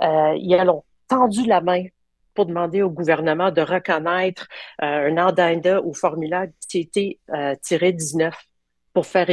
il 0.00 0.54
a 0.54 0.64
longtemps 0.64 0.85
tendu 1.11 1.44
la 1.44 1.61
main 1.61 1.85
pour 2.35 2.46
demander 2.46 2.83
au 2.83 2.88
gouvernement 2.88 3.50
de 3.50 3.61
reconnaître 3.61 4.46
euh, 4.83 5.11
un 5.11 5.16
addenda 5.18 5.83
ou 5.83 5.92
formulaire 5.92 6.46
TT-19 6.68 8.26
euh, 8.26 8.30
pour 8.94 9.04
faire 9.04 9.28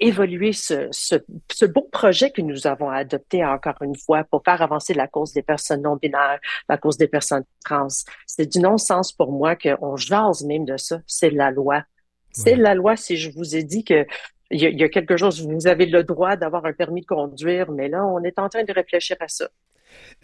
évoluer 0.00 0.52
ce, 0.52 0.88
ce, 0.90 1.16
ce, 1.52 1.64
beau 1.66 1.88
projet 1.92 2.30
que 2.30 2.42
nous 2.42 2.66
avons 2.66 2.88
adopté 2.88 3.44
encore 3.44 3.76
une 3.82 3.96
fois 3.96 4.24
pour 4.24 4.42
faire 4.44 4.62
avancer 4.62 4.94
la 4.94 5.06
cause 5.06 5.32
des 5.32 5.42
personnes 5.42 5.82
non 5.82 5.96
binaires, 5.96 6.40
la 6.68 6.78
cause 6.78 6.96
des 6.96 7.08
personnes 7.08 7.44
trans. 7.64 7.88
C'est 8.26 8.46
du 8.46 8.60
non-sens 8.60 9.12
pour 9.12 9.30
moi 9.30 9.56
qu'on 9.56 9.96
jase 9.96 10.44
même 10.44 10.64
de 10.64 10.76
ça. 10.76 11.00
C'est 11.06 11.30
la 11.30 11.50
loi. 11.50 11.84
C'est 12.32 12.56
la 12.56 12.74
loi. 12.74 12.96
Si 12.96 13.16
je 13.16 13.30
vous 13.30 13.56
ai 13.56 13.62
dit 13.62 13.84
que 13.84 14.06
il 14.52 14.60
y, 14.60 14.82
a, 14.82 14.88
quelque 14.88 15.16
chose, 15.16 15.46
vous 15.46 15.68
avez 15.68 15.86
le 15.86 16.02
droit 16.02 16.34
d'avoir 16.34 16.64
un 16.64 16.72
permis 16.72 17.02
de 17.02 17.06
conduire, 17.06 17.70
mais 17.70 17.88
là, 17.88 18.04
on 18.04 18.20
est 18.24 18.36
en 18.36 18.48
train 18.48 18.64
de 18.64 18.72
réfléchir 18.72 19.16
à 19.20 19.28
ça. 19.28 19.48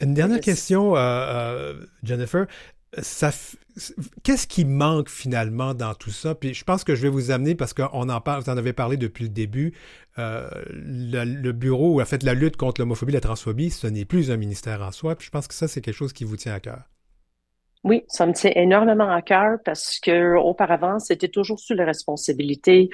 Une 0.01 0.15
dernière 0.15 0.41
question, 0.41 0.97
euh, 0.97 0.99
euh, 0.99 1.75
Jennifer 2.03 2.47
qu'est-ce 4.23 4.47
qui 4.47 4.65
manque 4.65 5.09
finalement 5.09 5.75
dans 5.75 5.95
tout 5.95 6.11
ça? 6.11 6.35
Puis 6.35 6.55
je 6.55 6.65
pense 6.65 6.85
que 6.85 6.95
je 6.95 7.03
vais 7.03 7.09
vous 7.09 7.31
amener 7.31 7.55
parce 7.55 7.75
qu'on 7.75 8.09
en 8.09 8.21
vous 8.21 8.51
en 8.51 8.57
avez 8.57 8.73
parlé 8.73 8.97
depuis 8.97 9.25
le 9.25 9.31
début. 9.31 9.75
Euh, 10.19 10.49
le, 10.69 11.53
bureau, 11.53 11.97
ou 11.97 12.01
en 12.01 12.05
fait, 12.07 12.23
la 12.23 12.33
lutte 12.33 12.57
contre 12.57 12.81
l'homophobie 12.81 13.13
la 13.13 13.21
transphobie, 13.21 13.71
ce 13.71 13.87
n'est 13.87 14.07
plus 14.07 14.31
un 14.31 14.37
ministère 14.37 14.81
en 14.83 14.93
soi. 14.93 15.15
Puis 15.15 15.27
je 15.27 15.31
pense 15.31 15.47
que 15.47 15.55
ça, 15.55 15.69
c'est 15.69 15.81
quelque 15.81 15.95
chose 15.95 16.13
qui 16.13 16.25
vous 16.25 16.37
tient 16.37 16.55
à 16.55 16.61
cœur. 16.61 16.85
Oui, 17.85 18.03
ça 18.09 18.27
me 18.27 18.33
tient 18.33 18.51
énormément 18.55 19.11
à 19.11 19.23
cœur 19.23 19.59
parce 19.65 20.01
que 20.01 20.37
auparavant, 20.37 20.99
c'était 20.99 21.29
toujours 21.29 21.61
sous 21.61 21.75
la 21.75 21.85
responsabilité 21.85 22.89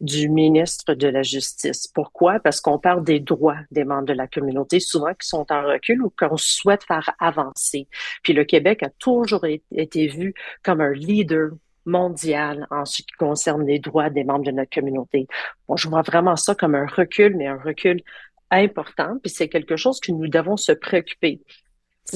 du 0.00 0.28
ministre 0.28 0.94
de 0.94 1.08
la 1.08 1.22
Justice. 1.22 1.88
Pourquoi? 1.88 2.40
Parce 2.40 2.60
qu'on 2.60 2.78
parle 2.78 3.04
des 3.04 3.20
droits 3.20 3.58
des 3.70 3.84
membres 3.84 4.06
de 4.06 4.12
la 4.12 4.26
communauté, 4.26 4.80
souvent 4.80 5.12
qui 5.14 5.26
sont 5.26 5.46
en 5.50 5.62
recul 5.62 6.02
ou 6.02 6.12
qu'on 6.16 6.36
souhaite 6.36 6.84
faire 6.84 7.10
avancer. 7.18 7.88
Puis 8.22 8.32
le 8.32 8.44
Québec 8.44 8.82
a 8.82 8.90
toujours 8.90 9.44
été 9.72 10.06
vu 10.06 10.34
comme 10.62 10.80
un 10.80 10.92
leader 10.92 11.50
mondial 11.84 12.66
en 12.70 12.84
ce 12.84 13.02
qui 13.02 13.12
concerne 13.18 13.66
les 13.66 13.78
droits 13.78 14.10
des 14.10 14.24
membres 14.24 14.44
de 14.44 14.50
notre 14.50 14.70
communauté. 14.70 15.26
Moi, 15.68 15.76
je 15.78 15.88
vois 15.88 16.02
vraiment 16.02 16.36
ça 16.36 16.54
comme 16.54 16.74
un 16.74 16.86
recul, 16.86 17.36
mais 17.36 17.46
un 17.46 17.58
recul 17.58 18.02
important, 18.50 19.18
puis 19.22 19.30
c'est 19.30 19.48
quelque 19.48 19.76
chose 19.76 20.00
que 20.00 20.12
nous 20.12 20.28
devons 20.28 20.56
se 20.56 20.72
préoccuper 20.72 21.40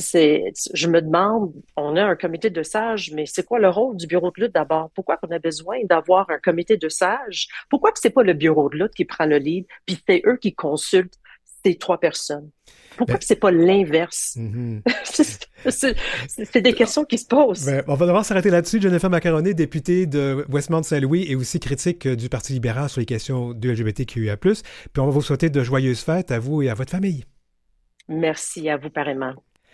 c'est, 0.01 0.53
je 0.73 0.89
me 0.89 1.03
demande, 1.03 1.53
on 1.77 1.97
a 1.97 2.03
un 2.03 2.17
comité 2.17 2.51
de 2.51 2.63
sages, 2.63 3.13
mais 3.13 3.27
c'est 3.27 3.45
quoi 3.45 3.59
le 3.59 3.69
rôle 3.69 3.97
du 3.97 4.07
bureau 4.07 4.31
de 4.31 4.43
lutte 4.43 4.55
d'abord? 4.55 4.91
Pourquoi 4.95 5.19
qu'on 5.19 5.31
a 5.31 5.39
besoin 5.39 5.85
d'avoir 5.85 6.31
un 6.31 6.39
comité 6.39 6.77
de 6.77 6.89
sages? 6.89 7.49
Pourquoi 7.69 7.93
que 7.93 7.99
c'est 8.01 8.11
pas 8.11 8.23
le 8.23 8.33
bureau 8.33 8.71
de 8.71 8.79
lutte 8.79 8.95
qui 8.95 9.05
prend 9.05 9.27
le 9.27 9.37
lead, 9.37 9.67
puis 9.85 9.99
c'est 10.09 10.23
eux 10.27 10.39
qui 10.41 10.55
consultent 10.55 11.19
ces 11.65 11.77
trois 11.77 12.01
personnes? 12.01 12.51
Pourquoi 12.97 13.15
ben 13.15 13.19
que 13.19 13.25
c'est 13.25 13.37
pas 13.37 13.51
l'inverse? 13.51 14.37
Mm-hmm. 14.37 14.83
c'est 16.29 16.61
des 16.61 16.73
questions 16.73 17.05
qui 17.05 17.19
se 17.19 17.27
posent. 17.27 17.67
Ben, 17.67 17.83
on 17.87 17.95
va 17.95 18.07
devoir 18.07 18.25
s'arrêter 18.25 18.51
là-dessus. 18.51 18.81
Jennifer 18.81 19.11
Macaroni, 19.11 19.55
députée 19.55 20.07
de 20.07 20.45
Westmount-Saint-Louis 20.49 21.27
et 21.29 21.37
aussi 21.37 21.61
critique 21.61 22.07
du 22.09 22.29
Parti 22.29 22.53
libéral 22.55 22.89
sur 22.89 23.01
les 23.01 23.07
questions 23.07 23.53
de 23.53 23.71
LGBTQIA+. 23.71 24.37
Puis 24.37 24.55
on 24.99 25.05
va 25.05 25.11
vous 25.11 25.23
souhaiter 25.23 25.51
de 25.51 25.63
joyeuses 25.63 26.01
fêtes 26.01 26.31
à 26.31 26.39
vous 26.39 26.63
et 26.63 26.69
à 26.69 26.75
votre 26.75 26.91
famille. 26.91 27.25
Merci 28.09 28.69
à 28.69 28.77
vous 28.77 28.91
pareillement. 28.91 29.35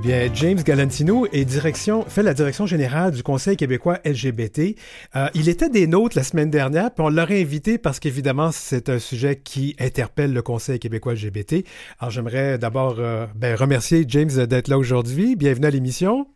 bien, 0.00 0.30
James 0.32 0.62
Galantino 0.62 1.26
est 1.32 1.44
direction, 1.44 2.02
fait 2.04 2.22
la 2.22 2.32
direction 2.32 2.64
générale 2.64 3.12
du 3.12 3.22
Conseil 3.22 3.56
québécois 3.56 3.98
LGBT. 4.04 4.76
Euh, 5.14 5.28
il 5.34 5.48
était 5.48 5.68
des 5.68 5.86
nôtres 5.86 6.16
la 6.16 6.22
semaine 6.22 6.50
dernière, 6.50 6.94
puis 6.94 7.04
on 7.04 7.10
l'aurait 7.10 7.40
invité 7.40 7.76
parce 7.76 8.00
qu'évidemment, 8.00 8.50
c'est 8.50 8.88
un 8.88 8.98
sujet 8.98 9.36
qui 9.36 9.76
interpelle 9.78 10.32
le 10.32 10.42
Conseil 10.42 10.78
québécois 10.78 11.14
LGBT. 11.14 11.64
Alors, 11.98 12.10
j'aimerais 12.10 12.56
d'abord 12.56 12.96
euh, 12.98 13.26
ben, 13.34 13.54
remercier 13.54 14.04
James 14.08 14.30
d'être 14.30 14.68
là 14.68 14.78
aujourd'hui. 14.78 15.36
Bienvenue 15.36 15.66
à 15.66 15.70
l'émission. 15.70 16.26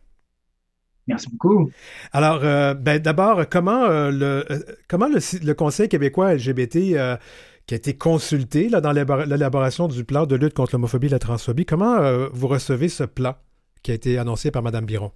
Merci 1.07 1.29
beaucoup. 1.31 1.71
Alors, 2.13 2.41
euh, 2.43 2.75
ben, 2.75 2.99
d'abord, 2.99 3.49
comment, 3.49 3.87
le, 3.87 4.45
comment 4.87 5.07
le, 5.07 5.53
Conseil 5.53 5.89
québécois 5.89 6.35
LGBT 6.35 6.77
qui 7.67 7.73
a 7.73 7.77
été 7.77 7.97
consulté 7.97 8.69
là, 8.69 8.79
dans 8.79 8.91
l'élaboration 8.91 9.87
du 9.87 10.03
plan 10.03 10.27
de 10.27 10.35
lutte 10.35 10.53
contre 10.53 10.75
l'homophobie 10.75 11.07
et 11.07 11.11
la 11.11 11.19
transphobie. 11.19 11.65
Comment 11.65 12.27
vous 12.31 12.47
recevez 12.47 12.89
ce 12.89 13.03
plan? 13.03 13.35
Qui 13.85 13.91
a 13.91 13.93
été 13.93 14.17
annoncé 14.17 14.49
par 14.49 14.63
Mme 14.63 14.85
Biron? 14.85 15.11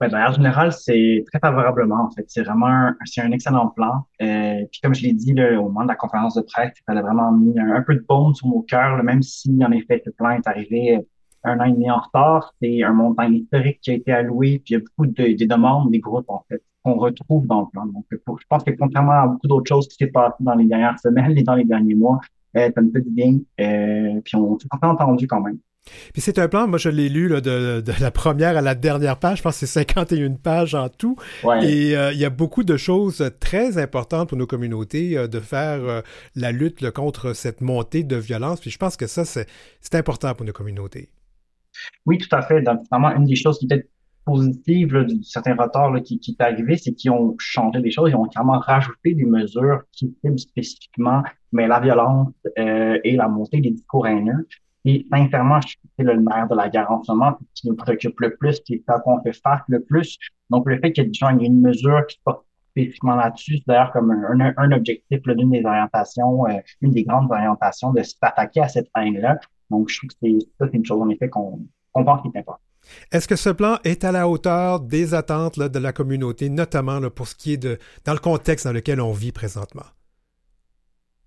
Ben, 0.00 0.10
en 0.14 0.32
général, 0.32 0.72
c'est 0.72 1.24
très 1.30 1.38
favorablement, 1.40 2.06
en 2.06 2.10
fait. 2.10 2.24
C'est 2.26 2.42
vraiment 2.42 2.68
un, 2.68 2.96
c'est 3.04 3.20
un 3.20 3.32
excellent 3.32 3.68
plan. 3.68 4.06
Euh, 4.22 4.64
puis 4.72 4.80
comme 4.82 4.94
je 4.94 5.02
l'ai 5.02 5.12
dit 5.12 5.34
au 5.58 5.64
moment 5.64 5.82
de 5.82 5.88
la 5.88 5.94
conférence 5.94 6.34
de 6.36 6.40
presse, 6.40 6.72
ça 6.88 6.94
a 6.94 7.02
vraiment 7.02 7.30
mis 7.32 7.60
un, 7.60 7.82
peu 7.82 7.96
de 7.96 8.04
baume 8.08 8.34
sur 8.34 8.48
nos 8.48 8.62
cœurs, 8.62 9.02
même 9.04 9.22
si, 9.22 9.54
en 9.62 9.70
effet, 9.72 10.02
ce 10.02 10.10
plan 10.10 10.30
est 10.30 10.46
arrivé 10.48 11.06
un 11.44 11.60
an 11.60 11.64
et 11.64 11.72
demi 11.72 11.90
en 11.90 12.00
retard. 12.00 12.54
C'est 12.62 12.82
un 12.82 12.94
montant 12.94 13.30
historique 13.30 13.80
qui 13.82 13.90
a 13.90 13.94
été 13.94 14.10
alloué, 14.10 14.62
puis 14.64 14.72
il 14.72 14.72
y 14.72 14.76
a 14.76 14.78
beaucoup 14.80 15.06
de, 15.06 15.36
des 15.36 15.46
demandes 15.46 15.90
des 15.90 16.00
groupes, 16.00 16.30
en 16.30 16.42
fait, 16.48 16.62
qu'on 16.82 16.94
retrouve 16.94 17.46
dans 17.46 17.60
le 17.60 17.66
plan. 17.70 17.84
Donc, 17.84 18.06
je 18.10 18.44
pense 18.48 18.64
que 18.64 18.70
contrairement 18.70 19.12
à 19.12 19.26
beaucoup 19.26 19.48
d'autres 19.48 19.68
choses 19.68 19.86
qui 19.86 19.96
s'est 19.96 20.10
passé 20.10 20.36
dans 20.40 20.54
les 20.54 20.64
dernières 20.64 20.98
semaines 20.98 21.36
et 21.36 21.42
dans 21.42 21.56
les 21.56 21.64
derniers 21.64 21.94
mois, 21.94 22.20
euh, 22.56 22.70
ça 22.74 22.80
nous 22.80 22.90
fait 22.90 23.02
du 23.02 23.10
bien. 23.10 23.38
Euh, 23.60 24.18
puis 24.24 24.34
on 24.36 24.58
s'est 24.58 24.66
entendu 24.80 25.26
quand 25.26 25.42
même. 25.42 25.58
Puis 26.12 26.20
c'est 26.20 26.38
un 26.38 26.48
plan, 26.48 26.66
moi 26.66 26.78
je 26.78 26.88
l'ai 26.88 27.08
lu 27.08 27.28
de, 27.28 27.82
la 28.00 28.10
première 28.10 28.56
à 28.56 28.60
la 28.60 28.74
dernière 28.74 29.18
page, 29.18 29.38
je 29.38 29.42
pense 29.42 29.58
que 29.58 29.66
c'est 29.66 29.80
51 29.80 30.34
pages 30.34 30.74
en 30.74 30.88
tout. 30.88 31.16
Et 31.62 31.96
euh, 31.96 32.12
il 32.12 32.18
y 32.18 32.24
a 32.24 32.30
beaucoup 32.30 32.64
de 32.64 32.76
choses 32.76 33.30
très 33.40 33.78
importantes 33.78 34.28
pour 34.28 34.38
nos 34.38 34.46
communautés 34.46 35.16
euh, 35.16 35.26
de 35.26 35.40
faire 35.40 35.80
euh, 35.82 36.00
la 36.36 36.52
lutte 36.52 36.90
contre 36.90 37.32
cette 37.32 37.60
montée 37.60 38.02
de 38.04 38.16
violence. 38.16 38.60
Puis 38.60 38.70
je 38.70 38.78
pense 38.78 38.96
que 38.96 39.06
ça, 39.06 39.24
c'est 39.24 39.94
important 39.94 40.34
pour 40.34 40.46
nos 40.46 40.52
communautés. 40.52 41.08
Oui, 42.04 42.18
tout 42.18 42.34
à 42.34 42.42
fait. 42.42 42.62
Donc, 42.62 42.80
vraiment, 42.90 43.14
une 43.14 43.24
des 43.24 43.36
choses 43.36 43.58
qui 43.58 43.66
était 43.66 43.88
positive 44.24 44.92
là, 44.92 45.04
de 45.04 45.14
certains 45.22 45.54
retards 45.56 46.02
qui, 46.02 46.20
qui 46.20 46.36
est 46.38 46.42
arrivé, 46.42 46.76
c'est 46.76 46.92
qu'ils 46.92 47.10
ont 47.10 47.34
changé 47.38 47.80
des 47.80 47.90
choses, 47.90 48.10
ils 48.10 48.16
ont 48.16 48.26
carrément 48.26 48.58
rajouté 48.58 49.14
des 49.14 49.24
mesures 49.24 49.82
qui 49.92 50.14
ciblent 50.22 50.38
spécifiquement 50.38 51.22
mais 51.52 51.66
la 51.66 51.80
violence 51.80 52.28
et 52.56 53.16
la 53.16 53.26
montée 53.26 53.60
des 53.60 53.70
discours 53.70 54.06
haineux. 54.06 54.46
Et 54.84 55.06
sincèrement, 55.12 55.60
je 55.60 55.74
c'est 55.98 56.04
le 56.04 56.18
maire 56.18 56.48
de 56.48 56.54
la 56.54 56.68
gare 56.68 56.90
en 56.90 57.02
ce 57.02 57.12
moment, 57.12 57.38
qui 57.54 57.68
nous 57.68 57.76
préoccupe 57.76 58.18
le 58.20 58.36
plus, 58.36 58.60
qui 58.60 58.74
est 58.74 58.84
ça 58.86 58.98
qu'on 59.00 59.20
fait 59.22 59.32
face 59.32 59.60
le 59.68 59.82
plus. 59.82 60.18
Donc, 60.48 60.66
le 60.66 60.78
fait 60.78 60.92
qu'il 60.92 61.04
y 61.04 61.44
ait 61.44 61.46
une 61.46 61.60
mesure 61.60 62.06
qui 62.06 62.18
porte 62.24 62.44
spécifiquement 62.70 63.16
là-dessus, 63.16 63.58
c'est 63.58 63.64
d'ailleurs 63.66 63.92
comme 63.92 64.10
un, 64.10 64.72
objectif 64.72 65.20
d'une 65.26 65.50
des 65.50 65.64
orientations, 65.64 66.46
euh, 66.46 66.60
une 66.80 66.92
des 66.92 67.04
grandes 67.04 67.30
orientations 67.30 67.92
de 67.92 68.02
s'attaquer 68.02 68.60
à 68.60 68.68
cette 68.68 68.88
haine-là. 68.96 69.38
Donc, 69.70 69.88
je 69.90 69.98
trouve 69.98 70.10
que 70.10 70.16
c'est, 70.22 70.38
ça, 70.58 70.66
c'est 70.70 70.76
une 70.76 70.86
chose, 70.86 71.02
en 71.02 71.08
effet, 71.10 71.28
qu'on, 71.28 71.60
pense 71.92 72.22
qui 72.22 72.28
est 72.34 72.40
importante. 72.40 72.62
Est-ce 73.12 73.28
que 73.28 73.36
ce 73.36 73.50
plan 73.50 73.76
est 73.84 74.04
à 74.04 74.12
la 74.12 74.26
hauteur 74.26 74.80
des 74.80 75.12
attentes 75.12 75.58
de 75.58 75.78
la 75.78 75.92
communauté, 75.92 76.48
notamment 76.48 76.98
pour 77.10 77.28
ce 77.28 77.34
qui 77.34 77.52
est 77.52 77.56
de 77.58 77.78
dans 78.06 78.14
le 78.14 78.18
contexte 78.18 78.66
dans 78.66 78.72
lequel 78.72 79.02
on 79.02 79.12
vit 79.12 79.32
présentement? 79.32 79.84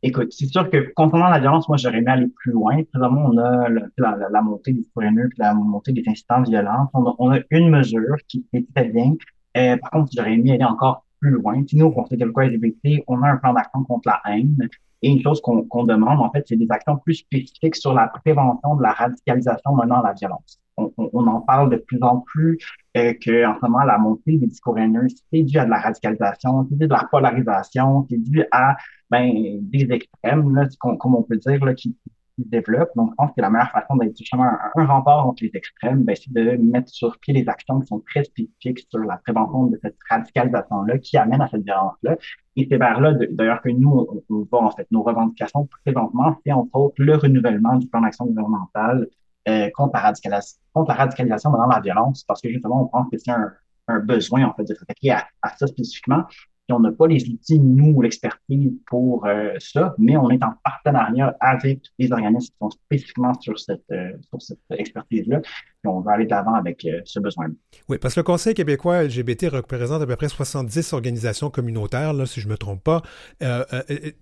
Écoute, 0.05 0.33
c'est 0.33 0.47
sûr 0.47 0.69
que 0.69 0.91
concernant 0.95 1.29
la 1.29 1.39
violence, 1.39 1.69
moi, 1.69 1.77
j'aurais 1.77 1.99
aimé 1.99 2.11
aller 2.11 2.27
plus 2.27 2.51
loin. 2.51 2.83
Présentement, 2.91 3.29
on 3.31 3.37
a 3.37 3.69
la, 3.69 4.41
montée 4.41 4.73
des 4.73 4.85
puis 4.93 5.29
la 5.37 5.53
montée 5.53 5.93
des 5.93 6.03
incidents 6.07 6.41
violents. 6.41 6.89
On 6.93 7.31
a, 7.31 7.39
une 7.51 7.69
mesure 7.69 8.17
qui 8.27 8.45
est 8.51 8.65
très 8.75 8.89
bien. 8.89 9.13
Euh, 9.55 9.77
par 9.77 9.91
contre, 9.91 10.11
j'aurais 10.13 10.33
aimé 10.33 10.51
aller 10.51 10.65
encore 10.65 11.05
plus 11.21 11.31
loin. 11.31 11.63
Si 11.65 11.77
nous, 11.77 11.85
au 11.85 11.91
Conseil 11.91 12.17
québécois 12.17 12.47
LGBT, 12.47 13.03
on 13.07 13.21
a 13.23 13.29
un 13.29 13.37
plan 13.37 13.53
d'action 13.53 13.85
contre 13.85 14.09
la 14.09 14.21
haine. 14.29 14.57
Et 15.01 15.09
une 15.09 15.21
chose 15.21 15.41
qu'on 15.41 15.83
demande, 15.85 16.19
en 16.19 16.29
fait, 16.31 16.43
c'est 16.47 16.57
des 16.57 16.67
actions 16.69 16.97
plus 16.97 17.15
spécifiques 17.15 17.75
sur 17.77 17.93
la 17.93 18.07
prévention 18.07 18.75
de 18.75 18.83
la 18.83 18.91
radicalisation 18.91 19.73
menant 19.73 20.01
à 20.01 20.09
la 20.09 20.13
violence. 20.13 20.59
On, 20.75 20.91
en 20.97 21.39
parle 21.41 21.69
de 21.69 21.77
plus 21.77 21.99
en 22.01 22.19
plus 22.19 22.57
euh, 22.97 23.13
que 23.13 23.45
en 23.45 23.55
ce 23.55 23.61
moment 23.61 23.83
la 23.83 23.97
montée 23.97 24.37
des 24.37 24.47
discours 24.47 24.77
haineux 24.77 25.07
c'est 25.31 25.43
dû 25.43 25.57
à 25.57 25.65
de 25.65 25.69
la 25.69 25.79
radicalisation, 25.79 26.67
c'est 26.69 26.77
dû 26.77 26.83
à 26.85 26.87
de 26.87 26.93
la 26.93 27.07
polarisation, 27.09 28.05
c'est 28.09 28.17
dû 28.17 28.43
à 28.51 28.75
ben, 29.09 29.59
des 29.61 29.91
extrêmes, 29.91 30.55
là, 30.55 30.67
comme 30.79 31.15
on 31.15 31.23
peut 31.23 31.37
dire, 31.37 31.63
là, 31.63 31.73
qui, 31.75 31.95
qui 32.35 32.43
se 32.43 32.49
développent. 32.49 32.91
Donc, 32.95 33.11
je 33.11 33.15
pense 33.15 33.31
que 33.35 33.41
la 33.41 33.49
meilleure 33.49 33.71
façon 33.71 33.95
d'être 33.95 34.17
justement 34.17 34.49
un, 34.75 34.85
rempart 34.85 35.27
entre 35.27 35.43
les 35.43 35.51
extrêmes, 35.53 36.03
ben, 36.03 36.15
c'est 36.15 36.31
de 36.33 36.57
mettre 36.57 36.89
sur 36.89 37.19
pied 37.19 37.33
des 37.33 37.47
actions 37.47 37.79
qui 37.79 37.87
sont 37.87 37.99
très 37.99 38.23
spécifiques 38.23 38.87
sur 38.89 38.99
la 38.99 39.17
prévention 39.17 39.67
de 39.67 39.79
cette 39.81 39.97
radicalisation-là 40.09 40.97
qui 40.97 41.17
amène 41.17 41.41
à 41.41 41.47
cette 41.47 41.63
violence-là. 41.63 42.17
Et 42.55 42.67
c'est 42.69 42.77
vers 42.77 42.99
là, 42.99 43.13
d'ailleurs, 43.31 43.61
que 43.61 43.69
nous, 43.69 44.07
on, 44.29 44.47
va, 44.51 44.57
en 44.59 44.71
fait, 44.71 44.87
nos 44.91 45.03
revendications 45.03 45.67
présentement, 45.83 46.35
c'est 46.45 46.51
entre 46.51 46.75
autres 46.75 46.95
le 46.97 47.15
renouvellement 47.15 47.75
du 47.75 47.87
plan 47.87 48.01
d'action 48.01 48.25
gouvernemental 48.25 49.07
euh, 49.47 49.69
contre, 49.71 49.93
la 49.93 50.01
radicalisation, 50.01 50.59
contre 50.73 50.89
la 50.89 50.95
radicalisation 50.95 51.51
dans 51.51 51.65
la 51.67 51.79
violence, 51.79 52.23
parce 52.23 52.41
que 52.41 52.49
justement, 52.49 52.83
on 52.83 52.87
pense 52.87 53.07
que 53.11 53.17
c'est 53.17 53.31
un, 53.31 53.51
besoin, 53.99 54.45
en 54.45 54.53
fait, 54.53 54.63
de 54.63 54.73
s'attaquer 54.73 55.11
à, 55.11 55.27
ça 55.57 55.67
spécifiquement. 55.67 56.23
Puis 56.65 56.73
on 56.73 56.79
n'a 56.79 56.93
pas 56.93 57.07
les 57.07 57.27
outils, 57.27 57.59
nous, 57.59 58.01
l'expertise 58.01 58.71
pour 58.87 59.25
euh, 59.25 59.53
ça, 59.59 59.93
mais 59.97 60.15
on 60.15 60.29
est 60.29 60.41
en 60.41 60.53
partenariat 60.63 61.35
avec 61.41 61.81
les 61.99 62.09
organismes 62.09 62.53
qui 62.53 62.57
sont 62.57 62.69
spécifiquement 62.69 63.33
sur 63.41 63.59
cette, 63.59 63.83
euh, 63.91 64.11
sur 64.29 64.41
cette 64.41 64.59
expertise-là. 64.69 65.41
Puis 65.41 65.91
on 65.91 65.99
va 65.99 66.13
aller 66.13 66.23
de 66.23 66.29
l'avant 66.29 66.53
avec 66.53 66.85
euh, 66.85 67.01
ce 67.03 67.19
besoin-là. 67.19 67.53
Oui, 67.89 67.97
parce 67.97 68.13
que 68.13 68.21
le 68.21 68.23
Conseil 68.23 68.53
québécois 68.53 69.03
LGBT 69.03 69.47
représente 69.51 70.01
à 70.01 70.07
peu 70.07 70.15
près 70.15 70.29
70 70.29 70.93
organisations 70.93 71.49
communautaires, 71.49 72.13
là, 72.13 72.25
si 72.25 72.39
je 72.39 72.47
ne 72.47 72.53
me 72.53 72.57
trompe 72.57 72.81
pas. 72.81 73.01
et 73.41 74.15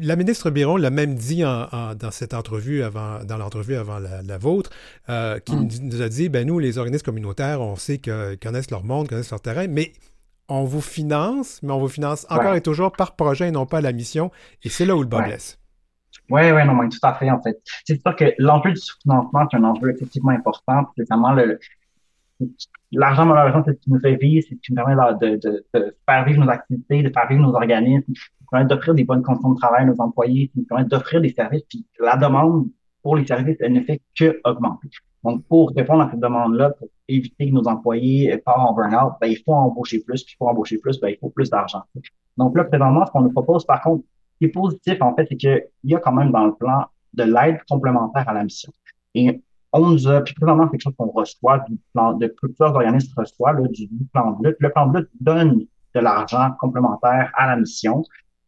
la 0.00 0.14
ministre 0.14 0.50
Biron 0.50 0.76
l'a 0.76 0.90
même 0.90 1.16
dit 1.16 1.44
en, 1.44 1.66
dans 1.96 2.12
cette 2.12 2.32
entrevue, 2.32 2.84
avant, 2.84 3.24
dans 3.24 3.38
l'entrevue 3.38 3.74
avant 3.74 3.98
la, 3.98 4.38
vôtre, 4.38 4.70
qui 5.08 5.56
mm. 5.56 5.68
nous 5.82 6.00
a 6.00 6.08
dit, 6.08 6.28
ben 6.28 6.46
nous, 6.46 6.60
les 6.60 6.78
organismes 6.78 7.04
communautaires, 7.04 7.60
on 7.60 7.74
sait 7.74 7.98
qu'ils 7.98 8.38
connaissent 8.40 8.70
leur 8.70 8.84
monde, 8.84 9.08
connaissent 9.08 9.32
leur 9.32 9.40
terrain, 9.40 9.66
mais 9.66 9.92
on 10.48 10.64
vous 10.64 10.80
finance, 10.80 11.62
mais 11.62 11.72
on 11.72 11.78
vous 11.78 11.88
finance 11.88 12.26
encore 12.30 12.54
et 12.54 12.60
toujours 12.60 12.92
par 12.92 13.16
projet 13.16 13.48
et 13.48 13.50
non 13.50 13.66
pas 13.66 13.80
la 13.80 13.92
mission. 13.92 14.30
Et 14.62 14.68
c'est 14.68 14.84
là 14.84 14.96
où 14.96 15.02
le 15.02 15.08
bas 15.08 15.22
blesse. 15.22 15.58
Oui, 16.30 16.50
oui, 16.50 16.66
non, 16.66 16.74
mais 16.74 16.88
tout 16.88 16.98
à 17.02 17.14
fait, 17.14 17.30
en 17.30 17.40
fait. 17.42 17.60
C'est 17.84 18.00
sûr 18.00 18.14
que 18.16 18.32
l'enjeu 18.38 18.70
du 18.70 18.80
sous-financement, 18.80 19.46
c'est 19.50 19.56
un 19.56 19.64
enjeu 19.64 19.90
effectivement 19.90 20.30
important. 20.30 20.86
C'est 20.96 21.08
vraiment 21.08 21.32
le, 21.32 21.58
l'argent, 22.92 23.26
malheureusement, 23.26 23.62
c'est 23.66 23.74
ce 23.74 23.80
qui 23.80 23.90
nous 23.90 24.00
fait 24.00 24.16
vivre, 24.16 24.44
c'est 24.48 24.54
ce 24.54 24.60
qui 24.60 24.72
nous 24.72 24.76
permet 24.76 24.94
de, 24.94 25.36
de, 25.36 25.64
de, 25.74 25.96
faire 26.08 26.24
vivre 26.24 26.44
nos 26.44 26.50
activités, 26.50 27.02
de 27.02 27.10
faire 27.10 27.28
vivre 27.28 27.42
nos 27.42 27.54
organismes, 27.54 28.12
qui 28.12 28.22
nous 28.40 28.46
permet 28.50 28.66
d'offrir 28.66 28.94
des 28.94 29.04
bonnes 29.04 29.22
conditions 29.22 29.50
de 29.50 29.58
travail 29.58 29.82
à 29.82 29.86
nos 29.86 30.00
employés, 30.00 30.48
qui 30.48 30.60
nous 30.60 30.66
permet 30.66 30.84
d'offrir 30.84 31.20
des 31.20 31.32
services. 31.32 31.62
Puis 31.68 31.86
la 32.00 32.16
demande 32.16 32.68
pour 33.02 33.16
les 33.16 33.26
services, 33.26 33.56
elle 33.60 33.72
ne 33.72 33.82
fait 33.82 34.00
que 34.18 34.40
augmenter. 34.44 34.88
Donc, 35.24 35.44
pour 35.46 35.72
répondre 35.76 36.02
à 36.02 36.10
cette 36.10 36.20
demande-là, 36.20 36.70
pour 36.70 36.88
éviter 37.08 37.48
que 37.48 37.54
nos 37.54 37.66
employés 37.68 38.36
partent 38.38 38.68
en 38.68 38.74
burn-out, 38.74 39.14
ben, 39.20 39.28
il 39.28 39.38
faut 39.44 39.54
embaucher 39.54 40.00
plus, 40.00 40.24
puis 40.24 40.34
pour 40.36 40.48
embaucher 40.48 40.78
plus, 40.78 40.98
ben, 41.00 41.08
il 41.08 41.18
faut 41.18 41.30
plus 41.30 41.48
d'argent. 41.48 41.82
Donc 42.36 42.56
là, 42.56 42.64
présentement, 42.64 43.06
ce 43.06 43.12
qu'on 43.12 43.22
nous 43.22 43.32
propose, 43.32 43.64
par 43.64 43.80
contre, 43.82 44.04
qui 44.38 44.46
est 44.46 44.48
positif, 44.48 45.00
en 45.00 45.14
fait, 45.14 45.26
c'est 45.28 45.36
qu'il 45.36 45.64
y 45.84 45.94
a 45.94 46.00
quand 46.00 46.12
même 46.12 46.32
dans 46.32 46.46
le 46.46 46.54
plan 46.54 46.86
de 47.14 47.22
l'aide 47.22 47.60
complémentaire 47.68 48.28
à 48.28 48.32
la 48.32 48.42
mission. 48.42 48.72
Et 49.14 49.40
on 49.72 49.90
nous 49.90 50.08
a, 50.08 50.20
puis 50.22 50.34
présentement, 50.34 50.68
quelque 50.68 50.82
chose 50.82 50.94
qu'on 50.96 51.10
reçoit 51.10 51.60
du 51.60 51.78
plan, 51.92 52.14
de 52.14 52.26
plusieurs 52.26 52.74
organismes 52.74 53.12
reçoivent, 53.16 53.60
là, 53.60 53.68
du, 53.68 53.88
plan 54.12 54.32
de 54.32 54.48
lutte. 54.48 54.56
Le 54.60 54.70
plan 54.70 54.86
de 54.86 54.98
lutte 54.98 55.10
donne 55.20 55.66
de 55.94 56.00
l'argent 56.00 56.50
complémentaire 56.58 57.30
à 57.34 57.46
la 57.46 57.56
mission, 57.56 58.02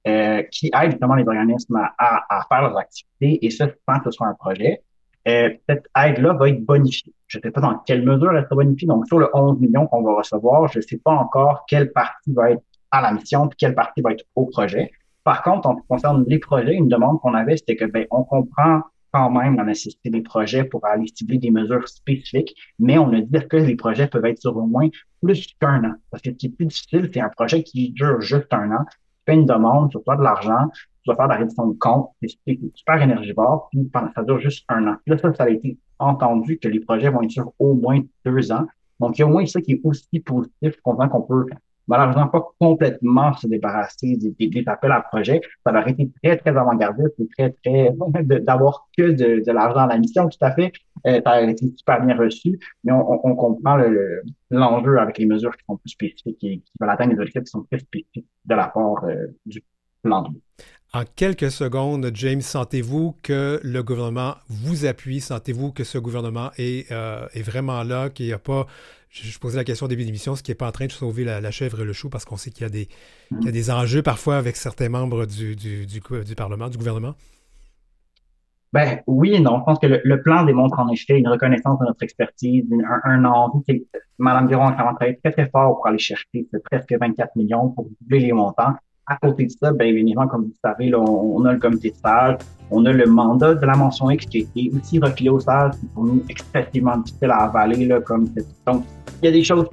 euh, 0.07 0.43
qui 0.51 0.71
aide 0.75 0.93
justement 0.93 1.15
les 1.15 1.27
organismes 1.27 1.77
à, 1.77 2.25
à, 2.29 2.45
faire 2.49 2.63
leurs 2.63 2.77
activités, 2.77 3.45
et 3.45 3.51
ça, 3.51 3.69
sans 3.89 3.99
que 4.01 4.05
ce 4.07 4.11
soit 4.11 4.27
un 4.27 4.35
projet. 4.35 4.83
Euh, 5.27 5.51
cette 5.69 5.87
aide-là 5.97 6.35
va 6.35 6.49
être 6.51 6.65
bonifiée. 6.65 7.15
Je 7.27 7.39
ne 7.39 7.43
sais 7.43 7.51
pas 7.51 7.61
dans 7.61 7.79
quelle 7.79 8.05
mesure 8.05 8.33
elle 8.37 8.45
sera 8.45 8.57
bonifiée. 8.57 8.87
Donc, 8.87 9.07
sur 9.07 9.19
le 9.19 9.29
11 9.33 9.59
millions 9.59 9.87
qu'on 9.87 10.03
va 10.03 10.15
recevoir, 10.15 10.69
je 10.69 10.79
ne 10.79 10.83
sais 10.83 10.99
pas 10.99 11.13
encore 11.13 11.65
quelle 11.67 11.93
partie 11.93 12.33
va 12.33 12.51
être 12.51 12.63
à 12.91 13.01
la 13.01 13.13
mission 13.13 13.49
puis 13.49 13.57
quelle 13.57 13.75
partie 13.75 14.03
va 14.03 14.13
être 14.13 14.25
au 14.35 14.47
projet. 14.47 14.91
Par 15.25 15.43
contre, 15.43 15.69
en 15.69 15.77
ce 15.77 15.81
qui 15.81 15.89
concerne 15.89 16.25
les 16.29 16.39
projets, 16.39 16.75
une 16.75 16.89
demande 16.89 17.21
qu'on 17.21 17.35
avait, 17.35 17.57
c'était 17.57 17.77
que 17.77 17.87
ben, 17.87 18.07
on 18.11 18.25
comprend 18.25 18.83
quand 19.11 19.31
même 19.31 19.57
la 19.57 19.65
nécessité 19.65 20.11
des 20.11 20.21
projets 20.21 20.65
pour 20.65 20.85
aller 20.85 21.07
cibler 21.15 21.39
des 21.39 21.51
mesures 21.51 21.89
spécifiques, 21.89 22.55
mais 22.79 22.99
on 22.99 23.13
a 23.13 23.21
dit 23.21 23.49
que 23.49 23.57
les 23.57 23.77
projets 23.77 24.09
peuvent 24.09 24.25
être 24.25 24.41
sur 24.41 24.57
au 24.57 24.67
moins 24.67 24.89
plus 25.23 25.47
qu'un 25.61 25.85
an. 25.85 25.95
Parce 26.11 26.23
que 26.23 26.31
ce 26.31 26.35
qui 26.35 26.47
est 26.47 26.51
plus 26.51 26.67
difficile, 26.67 27.11
c'est 27.13 27.21
un 27.21 27.29
projet 27.29 27.63
qui 27.63 27.93
dure 27.93 28.21
juste 28.21 28.53
un 28.53 28.73
an. 28.73 28.85
Tu 28.91 28.99
fais 29.27 29.35
une 29.35 29.47
demande, 29.47 29.91
sur 29.93 30.03
toi 30.03 30.17
de 30.17 30.23
l'argent, 30.23 30.69
tu 31.05 31.11
dois 31.11 31.17
faire 31.17 31.29
la 31.29 31.37
réduction 31.37 31.67
de 31.69 31.79
compte, 31.79 32.09
c'est 32.23 32.59
super 32.75 33.03
énergivore, 33.03 33.69
puis 33.71 33.91
ça 33.93 34.23
dure 34.23 34.39
juste 34.41 34.65
un 34.69 34.87
an. 34.89 34.97
Puis 35.05 35.15
là, 35.15 35.19
ça, 35.19 35.35
ça 35.35 35.45
a 35.45 35.51
été 35.51 35.77
entendu 35.99 36.59
que 36.59 36.69
les 36.69 36.81
projets 36.81 37.11
vont 37.11 37.23
être 37.23 37.31
sur 37.31 37.53
au 37.59 37.75
moins 37.75 38.01
deux 38.25 38.51
ans. 38.53 38.67
Donc, 39.01 39.19
il 39.19 39.21
y 39.21 39.25
a 39.25 39.27
au 39.27 39.31
moins 39.31 39.45
ça 39.45 39.61
qui 39.61 39.73
est 39.73 39.81
aussi 39.85 40.21
positif, 40.21 40.81
qu'on 40.83 40.97
qu'on 40.97 41.23
peut 41.23 41.47
malheureusement 41.87 42.29
pas 42.29 42.43
complètement 42.59 43.33
se 43.35 43.47
débarrasser 43.47 44.17
des, 44.17 44.65
appels 44.67 44.93
à 44.93 45.01
projets. 45.01 45.41
Ça 45.65 45.73
va 45.73 45.87
été 45.89 46.11
très, 46.23 46.37
très 46.37 46.57
avant-gardiste 46.57 47.15
et 47.19 47.29
très, 47.37 47.51
très, 47.63 47.95
d'avoir 48.41 48.89
que 48.97 49.11
de, 49.11 49.45
de 49.45 49.53
l'argent 49.53 49.81
à 49.81 49.87
la 49.87 49.99
mission, 49.99 50.29
tout 50.29 50.39
à 50.41 50.53
fait. 50.53 50.73
Euh, 51.07 51.21
ça 51.25 51.33
a 51.33 51.43
été 51.43 51.73
super 51.77 52.05
bien 52.05 52.17
reçu, 52.17 52.59
mais 52.83 52.93
on, 52.93 53.27
on 53.27 53.35
comprend 53.35 53.79
l'enjeu 54.51 54.99
avec 54.99 55.19
les 55.19 55.27
mesures 55.27 55.55
qui 55.57 55.65
sont 55.67 55.77
plus 55.77 55.91
spécifiques 55.91 56.43
et 56.45 56.59
qui 56.59 56.73
veulent 56.81 56.91
atteindre 56.91 57.15
des 57.15 57.19
objectifs 57.19 57.45
qui 57.45 57.51
sont 57.51 57.65
très 57.65 57.81
spécifiques 57.81 58.27
de 58.45 58.55
la 58.55 58.69
part 58.69 59.05
euh, 59.05 59.27
du 59.45 59.63
plan 60.03 60.23
de 60.23 60.31
en 60.95 61.03
quelques 61.17 61.51
secondes, 61.51 62.09
James, 62.15 62.41
sentez-vous 62.41 63.17
que 63.23 63.61
le 63.65 63.83
gouvernement 63.83 64.37
vous 64.49 64.87
appuie? 64.87 65.21
Sentez-vous 65.21 65.73
que 65.73 65.83
ce 65.83 65.99
gouvernement 65.99 66.51
est, 66.57 66.91
euh, 66.93 67.27
est 67.35 67.43
vraiment 67.43 67.83
là, 67.83 68.11
qu'il 68.11 68.27
n'y 68.27 68.33
a 68.33 68.39
pas... 68.39 68.67
Je, 69.11 69.39
posais 69.39 69.57
la 69.57 69.65
question 69.65 69.87
au 69.87 69.89
début 69.89 70.05
d'émission, 70.05 70.37
ce 70.37 70.43
qui 70.43 70.53
n'est 70.53 70.57
pas 70.57 70.69
en 70.69 70.73
train 70.73 70.87
de 70.87 70.93
sauver 70.93 71.25
la, 71.25 71.51
chèvre 71.51 71.81
et 71.81 71.85
le 71.85 71.93
chou, 71.93 72.11
parce 72.11 72.25
qu'on 72.25 72.37
sait 72.37 72.51
qu'il 72.51 72.63
y, 72.63 72.67
a 72.67 72.71
des, 72.71 72.89
y 73.43 73.49
a 73.49 73.53
des 73.53 73.71
enjeux 73.71 74.03
parfois 74.03 74.37
avec 74.37 74.57
certains 74.57 74.89
membres 74.89 75.27
du, 75.27 75.57
du, 75.57 75.87
du, 75.87 76.01
du 76.01 76.35
Parlement, 76.35 76.69
du 76.69 76.79
gouvernement? 76.79 77.15
Ben 78.73 79.01
oui 79.07 79.35
et 79.35 79.41
non. 79.41 79.61
Je 79.61 79.65
pense 79.65 79.79
que 79.79 79.87
le, 79.87 80.23
plan 80.23 80.45
démontre 80.45 80.81
en 80.81 80.89
effet 80.89 81.17
une 81.19 81.29
reconnaissance 81.29 81.79
de 81.79 81.87
notre 81.87 82.03
expertise, 82.03 82.65
un, 82.73 83.01
un 83.05 83.25
envie. 83.25 83.87
Mme 84.19 84.49
Biron 84.49 84.67
a 84.67 84.73
travaillé 84.73 85.17
très, 85.23 85.33
très 85.33 85.49
fort 85.49 85.77
pour 85.77 85.87
aller 85.87 85.99
chercher 85.99 86.49
presque 86.65 86.93
24 86.93 87.37
millions 87.37 87.71
pour 87.71 87.89
doubler 88.01 88.21
les 88.21 88.33
montants. 88.33 88.75
À 89.07 89.17
côté 89.17 89.47
de 89.47 89.51
ça, 89.51 89.73
bien 89.73 89.89
évidemment, 89.89 90.27
comme 90.27 90.45
vous 90.45 90.55
savez, 90.65 90.89
là, 90.89 90.99
on, 90.99 91.45
a 91.45 91.53
le 91.53 91.59
comité 91.59 91.91
de 91.91 91.97
stage, 91.97 92.39
on 92.71 92.87
a 92.87 92.93
le 92.93 93.07
mandat 93.07 93.55
de 93.55 93.67
la 93.67 93.75
mention 93.75 94.11
X 94.11 94.25
qui 94.25 94.49
est 94.57 94.71
aussi 94.75 94.99
refilé 94.99 95.29
au 95.29 95.39
stage, 95.41 95.73
qui 95.79 95.87
pour 95.87 96.05
nous 96.05 96.23
extrêmement 96.29 96.97
difficile 96.99 97.31
à 97.31 97.45
avaler. 97.45 97.85
Là, 97.85 98.01
comme 98.01 98.29
Donc, 98.67 98.85
il 99.23 99.27
y 99.27 99.29
a 99.29 99.33
des 99.33 99.45
choses 99.45 99.67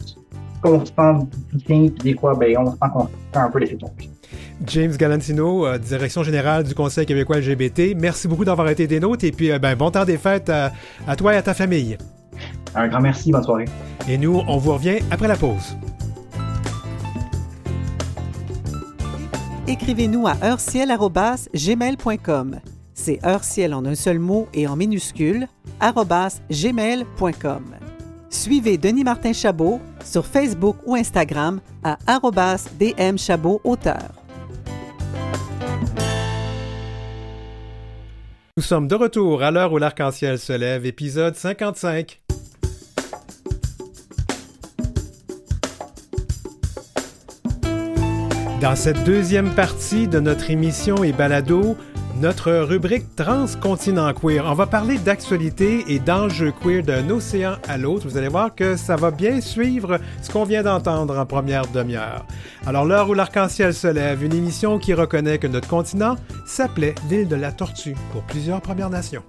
qu'on 0.61 0.79
se 0.81 0.87
sent 0.87 1.27
soutien, 1.51 1.87
puis 1.87 2.11
des 2.11 2.15
fois, 2.15 2.35
ben, 2.35 2.57
on 2.57 2.65
se 2.65 2.71
sent 2.73 2.87
qu'on 2.93 3.05
fait 3.05 3.39
un 3.39 3.49
peu 3.49 3.59
laisser 3.59 3.77
tomber. 3.77 4.09
James 4.67 4.91
Galantino, 4.91 5.65
euh, 5.65 5.77
direction 5.77 6.23
générale 6.23 6.63
du 6.63 6.75
Conseil 6.75 7.05
québécois 7.05 7.39
LGBT, 7.39 7.95
merci 7.97 8.27
beaucoup 8.27 8.45
d'avoir 8.45 8.69
été 8.69 8.85
des 8.85 8.99
nôtres 8.99 9.25
et 9.25 9.31
puis 9.31 9.51
euh, 9.51 9.59
ben, 9.59 9.75
bon 9.75 9.89
temps 9.91 10.05
des 10.05 10.17
fêtes 10.17 10.49
à, 10.49 10.71
à 11.07 11.15
toi 11.15 11.33
et 11.33 11.37
à 11.37 11.41
ta 11.41 11.53
famille. 11.53 11.97
Un 12.75 12.87
grand 12.87 13.01
merci, 13.01 13.31
bonne 13.31 13.43
soirée. 13.43 13.65
Et 14.07 14.17
nous, 14.17 14.41
on 14.47 14.57
vous 14.57 14.73
revient 14.73 14.99
après 15.09 15.27
la 15.27 15.35
pause. 15.35 15.75
Écrivez-nous 19.71 20.27
à 20.27 20.35
heurciel.gmail.com. 20.43 22.59
C'est 22.93 23.25
heurciel 23.25 23.73
en 23.73 23.85
un 23.85 23.95
seul 23.95 24.19
mot 24.19 24.47
et 24.53 24.67
en 24.67 24.75
minuscule, 24.75 25.47
gmail.com. 25.79 27.63
Suivez 28.29 28.77
Denis 28.77 29.03
Martin 29.03 29.33
Chabot 29.33 29.81
sur 30.03 30.23
Facebook 30.25 30.75
ou 30.85 30.95
Instagram 30.95 31.61
à 31.83 31.97
DM 32.79 33.17
auteur. 33.63 34.11
Nous 38.57 38.63
sommes 38.63 38.89
de 38.89 38.95
retour 38.95 39.41
à 39.41 39.51
l'heure 39.51 39.71
où 39.71 39.77
l'arc-en-ciel 39.77 40.37
se 40.37 40.51
lève, 40.53 40.85
épisode 40.85 41.35
55. 41.35 42.21
Dans 48.61 48.75
cette 48.75 49.03
deuxième 49.05 49.49
partie 49.55 50.07
de 50.07 50.19
notre 50.19 50.51
émission 50.51 51.03
et 51.03 51.13
balado, 51.13 51.75
notre 52.19 52.51
rubrique 52.51 53.15
Transcontinent 53.15 54.13
Queer. 54.13 54.45
On 54.45 54.53
va 54.53 54.67
parler 54.67 54.99
d'actualité 54.99 55.83
et 55.87 55.97
d'enjeux 55.97 56.53
queer 56.61 56.83
d'un 56.83 57.09
océan 57.09 57.55
à 57.67 57.79
l'autre. 57.79 58.07
Vous 58.07 58.17
allez 58.17 58.27
voir 58.27 58.53
que 58.53 58.75
ça 58.75 58.95
va 58.95 59.09
bien 59.09 59.41
suivre 59.41 59.97
ce 60.21 60.29
qu'on 60.29 60.43
vient 60.43 60.61
d'entendre 60.61 61.17
en 61.17 61.25
première 61.25 61.65
demi-heure. 61.65 62.23
Alors, 62.67 62.85
l'heure 62.85 63.09
où 63.09 63.15
l'arc-en-ciel 63.15 63.73
se 63.73 63.87
lève, 63.87 64.23
une 64.23 64.35
émission 64.35 64.77
qui 64.77 64.93
reconnaît 64.93 65.39
que 65.39 65.47
notre 65.47 65.67
continent 65.67 66.15
s'appelait 66.45 66.93
l'île 67.09 67.27
de 67.27 67.35
la 67.35 67.51
Tortue 67.51 67.95
pour 68.11 68.21
plusieurs 68.21 68.61
Premières 68.61 68.91
Nations. 68.91 69.23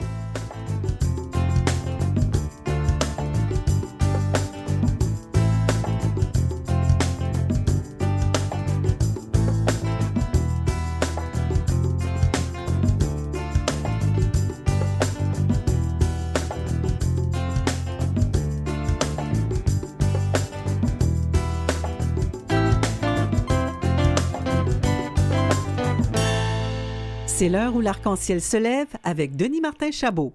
C'est 27.43 27.49
l'heure 27.49 27.75
où 27.75 27.81
l'arc-en-ciel 27.81 28.41
se 28.41 28.57
lève 28.57 28.87
avec 29.03 29.35
Denis 29.35 29.61
Martin 29.61 29.91
Chabot. 29.91 30.33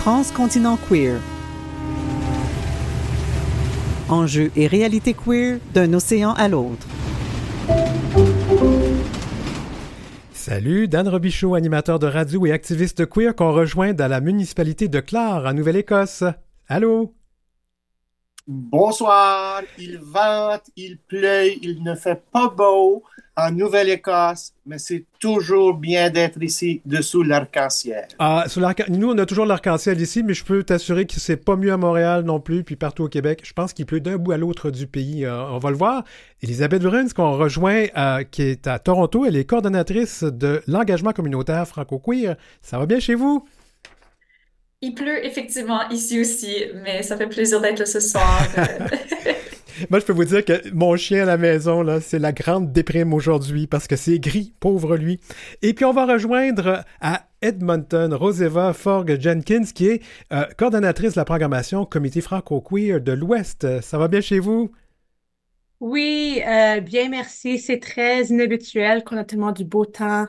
Transcontinent 0.00 0.76
queer. 0.88 1.20
Enjeux 4.08 4.50
et 4.56 4.66
réalité 4.66 5.14
queer 5.14 5.60
d'un 5.74 5.92
océan 5.92 6.32
à 6.32 6.48
l'autre. 6.48 6.88
Salut, 10.32 10.88
Dan 10.88 11.06
Robichaud, 11.06 11.54
animateur 11.54 12.00
de 12.00 12.08
radio 12.08 12.44
et 12.44 12.50
activiste 12.50 13.08
queer 13.08 13.36
qu'on 13.36 13.52
rejoint 13.52 13.92
dans 13.92 14.08
la 14.08 14.20
municipalité 14.20 14.88
de 14.88 14.98
Clare, 14.98 15.46
en 15.46 15.54
Nouvelle-Écosse. 15.54 16.24
Allô? 16.66 17.14
Bonsoir, 18.48 19.62
il 19.78 19.98
vente, 19.98 20.64
il 20.74 20.98
pleut, 20.98 21.52
il 21.62 21.84
ne 21.84 21.94
fait 21.94 22.24
pas 22.32 22.48
beau 22.48 23.04
en 23.38 23.52
Nouvelle-Écosse, 23.52 24.52
mais 24.66 24.78
c'est 24.78 25.04
toujours 25.20 25.74
bien 25.74 26.10
d'être 26.10 26.42
ici 26.42 26.80
dessous 26.84 27.22
l'arc-en-ciel. 27.22 28.08
Ah, 28.18 28.44
sous 28.48 28.60
Nous, 28.88 29.10
on 29.10 29.16
a 29.16 29.26
toujours 29.26 29.46
l'arc-en-ciel 29.46 30.00
ici, 30.00 30.24
mais 30.24 30.34
je 30.34 30.44
peux 30.44 30.64
t'assurer 30.64 31.06
que 31.06 31.20
c'est 31.20 31.36
pas 31.36 31.54
mieux 31.54 31.72
à 31.72 31.76
Montréal 31.76 32.24
non 32.24 32.40
plus, 32.40 32.64
puis 32.64 32.74
partout 32.74 33.04
au 33.04 33.08
Québec. 33.08 33.42
Je 33.44 33.52
pense 33.52 33.72
qu'il 33.72 33.86
pleut 33.86 34.00
d'un 34.00 34.16
bout 34.16 34.32
à 34.32 34.38
l'autre 34.38 34.72
du 34.72 34.88
pays. 34.88 35.24
Euh, 35.24 35.44
on 35.50 35.58
va 35.58 35.70
le 35.70 35.76
voir. 35.76 36.02
Elisabeth 36.42 36.82
Bruns, 36.82 37.10
qu'on 37.14 37.36
rejoint, 37.36 37.86
euh, 37.96 38.24
qui 38.24 38.42
est 38.42 38.66
à 38.66 38.80
Toronto, 38.80 39.24
elle 39.24 39.36
est 39.36 39.44
coordonnatrice 39.44 40.24
de 40.24 40.60
l'engagement 40.66 41.12
communautaire 41.12 41.66
franco-queer. 41.68 42.34
Ça 42.60 42.78
va 42.80 42.86
bien 42.86 42.98
chez 42.98 43.14
vous? 43.14 43.46
Il 44.80 44.94
pleut 44.94 45.24
effectivement 45.24 45.88
ici 45.90 46.20
aussi, 46.20 46.56
mais 46.82 47.04
ça 47.04 47.16
fait 47.16 47.28
plaisir 47.28 47.60
d'être 47.60 47.78
là 47.78 47.86
ce 47.86 48.00
soir. 48.00 48.42
Moi, 49.90 50.00
je 50.00 50.04
peux 50.04 50.12
vous 50.12 50.24
dire 50.24 50.44
que 50.44 50.70
mon 50.72 50.96
chien 50.96 51.22
à 51.22 51.26
la 51.26 51.36
maison, 51.36 51.82
là, 51.82 52.00
c'est 52.00 52.18
la 52.18 52.32
grande 52.32 52.72
déprime 52.72 53.12
aujourd'hui 53.14 53.66
parce 53.66 53.86
que 53.86 53.96
c'est 53.96 54.18
gris, 54.18 54.52
pauvre 54.60 54.96
lui. 54.96 55.20
Et 55.62 55.74
puis, 55.74 55.84
on 55.84 55.92
va 55.92 56.06
rejoindre 56.06 56.84
à 57.00 57.26
Edmonton 57.42 58.12
Roseva 58.14 58.72
Forg 58.72 59.18
Jenkins, 59.20 59.64
qui 59.74 59.88
est 59.88 60.02
euh, 60.32 60.44
coordonnatrice 60.56 61.14
de 61.14 61.20
la 61.20 61.24
programmation 61.24 61.84
Comité 61.84 62.20
franco-queer 62.20 63.00
de 63.00 63.12
l'Ouest. 63.12 63.80
Ça 63.80 63.98
va 63.98 64.08
bien 64.08 64.20
chez 64.20 64.38
vous? 64.38 64.70
Oui, 65.80 66.42
euh, 66.46 66.80
bien 66.80 67.08
merci. 67.08 67.58
C'est 67.58 67.78
très 67.78 68.24
inhabituel 68.26 69.04
qu'on 69.04 69.16
a 69.16 69.24
tellement 69.24 69.52
du 69.52 69.64
beau 69.64 69.84
temps 69.84 70.26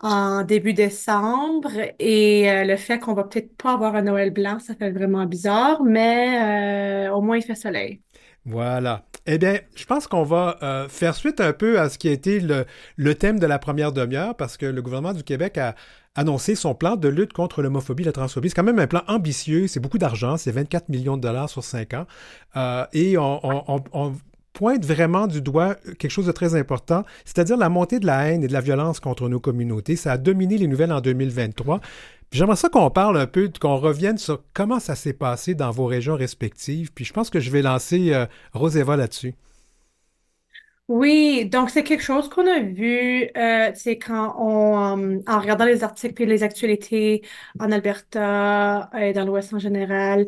en 0.00 0.44
début 0.44 0.74
décembre 0.74 1.70
et 1.98 2.50
euh, 2.50 2.64
le 2.64 2.76
fait 2.76 2.98
qu'on 2.98 3.14
va 3.14 3.24
peut-être 3.24 3.56
pas 3.56 3.72
avoir 3.72 3.94
un 3.96 4.02
Noël 4.02 4.30
blanc, 4.30 4.58
ça 4.58 4.74
fait 4.74 4.90
vraiment 4.90 5.24
bizarre, 5.26 5.82
mais 5.82 7.08
euh, 7.08 7.12
au 7.14 7.22
moins 7.22 7.38
il 7.38 7.42
fait 7.42 7.54
soleil. 7.54 8.02
Voilà. 8.46 9.04
Eh 9.26 9.38
bien, 9.38 9.58
je 9.74 9.86
pense 9.86 10.06
qu'on 10.06 10.22
va 10.22 10.58
euh, 10.62 10.88
faire 10.88 11.14
suite 11.14 11.40
un 11.40 11.54
peu 11.54 11.80
à 11.80 11.88
ce 11.88 11.96
qui 11.96 12.08
a 12.08 12.12
été 12.12 12.40
le, 12.40 13.14
thème 13.14 13.38
de 13.38 13.46
la 13.46 13.58
première 13.58 13.92
demi-heure 13.92 14.36
parce 14.36 14.58
que 14.58 14.66
le 14.66 14.82
gouvernement 14.82 15.14
du 15.14 15.24
Québec 15.24 15.56
a 15.56 15.74
annoncé 16.14 16.54
son 16.54 16.74
plan 16.74 16.96
de 16.96 17.08
lutte 17.08 17.32
contre 17.32 17.62
l'homophobie 17.62 18.02
et 18.02 18.06
la 18.06 18.12
transphobie. 18.12 18.50
C'est 18.50 18.54
quand 18.54 18.62
même 18.62 18.78
un 18.78 18.86
plan 18.86 19.02
ambitieux, 19.08 19.66
c'est 19.66 19.80
beaucoup 19.80 19.98
d'argent, 19.98 20.36
c'est 20.36 20.52
24 20.52 20.90
millions 20.90 21.16
de 21.16 21.22
dollars 21.22 21.48
sur 21.48 21.64
5 21.64 21.94
ans. 21.94 22.06
et 22.92 23.16
on, 23.16 23.40
on, 23.42 23.82
on, 23.92 24.12
pointe 24.54 24.86
vraiment 24.86 25.26
du 25.26 25.42
doigt 25.42 25.74
quelque 25.98 26.10
chose 26.10 26.26
de 26.26 26.32
très 26.32 26.54
important, 26.54 27.04
c'est-à-dire 27.26 27.58
la 27.58 27.68
montée 27.68 27.98
de 28.00 28.06
la 28.06 28.28
haine 28.28 28.42
et 28.42 28.48
de 28.48 28.52
la 28.54 28.62
violence 28.62 29.00
contre 29.00 29.28
nos 29.28 29.40
communautés. 29.40 29.96
Ça 29.96 30.12
a 30.12 30.18
dominé 30.18 30.56
les 30.56 30.68
nouvelles 30.68 30.92
en 30.92 31.02
2023. 31.02 31.80
J'aimerais 32.32 32.56
ça 32.56 32.68
qu'on 32.68 32.90
parle 32.90 33.18
un 33.18 33.26
peu, 33.26 33.50
qu'on 33.60 33.76
revienne 33.76 34.18
sur 34.18 34.42
comment 34.54 34.80
ça 34.80 34.94
s'est 34.96 35.12
passé 35.12 35.54
dans 35.54 35.70
vos 35.70 35.86
régions 35.86 36.16
respectives. 36.16 36.92
Puis 36.92 37.04
je 37.04 37.12
pense 37.12 37.30
que 37.30 37.40
je 37.40 37.50
vais 37.50 37.62
lancer 37.62 38.12
euh, 38.14 38.26
Roseva 38.52 38.96
là-dessus. 38.96 39.34
Oui, 40.88 41.46
donc 41.46 41.70
c'est 41.70 41.82
quelque 41.82 42.02
chose 42.02 42.28
qu'on 42.28 42.46
a 42.46 42.60
vu, 42.60 43.30
euh, 43.38 43.70
c'est 43.74 43.96
quand 43.96 44.34
on, 44.38 44.98
euh, 44.98 45.18
en 45.26 45.40
regardant 45.40 45.64
les 45.64 45.82
articles 45.82 46.22
et 46.22 46.26
les 46.26 46.42
actualités 46.42 47.22
en 47.58 47.72
Alberta 47.72 48.90
et 49.00 49.14
dans 49.14 49.24
l'Ouest 49.24 49.54
en 49.54 49.58
général, 49.58 50.26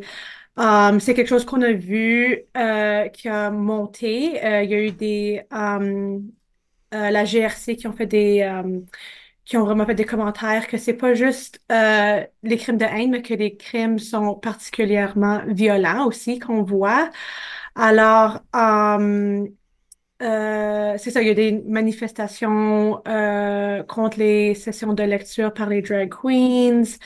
Um, 0.59 1.01
c'est 1.01 1.13
quelque 1.15 1.29
chose 1.29 1.45
qu'on 1.45 1.61
a 1.63 1.73
vu 1.73 2.45
euh, 2.57 3.09
qui 3.09 3.29
a 3.29 3.51
monté. 3.51 4.43
Euh, 4.45 4.63
il 4.63 4.71
y 4.71 4.75
a 4.75 4.83
eu 4.83 4.91
des 4.93 5.43
um, 5.51 6.31
la 6.93 7.25
GRC 7.25 7.77
qui 7.77 7.87
ont 7.87 7.93
fait 7.93 8.07
des 8.07 8.43
um, 8.43 8.87
qui 9.45 9.57
ont 9.57 9.65
vraiment 9.65 9.87
fait 9.87 9.95
des 9.95 10.07
commentaires 10.07 10.67
que 10.67 10.79
c'est 10.79 10.95
pas 10.95 11.15
juste 11.15 11.61
les 11.71 12.57
crimes 12.57 12.79
de 12.79 12.85
haine, 12.85 13.11
mais 13.11 13.23
que 13.23 13.35
les 13.35 13.57
crimes 13.57 13.99
sont 13.99 14.35
particulièrement 14.35 15.43
violents 15.47 16.07
aussi 16.07 16.39
qu'on 16.39 16.63
voit. 16.63 17.11
Alors 17.75 18.41
c'est 20.19 21.11
ça, 21.11 21.23
il 21.23 21.29
y 21.29 21.31
a 21.31 21.35
des 21.35 21.63
manifestations 21.67 23.03
contre 23.89 24.19
les 24.19 24.55
sessions 24.55 24.93
de 24.93 25.03
lecture 25.03 25.53
par 25.53 25.69
les 25.69 25.83
drag 25.83 26.11
queens. 26.11 26.99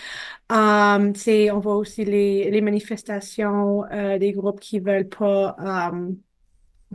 Um, 0.50 1.12
on 1.52 1.60
voit 1.60 1.76
aussi 1.76 2.04
les, 2.04 2.50
les 2.50 2.60
manifestations 2.60 3.84
euh, 3.92 4.18
des 4.18 4.32
groupes 4.32 4.58
qui 4.58 4.80
veulent 4.80 5.08
pas 5.08 5.54
um, 5.60 6.16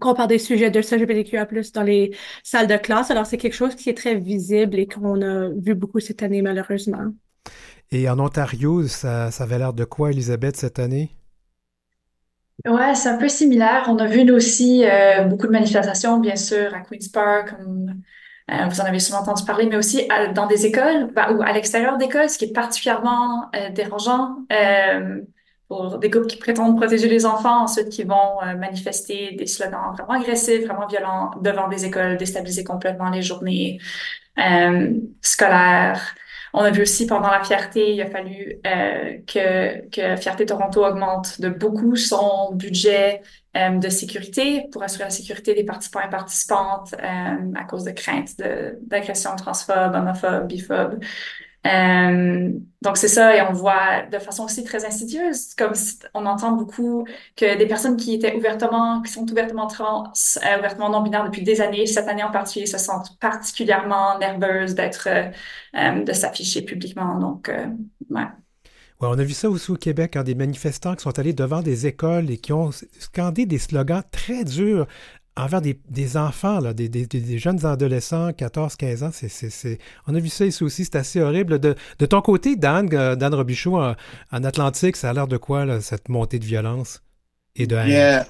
qu'on 0.02 0.14
parle 0.14 0.28
des 0.28 0.40
sujets 0.40 0.70
de 0.70 0.80
LGBTQIA+, 0.80 1.48
dans 1.74 1.84
les 1.84 2.14
salles 2.44 2.68
de 2.68 2.76
classe. 2.76 3.12
Alors, 3.12 3.26
c'est 3.26 3.38
quelque 3.38 3.54
chose 3.54 3.76
qui 3.76 3.90
est 3.90 3.94
très 3.94 4.16
visible 4.16 4.78
et 4.78 4.88
qu'on 4.88 5.22
a 5.22 5.48
vu 5.56 5.74
beaucoup 5.74 6.02
cette 6.02 6.22
année, 6.22 6.42
malheureusement. 6.42 7.14
Et 7.92 8.10
en 8.10 8.20
Ontario, 8.20 8.86
ça, 8.88 9.32
ça 9.32 9.46
avait 9.46 9.58
l'air 9.58 9.72
de 9.74 9.86
quoi, 9.86 10.12
Elisabeth, 10.12 10.58
cette 10.58 10.80
année? 10.80 11.12
Ouais, 12.64 12.96
c'est 12.96 13.10
un 13.10 13.18
peu 13.18 13.28
similaire. 13.28 13.86
On 13.90 13.98
a 13.98 14.08
vu, 14.08 14.24
nous 14.24 14.34
aussi, 14.34 14.84
euh, 14.86 15.24
beaucoup 15.26 15.46
de 15.46 15.52
manifestations, 15.52 16.20
bien 16.20 16.36
sûr, 16.36 16.74
à 16.74 16.80
Queen's 16.82 17.10
Park, 17.10 17.52
comme 17.56 18.02
euh, 18.50 18.66
vous 18.70 18.82
en 18.82 18.86
avez 18.86 19.00
souvent 19.00 19.20
entendu 19.20 19.44
parler, 19.44 19.66
mais 19.68 19.76
aussi 19.76 20.08
dans 20.34 20.48
des 20.48 20.66
écoles 20.66 21.12
bah, 21.14 21.32
ou 21.34 21.42
à 21.44 21.52
l'extérieur 21.52 21.98
d'écoles, 21.98 22.30
ce 22.30 22.38
qui 22.38 22.46
est 22.46 22.54
particulièrement 22.54 23.50
euh, 23.56 23.70
dérangeant 23.70 24.38
pour 25.68 25.98
des 25.98 26.10
groupes 26.10 26.28
qui 26.28 26.38
prétendent 26.38 26.78
protéger 26.78 27.10
les 27.10 27.26
enfants, 27.26 27.64
ensuite 27.64 27.90
qui 27.90 28.04
vont 28.04 28.40
manifester 28.56 29.32
des 29.36 29.48
slogans 29.48 29.94
vraiment 29.94 30.22
agressifs, 30.22 30.64
vraiment 30.66 30.86
violents 30.86 31.32
devant 31.42 31.68
des 31.68 31.86
écoles, 31.86 32.18
déstabiliser 32.18 32.64
complètement 32.64 33.10
les 33.10 33.24
journées 33.24 33.80
scolaires. 35.22 36.16
On 36.58 36.62
a 36.62 36.72
vu 36.72 36.84
aussi 36.84 37.06
pendant 37.06 37.30
la 37.30 37.44
fierté, 37.44 37.94
il 37.94 38.02
a 38.02 38.10
fallu 38.10 38.62
euh, 38.66 39.18
que, 39.28 39.90
que 39.90 40.16
Fierté 40.16 40.46
Toronto 40.46 40.86
augmente 40.86 41.42
de 41.42 41.50
beaucoup 41.50 41.98
son 41.98 42.54
budget 42.54 43.22
euh, 43.58 43.72
de 43.72 43.90
sécurité 43.90 44.70
pour 44.72 44.82
assurer 44.82 45.04
la 45.04 45.10
sécurité 45.10 45.54
des 45.54 45.66
participants 45.66 46.00
et 46.00 46.10
participantes 46.10 46.94
euh, 46.94 47.52
à 47.56 47.64
cause 47.66 47.84
de 47.84 47.92
craintes 47.92 48.38
d'agressions 48.84 49.36
transphobes, 49.36 49.96
homophobes, 49.96 50.48
biphobes. 50.48 51.04
Euh, 51.66 52.52
donc 52.82 52.98
c'est 52.98 53.08
ça, 53.08 53.36
et 53.36 53.42
on 53.42 53.54
voit 53.54 54.04
de 54.12 54.20
façon 54.20 54.44
aussi 54.44 54.64
très 54.64 54.86
insidieuse, 54.86 55.56
comme 55.56 55.74
on 56.14 56.26
entend 56.28 56.52
beaucoup 56.52 57.08
que 57.36 57.58
des 57.58 57.66
personnes 57.66 57.98
qui 57.98 58.14
étaient 58.14 58.36
ouvertement, 58.36 59.02
qui 59.02 59.12
sont 59.12 59.30
ouvertement 59.32 59.66
trans, 59.68 60.04
euh, 60.06 60.60
ouvertement 60.60 60.90
non-binaires 60.90 61.26
depuis 61.26 61.42
des 61.42 61.62
années, 61.62 61.88
cette 61.88 62.08
année 62.08 62.24
en 62.24 62.32
particulier, 62.32 62.68
se 62.68 62.78
sentent 62.78 63.18
particulièrement 63.20 64.20
nerveuses 64.20 64.76
d'être, 64.76 65.08
euh, 65.08 66.04
de 66.04 66.14
s'afficher 66.14 66.62
publiquement. 66.62 67.18
Donc, 67.20 67.50
ouais. 68.12 68.28
Ouais, 69.02 69.10
on 69.12 69.20
a 69.20 69.24
vu 69.24 69.34
ça 69.34 69.50
aussi 69.50 69.72
au 69.72 69.76
Québec, 69.76 70.16
hein, 70.16 70.24
des 70.24 70.36
manifestants 70.36 70.96
qui 70.96 71.04
sont 71.04 71.20
allés 71.20 71.34
devant 71.34 71.62
des 71.62 71.86
écoles 71.86 72.32
et 72.32 72.38
qui 72.38 72.54
ont 72.54 72.70
scandé 72.72 73.46
des 73.46 73.58
slogans 73.58 74.04
très 74.10 74.46
durs 74.46 74.88
envers 75.38 75.62
des, 75.62 75.80
des 75.90 76.18
enfants, 76.18 76.60
là, 76.60 76.74
des, 76.74 77.38
jeunes 77.38 77.66
adolescents, 77.66 78.32
14, 78.34 78.76
15 78.76 79.04
ans, 79.04 79.10
c'est, 79.12 79.80
on 80.08 80.16
a 80.16 80.20
vu 80.20 80.30
ça 80.30 80.46
ici 80.46 80.64
aussi, 80.64 80.86
c'est 80.86 80.96
assez 80.96 81.22
horrible. 81.22 81.60
De, 81.60 81.76
ton 82.06 82.22
côté, 82.22 82.56
Dan, 82.56 82.90
euh, 82.94 83.16
Dan 83.16 83.34
Robichaud, 83.34 83.78
en, 83.78 84.44
Atlantique, 84.44 84.96
ça 84.96 85.10
a 85.10 85.14
l'air 85.14 85.28
de 85.28 85.38
quoi, 85.38 85.82
cette 85.82 86.10
montée 86.10 86.40
de 86.40 86.46
violence 86.46 87.02
et 87.56 87.68
de 87.68 87.76
haine? 87.76 88.26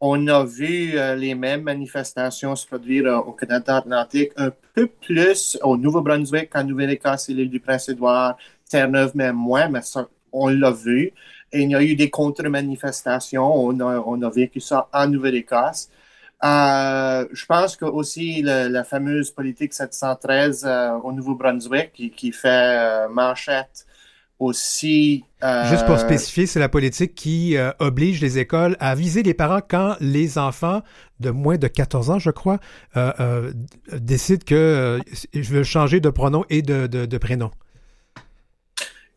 on 0.00 0.26
a 0.28 0.44
vu 0.44 0.96
euh, 0.96 1.16
les 1.16 1.34
mêmes 1.34 1.62
manifestations 1.62 2.54
se 2.54 2.66
produire 2.66 3.06
euh, 3.06 3.18
au 3.18 3.32
Canada 3.32 3.78
Atlantique, 3.78 4.30
un 4.36 4.52
peu 4.74 4.86
plus 4.86 5.58
au 5.62 5.76
Nouveau-Brunswick, 5.76 6.54
en 6.54 6.64
Nouvelle-Écosse 6.64 7.28
et 7.28 7.34
l'île 7.34 7.50
du 7.50 7.60
Prince-Édouard, 7.60 8.36
Terre-Neuve, 8.70 9.16
même 9.16 9.34
moins, 9.34 9.68
mais 9.68 9.82
ça, 9.82 10.08
on 10.32 10.48
l'a 10.48 10.70
vu. 10.70 11.12
Et 11.52 11.62
il 11.62 11.70
y 11.70 11.74
a 11.74 11.82
eu 11.82 11.96
des 11.96 12.10
contre-manifestations, 12.10 13.52
on 13.54 13.80
a, 13.80 13.98
on 14.06 14.22
a 14.22 14.30
vécu 14.30 14.60
ça 14.60 14.88
en 14.92 15.08
Nouvelle-Écosse. 15.08 15.88
Euh, 16.44 17.26
je 17.32 17.46
pense 17.46 17.76
que 17.76 17.84
aussi 17.84 18.42
la 18.42 18.84
fameuse 18.84 19.30
politique 19.32 19.74
713 19.74 20.64
euh, 20.64 20.92
au 21.02 21.12
Nouveau-Brunswick 21.12 21.92
qui, 21.92 22.10
qui, 22.10 22.30
fait 22.30 22.48
euh, 22.48 23.08
manchette 23.08 23.86
aussi. 24.38 25.24
Juste 25.64 25.84
pour 25.84 25.98
spécifier, 25.98 26.46
c'est 26.46 26.60
la 26.60 26.68
politique 26.68 27.16
qui 27.16 27.56
oblige 27.80 28.20
les 28.20 28.38
écoles 28.38 28.76
à 28.78 28.94
viser 28.94 29.24
les 29.24 29.34
parents 29.34 29.60
quand 29.66 29.96
les 30.00 30.38
enfants 30.38 30.82
de 31.18 31.30
moins 31.30 31.56
de 31.58 31.66
14 31.66 32.10
ans, 32.10 32.18
je 32.20 32.30
crois, 32.30 32.60
décident 33.92 34.44
que 34.46 35.00
je 35.34 35.52
veux 35.52 35.64
changer 35.64 35.98
de 35.98 36.10
pronom 36.10 36.44
et 36.50 36.62
de, 36.62 36.86
de, 36.86 37.04
de 37.04 37.18
prénom. 37.18 37.50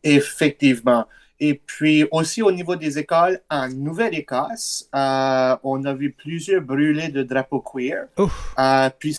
Effectivement. 0.04 1.06
Et 1.44 1.56
puis 1.56 2.08
aussi 2.12 2.44
au 2.44 2.52
niveau 2.52 2.76
des 2.76 3.00
écoles 3.00 3.42
en 3.50 3.68
Nouvelle-Écosse, 3.68 4.88
euh, 4.94 5.58
on 5.64 5.84
a 5.86 5.94
vu 5.94 6.12
plusieurs 6.12 6.62
brûlés 6.62 7.10
de 7.10 7.24
drapeaux 7.24 7.62
queer. 7.62 8.06
Euh, 8.60 8.90
puis 9.00 9.18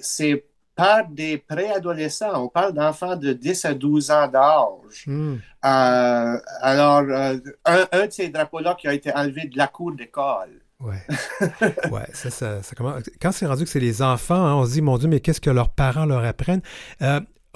c'est 0.00 0.44
par 0.76 1.08
des 1.08 1.38
préadolescents. 1.38 2.44
On 2.44 2.48
parle 2.48 2.72
d'enfants 2.72 3.16
de 3.16 3.32
10 3.32 3.64
à 3.64 3.74
12 3.74 4.10
ans 4.12 4.28
d'âge. 4.28 5.06
Hmm. 5.08 5.34
Euh, 5.64 6.38
alors, 6.60 7.00
un, 7.00 7.40
un, 7.64 8.06
de 8.06 8.12
ces 8.12 8.28
drapeaux-là 8.28 8.76
qui 8.78 8.86
a 8.86 8.94
été 8.94 9.12
enlevé 9.12 9.48
de 9.48 9.58
la 9.58 9.66
cour 9.66 9.90
d'école. 9.90 10.60
Ouais. 10.78 11.02
ouais, 11.90 12.06
ça, 12.12 12.30
ça, 12.30 12.62
ça 12.62 12.76
commence. 12.76 13.02
Quand 13.20 13.32
c'est 13.32 13.46
rendu 13.46 13.64
que 13.64 13.70
c'est 13.70 13.80
les 13.80 14.02
enfants, 14.02 14.34
hein, 14.36 14.54
on 14.54 14.66
se 14.66 14.72
dit, 14.72 14.82
mon 14.82 14.98
Dieu, 14.98 15.08
mais 15.08 15.18
qu'est-ce 15.18 15.40
que 15.40 15.50
leurs 15.50 15.70
parents 15.70 16.04
leur 16.04 16.24
apprennent? 16.24 16.62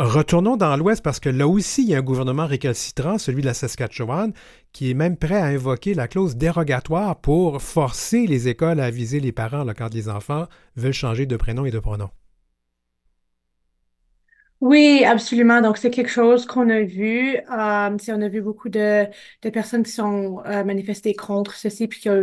Retournons 0.01 0.57
dans 0.57 0.79
l'Ouest 0.79 1.05
parce 1.05 1.21
que 1.21 1.29
là 1.29 1.47
aussi, 1.47 1.83
il 1.83 1.91
y 1.91 1.95
a 1.95 1.99
un 1.99 2.03
gouvernement 2.03 2.47
récalcitrant, 2.47 3.19
celui 3.19 3.43
de 3.43 3.47
la 3.47 3.53
Saskatchewan, 3.53 4.33
qui 4.73 4.91
est 4.91 4.95
même 4.95 5.19
prêt 5.19 5.37
à 5.37 5.45
invoquer 5.45 5.93
la 5.93 6.09
clause 6.09 6.37
dérogatoire 6.37 7.21
pour 7.21 7.61
forcer 7.61 8.27
les 8.27 8.49
écoles 8.49 8.81
à 8.81 8.87
aviser 8.87 9.21
les 9.21 9.31
parents 9.31 9.63
là, 9.63 9.75
quand 9.75 9.93
les 9.93 10.09
enfants 10.09 10.47
veulent 10.75 10.95
changer 10.95 11.27
de 11.27 11.37
prénom 11.37 11.67
et 11.67 11.71
de 11.71 11.79
pronom. 11.79 12.09
Oui, 14.63 15.05
absolument. 15.05 15.61
Donc, 15.61 15.77
c'est 15.77 15.91
quelque 15.91 16.11
chose 16.11 16.47
qu'on 16.47 16.71
a 16.71 16.81
vu. 16.81 17.37
Euh, 17.37 17.99
on 18.09 18.23
a 18.23 18.29
vu 18.29 18.41
beaucoup 18.41 18.71
de, 18.71 19.07
personnes 19.53 19.83
qui 19.83 19.93
sont 19.93 20.43
euh, 20.47 20.65
manifestées 20.65 21.13
contre 21.13 21.53
ceci, 21.57 21.89
puis 21.89 22.01
qu'il 22.01 22.11
y 22.11 22.15
a 22.15 22.23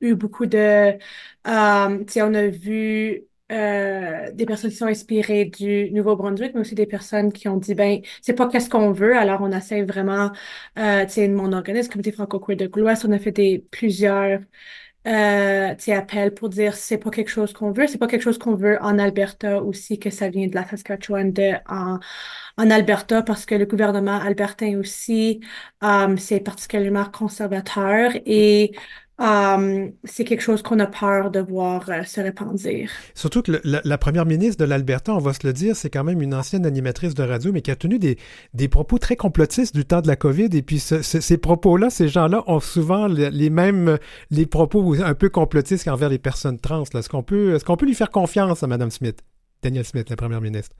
eu 0.00 0.16
beaucoup 0.16 0.46
de... 0.46 0.98
Euh, 0.98 0.98
on 1.46 2.34
a 2.34 2.46
vu 2.48 3.28
euh, 3.52 4.30
des 4.32 4.44
personnes 4.44 4.70
qui 4.70 4.76
sont 4.76 4.86
inspirées 4.86 5.44
du 5.44 5.90
Nouveau-Brunswick, 5.92 6.52
mais 6.54 6.60
aussi 6.62 6.74
des 6.74 6.86
personnes 6.86 7.32
qui 7.32 7.48
ont 7.48 7.56
dit, 7.56 7.74
ben, 7.74 8.00
c'est 8.20 8.34
pas 8.34 8.48
qu'est-ce 8.48 8.68
qu'on 8.68 8.90
veut, 8.92 9.16
alors 9.16 9.40
on 9.42 9.52
essaie 9.52 9.82
vraiment, 9.82 10.32
euh, 10.78 11.04
tu 11.06 11.12
sais, 11.12 11.28
mon 11.28 11.52
organisme, 11.52 11.90
Comité 11.92 12.10
franco-queer 12.10 12.56
de 12.56 12.70
l'Ouest, 12.74 13.04
on 13.04 13.12
a 13.12 13.18
fait 13.20 13.30
des, 13.32 13.64
plusieurs 13.70 14.40
euh, 15.06 15.74
appels 15.88 16.34
pour 16.34 16.48
dire 16.48 16.74
c'est 16.74 16.98
pas 16.98 17.10
quelque 17.10 17.28
chose 17.30 17.52
qu'on 17.52 17.70
veut, 17.70 17.86
c'est 17.86 17.98
pas 17.98 18.08
quelque 18.08 18.22
chose 18.22 18.38
qu'on 18.38 18.56
veut 18.56 18.78
en 18.82 18.98
Alberta 18.98 19.62
aussi, 19.62 19.98
que 20.00 20.10
ça 20.10 20.28
vient 20.28 20.48
de 20.48 20.54
la 20.56 20.66
Saskatchewan 20.66 21.32
en, 21.68 22.00
en 22.58 22.70
Alberta, 22.70 23.22
parce 23.22 23.46
que 23.46 23.54
le 23.54 23.66
gouvernement 23.66 24.18
albertain 24.20 24.78
aussi, 24.78 25.40
c'est 26.18 26.40
particulièrement 26.40 27.04
conservateur 27.04 28.10
et 28.26 28.72
Um, 29.18 29.92
c'est 30.04 30.24
quelque 30.24 30.42
chose 30.42 30.60
qu'on 30.60 30.78
a 30.78 30.86
peur 30.86 31.30
de 31.30 31.40
voir 31.40 31.88
euh, 31.88 32.02
se 32.04 32.20
répandre. 32.20 32.58
Surtout 33.14 33.40
que 33.40 33.60
la, 33.64 33.98
première 33.98 34.26
ministre 34.26 34.62
de 34.62 34.68
l'Alberta, 34.68 35.14
on 35.14 35.18
va 35.18 35.32
se 35.32 35.46
le 35.46 35.54
dire, 35.54 35.74
c'est 35.74 35.88
quand 35.88 36.04
même 36.04 36.20
une 36.20 36.34
ancienne 36.34 36.66
animatrice 36.66 37.14
de 37.14 37.22
radio, 37.22 37.50
mais 37.50 37.62
qui 37.62 37.70
a 37.70 37.76
tenu 37.76 37.98
des, 37.98 38.18
des 38.52 38.68
propos 38.68 38.98
très 38.98 39.16
complotistes 39.16 39.74
du 39.74 39.86
temps 39.86 40.02
de 40.02 40.06
la 40.06 40.16
COVID. 40.16 40.50
Et 40.52 40.60
puis 40.60 40.78
ces 40.78 41.38
propos-là, 41.38 41.88
ces 41.88 42.08
gens-là 42.08 42.44
ont 42.46 42.60
souvent 42.60 43.06
les, 43.06 43.50
mêmes 43.50 43.96
les 44.30 44.44
propos 44.44 44.94
un 45.02 45.14
peu 45.14 45.30
complotistes 45.30 45.88
envers 45.88 46.10
les 46.10 46.18
personnes 46.18 46.58
trans. 46.58 46.82
Est-ce 46.82 47.08
qu'on 47.08 47.22
peut, 47.22 47.54
est 47.54 47.64
qu'on 47.64 47.78
peut 47.78 47.86
lui 47.86 47.94
faire 47.94 48.10
confiance 48.10 48.62
à 48.62 48.66
Mme 48.66 48.90
Smith, 48.90 49.20
Daniel 49.62 49.86
Smith, 49.86 50.10
la 50.10 50.16
première 50.16 50.42
ministre? 50.42 50.76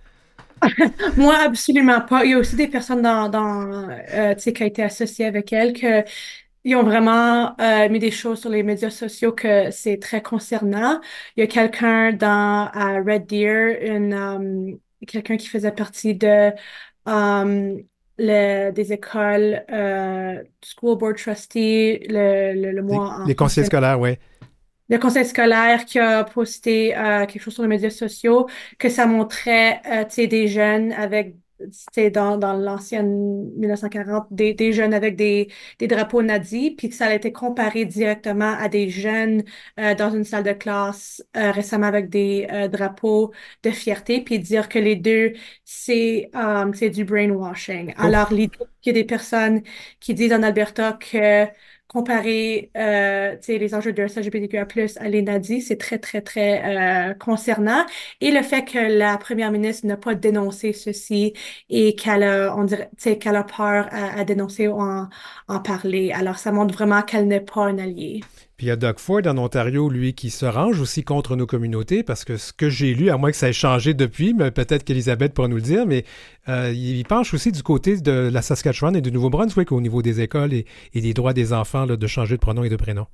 Moi, 1.17 1.35
absolument 1.37 2.03
pas. 2.03 2.25
Il 2.25 2.33
y 2.33 2.35
a 2.35 2.39
aussi 2.39 2.57
des 2.57 2.69
personnes 2.69 3.03
dans, 3.03 3.31
dans 3.31 3.89
euh, 4.13 4.35
qui 4.35 4.63
ont 4.63 4.67
été 4.67 4.83
associées 4.83 5.27
avec 5.27 5.53
elle 5.53 5.73
que 5.73 6.03
ils 6.67 6.75
ont 6.75 6.83
vraiment 6.83 7.55
euh, 7.61 7.89
mis 7.89 8.01
des 8.01 8.11
choses 8.11 8.41
sur 8.41 8.51
les 8.51 8.65
médias 8.65 8.91
sociaux 8.91 9.31
que 9.33 9.71
c'est 9.71 9.99
très 9.99 10.21
concernant. 10.21 11.01
Il 11.37 11.41
y 11.41 11.43
a 11.45 11.47
quelqu'un 11.47 12.13
dans 12.13 12.69
à 12.73 12.97
Red 13.07 13.27
Deer, 13.27 13.79
une, 13.83 14.13
um, 14.13 14.79
quelqu'un 15.07 15.37
qui 15.37 15.47
faisait 15.47 15.71
partie 15.71 16.17
de 16.17 16.51
um, 17.05 17.79
le, 18.19 18.73
des 18.73 18.93
écoles, 18.93 19.65
euh, 19.71 20.43
School 20.61 20.99
Board 20.99 21.17
Trustee, 21.17 22.01
le, 22.09 22.55
le, 22.55 22.73
le 22.73 22.83
mois 22.83 23.19
Les, 23.21 23.29
les 23.29 23.35
conseils 23.37 23.65
scolaires, 23.65 24.01
oui. 24.01 24.19
Le 24.89 24.99
conseil 24.99 25.25
scolaire 25.25 25.85
qui 25.85 26.01
a 26.01 26.25
posté 26.25 26.97
euh, 26.97 27.27
quelque 27.27 27.43
chose 27.43 27.55
sur 27.55 27.63
les 27.63 27.69
médias 27.69 27.91
sociaux, 27.91 28.49
que 28.79 28.89
ça 28.89 29.07
montrait 29.07 29.81
euh, 29.87 30.27
des 30.27 30.49
jeunes 30.49 30.93
avec 30.93 31.37
c'était 31.71 32.11
dans, 32.11 32.37
dans 32.37 32.53
l'ancienne 32.53 33.51
1940, 33.57 34.27
des, 34.31 34.55
des, 34.55 34.73
jeunes 34.73 34.95
avec 34.95 35.17
des, 35.17 35.49
des 35.79 35.87
drapeaux 35.87 36.23
nazis, 36.23 36.73
puis 36.77 36.89
que 36.89 36.95
ça 36.95 37.07
a 37.07 37.15
été 37.15 37.33
comparé 37.33 37.85
directement 37.85 38.55
à 38.59 38.69
des 38.69 38.89
jeunes 38.91 39.43
euh, 39.81 39.95
dans 39.95 40.11
une 40.11 40.25
salle 40.25 40.45
de 40.45 40.53
classe 40.53 41.25
euh, 41.37 41.51
récemment 41.51 41.87
avec 41.87 42.09
des 42.11 42.47
euh, 42.53 42.69
drapeaux 42.69 43.33
de 43.63 43.71
fierté, 43.71 44.21
puis 44.23 44.39
dire 44.39 44.69
que 44.69 44.79
les 44.79 44.97
deux, 44.97 45.33
c'est 45.65 46.31
c'est 46.75 46.91
du 46.91 47.05
brainwashing. 47.05 47.95
Alors, 47.97 48.33
l'idée 48.33 48.57
qu'il 48.81 48.95
y 48.95 48.99
a 48.99 49.03
des 49.03 49.05
personnes 49.05 49.63
qui 50.01 50.15
disent 50.15 50.33
en 50.33 50.43
Alberta 50.43 50.93
que 50.95 51.47
comparer 51.89 52.71
euh, 52.77 53.37
les 53.49 53.75
enjeux 53.75 53.93
de 53.93 54.03
LGBTQIA+, 54.03 54.67
à 54.97 55.09
l'ENADI, 55.09 55.63
c'est 55.63 55.77
très, 55.77 55.99
très, 55.99 56.21
très 56.23 57.11
euh, 57.11 57.15
concernant. 57.15 57.85
Et 58.21 58.31
le 58.31 58.43
fait 58.43 58.65
que 58.65 58.79
la 58.79 59.19
première 59.19 59.51
ministre 59.53 59.87
n'a 59.87 59.97
pas 59.97 60.15
dénoncé 60.15 60.73
ceci 60.73 61.33
et 61.69 61.95
qu'elle 61.95 62.23
a, 62.23 62.57
on 62.57 62.65
dirait, 62.65 62.91
qu'elle 63.19 63.37
a 63.37 63.45
peur 63.45 63.89
à, 63.93 64.25
dénoncer 64.25 64.69
ou 64.69 64.81
en, 64.81 65.09
en 65.49 65.61
parler. 65.61 66.13
Alors, 66.13 66.39
ça 66.39 66.53
montre 66.53 66.75
vraiment 66.75 67.03
qu'elle 67.03 67.27
n'est 67.29 67.41
pas 67.41 67.65
un 67.65 67.79
allié. 67.79 68.21
Puis 68.57 68.67
il 68.67 68.69
y 68.71 68.73
a 68.73 68.77
Doug 68.77 68.99
Ford 68.99 69.21
en 69.27 69.37
Ontario, 69.37 69.91
lui, 69.91 70.15
qui 70.15 70.31
se 70.31 70.47
range 70.47 70.81
aussi 70.81 71.05
contre 71.05 71.37
nos 71.37 71.47
communautés, 71.47 72.03
parce 72.03 72.25
que 72.25 72.39
ce 72.39 72.55
que 72.55 72.71
j'ai 72.71 72.95
lu, 72.95 73.11
à 73.11 73.19
moins 73.19 73.31
que 73.31 73.37
ça 73.37 73.51
ait 73.51 73.53
changé 73.53 73.93
depuis, 73.93 74.33
mais 74.33 74.51
peut-être 74.51 74.83
qu'Elisabeth 74.83 75.35
pourra 75.35 75.49
nous 75.49 75.57
le 75.57 75.63
dire, 75.63 75.87
mais 75.87 76.05
euh, 76.49 76.73
il 76.75 77.05
penche 77.05 77.35
aussi 77.35 77.53
du 77.53 77.63
côté 77.63 78.01
de 78.01 78.31
la 78.33 78.41
Saskatchewan 78.41 78.97
et 78.97 79.03
du 79.03 79.13
Nouveau-Brunswick 79.13 79.73
au 79.73 79.81
niveau 79.83 80.01
des 80.01 80.23
écoles 80.23 80.55
et, 80.55 80.65
des 80.95 81.13
droits 81.13 81.35
des 81.35 81.53
enfants 81.53 81.87
de 81.87 82.07
changer 82.07 82.37
de 82.37 82.41
pronom 82.41 82.65
et 82.65 82.71
de 82.71 82.77
prénom. 82.77 83.07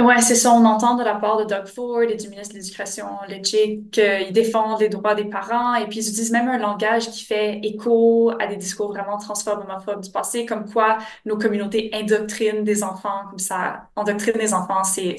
Oui, 0.00 0.14
c'est 0.22 0.34
ça. 0.34 0.52
On 0.52 0.64
entend 0.64 0.96
de 0.96 1.04
la 1.04 1.14
part 1.14 1.36
de 1.38 1.44
Doug 1.44 1.66
Ford 1.66 2.02
et 2.02 2.16
du 2.16 2.28
ministre 2.28 2.54
de 2.54 2.58
l'Éducation, 2.58 3.06
Lechick, 3.28 3.92
qu'ils 3.92 4.32
défendent 4.32 4.80
les 4.80 4.88
droits 4.88 5.14
des 5.14 5.24
parents 5.26 5.76
et 5.76 5.86
puis 5.86 5.98
ils 6.00 6.08
utilisent 6.08 6.32
même 6.32 6.48
un 6.48 6.58
langage 6.58 7.08
qui 7.12 7.24
fait 7.24 7.60
écho 7.62 8.32
à 8.40 8.48
des 8.48 8.56
discours 8.56 8.88
vraiment 8.88 9.18
transphobes, 9.18 9.60
homophobes 9.60 10.02
du 10.02 10.10
passé, 10.10 10.46
comme 10.46 10.68
quoi 10.68 10.98
nos 11.24 11.38
communautés 11.38 11.90
indoctrinent 11.94 12.64
des 12.64 12.82
enfants, 12.82 13.22
comme 13.30 13.38
ça, 13.38 13.88
endoctrinent 13.94 14.36
des 14.38 14.52
enfants, 14.52 14.82
c'est 14.82 15.16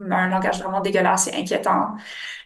un 0.00 0.28
langage 0.28 0.60
vraiment 0.60 0.80
dégueulasse 0.80 1.28
et 1.28 1.36
inquiétant. 1.36 1.94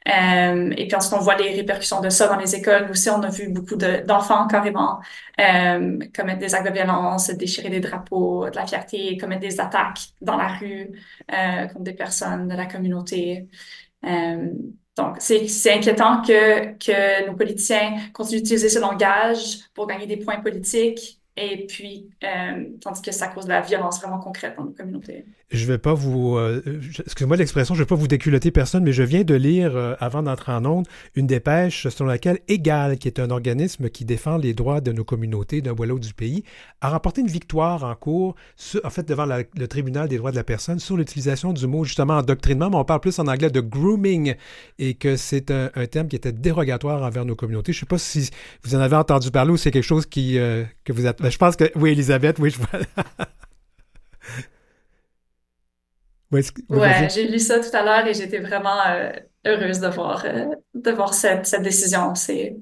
Euh, 0.07 0.70
et 0.76 0.86
puis 0.86 0.96
ensuite, 0.96 1.14
on 1.14 1.22
voit 1.22 1.36
les 1.36 1.55
répercussions 1.55 2.00
de 2.00 2.11
ça 2.11 2.28
dans 2.28 2.36
les 2.36 2.55
écoles. 2.55 2.90
aussi, 2.90 3.09
on 3.11 3.22
a 3.22 3.30
vu 3.30 3.48
beaucoup 3.48 3.76
d'enfants 3.76 4.46
carrément 4.46 5.00
euh, 5.40 5.98
commettre 6.14 6.40
des 6.40 6.55
actes 6.55 6.66
de 6.68 6.72
violence, 6.72 7.30
déchirer 7.30 7.70
des 7.70 7.80
drapeaux, 7.80 8.50
de 8.50 8.57
la 8.57 8.66
fierté, 8.66 9.16
commettre 9.16 9.40
des 9.40 9.61
attaques 9.61 10.00
dans 10.20 10.36
la 10.36 10.48
rue 10.48 10.90
euh, 11.32 11.66
contre 11.68 11.84
des 11.84 11.94
personnes 11.94 12.48
de 12.48 12.55
la 12.55 12.66
communauté. 12.66 13.48
Donc, 14.96 15.16
c'est 15.18 15.72
inquiétant 15.72 16.22
que, 16.22 16.74
que 16.74 17.26
nos 17.26 17.34
politiciens 17.34 17.96
continuent 18.12 18.42
d'utiliser 18.42 18.68
ce 18.68 18.78
langage 18.78 19.59
pour 19.74 19.88
gagner 19.88 20.07
des 20.07 20.18
points 20.18 20.40
politiques 20.40 21.20
et 21.36 21.66
puis, 21.66 22.11
tandis 22.80 23.02
que 23.02 23.11
ça 23.11 23.28
cause 23.28 23.46
de 23.46 23.50
la 23.50 23.61
violence 23.61 24.00
vraiment 24.00 24.20
concrète 24.20 24.55
dans 24.57 24.64
nos 24.64 24.72
communautés. 24.72 25.24
Je 25.55 25.66
vais 25.66 25.78
pas 25.78 25.94
vous, 25.94 26.36
euh, 26.36 26.61
excusez-moi 27.07 27.36
l'expression, 27.36 27.76
je 27.76 27.80
vais 27.80 27.86
pas 27.86 27.94
vous 27.94 28.09
déculoter 28.09 28.50
personne, 28.50 28.82
mais 28.82 28.92
je 28.92 29.05
viens 29.05 29.22
de 29.22 29.34
lire, 29.34 29.76
euh, 29.76 29.94
avant 30.00 30.20
d'entrer 30.20 30.50
en 30.50 30.64
onde, 30.64 30.88
une 31.14 31.28
dépêche 31.28 31.86
selon 31.88 32.09
laquelle 32.09 32.40
Égal, 32.48 32.98
qui 32.98 33.07
est 33.07 33.20
un 33.20 33.30
organisme 33.30 33.88
qui 33.88 34.05
défend 34.05 34.36
les 34.36 34.52
droits 34.52 34.80
de 34.80 34.90
nos 34.90 35.05
communautés 35.05 35.61
d'un 35.61 35.72
bout 35.72 35.84
l'autre 35.84 36.05
du 36.05 36.12
pays, 36.12 36.42
a 36.80 36.90
remporté 36.90 37.20
une 37.20 37.28
victoire 37.28 37.84
en 37.84 37.94
cours, 37.94 38.34
en 38.82 38.90
fait, 38.90 39.07
devant 39.07 39.26
le 39.26 39.68
tribunal 39.68 40.09
des 40.09 40.16
droits 40.16 40.32
de 40.32 40.36
la 40.36 40.42
personne, 40.42 40.80
sur 40.80 40.96
l'utilisation 40.96 41.52
du 41.52 41.68
mot, 41.68 41.84
justement, 41.84 42.14
endoctrinement, 42.14 42.68
mais 42.68 42.76
on 42.76 42.84
parle 42.84 43.00
plus 43.00 43.20
en 43.20 43.28
anglais 43.28 43.50
de 43.50 43.61
grooming, 43.61 44.34
et 44.80 44.94
que 44.94 45.14
c'est 45.16 45.52
un, 45.52 45.68
terme 45.86 46.09
qui 46.09 46.16
était 46.16 46.32
dérogatoire 46.32 47.02
envers 47.02 47.24
nos 47.24 47.36
communautés. 47.36 47.72
Je 47.72 47.80
sais 47.80 47.86
pas 47.86 47.98
si 47.98 48.28
vous 48.64 48.74
en 48.74 48.80
avez 48.80 48.96
entendu 48.96 49.30
parler 49.30 49.52
ou 49.52 49.57
c'est 49.57 49.70
quelque 49.70 49.84
chose 49.84 50.07
qui, 50.07 50.34
que 50.34 50.92
vous 50.92 51.02
ben, 51.02 51.30
je 51.30 51.38
pense 51.38 51.55
que. 51.55 51.70
Oui, 51.76 51.92
Elisabeth, 51.92 52.38
oui, 52.40 52.50
je 52.50 52.59
vois. 52.59 52.80
ouais, 56.70 57.09
j'ai 57.09 57.28
lu 57.28 57.39
ça 57.39 57.61
tout 57.61 57.74
à 57.76 57.82
l'heure 57.82 58.07
et 58.07 58.14
j'étais 58.14 58.39
vraiment 58.39 58.76
euh, 58.89 59.11
heureuse 59.47 59.80
de 59.80 59.89
voir, 59.89 60.24
euh, 60.26 60.47
de 60.74 60.91
voir 60.91 61.14
cette, 61.14 61.47
cette 61.47 61.62
décision. 61.62 62.14
C'est. 62.14 62.57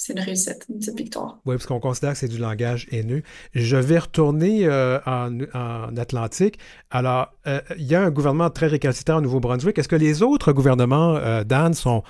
C'est 0.00 0.12
une 0.12 0.20
réussite, 0.20 0.64
une 0.68 0.78
petite 0.78 0.96
victoire. 0.96 1.40
Oui, 1.44 1.56
parce 1.56 1.66
qu'on 1.66 1.80
considère 1.80 2.12
que 2.12 2.18
c'est 2.18 2.28
du 2.28 2.38
langage 2.38 2.86
haineux. 2.92 3.24
Je 3.52 3.76
vais 3.76 3.98
retourner 3.98 4.64
euh, 4.64 5.00
en, 5.06 5.40
en, 5.54 5.96
Atlantique. 5.96 6.60
Alors, 6.92 7.34
il 7.76 7.84
y 7.84 7.96
a 7.96 8.02
un 8.02 8.10
gouvernement 8.12 8.48
très 8.48 8.68
récalcitrant 8.68 9.16
au 9.16 9.20
Nouveau-Brunswick. 9.22 9.76
Est-ce 9.76 9.88
que 9.88 9.96
les 9.96 10.22
autres 10.22 10.52
gouvernements, 10.52 11.18
Dan, 11.42 11.74
sont 11.74 12.04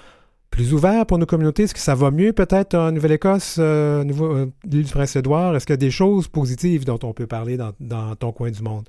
plus 0.50 0.72
ouvert 0.72 1.06
pour 1.06 1.18
nos 1.18 1.26
communautés? 1.26 1.64
Est-ce 1.64 1.74
que 1.74 1.80
ça 1.80 1.94
va 1.94 2.10
mieux 2.10 2.32
peut-être 2.32 2.74
en 2.74 2.92
Nouvelle-Écosse, 2.92 3.56
euh, 3.58 4.04
euh, 4.04 4.46
l'île 4.64 4.84
du 4.84 4.92
Prince-Édouard? 4.92 5.56
Est-ce 5.56 5.66
qu'il 5.66 5.74
y 5.74 5.74
a 5.74 5.76
des 5.76 5.90
choses 5.90 6.28
positives 6.28 6.84
dont 6.84 6.98
on 7.02 7.12
peut 7.12 7.26
parler 7.26 7.56
dans, 7.56 8.16
ton 8.16 8.32
coin 8.32 8.50
du 8.50 8.62
monde? 8.62 8.88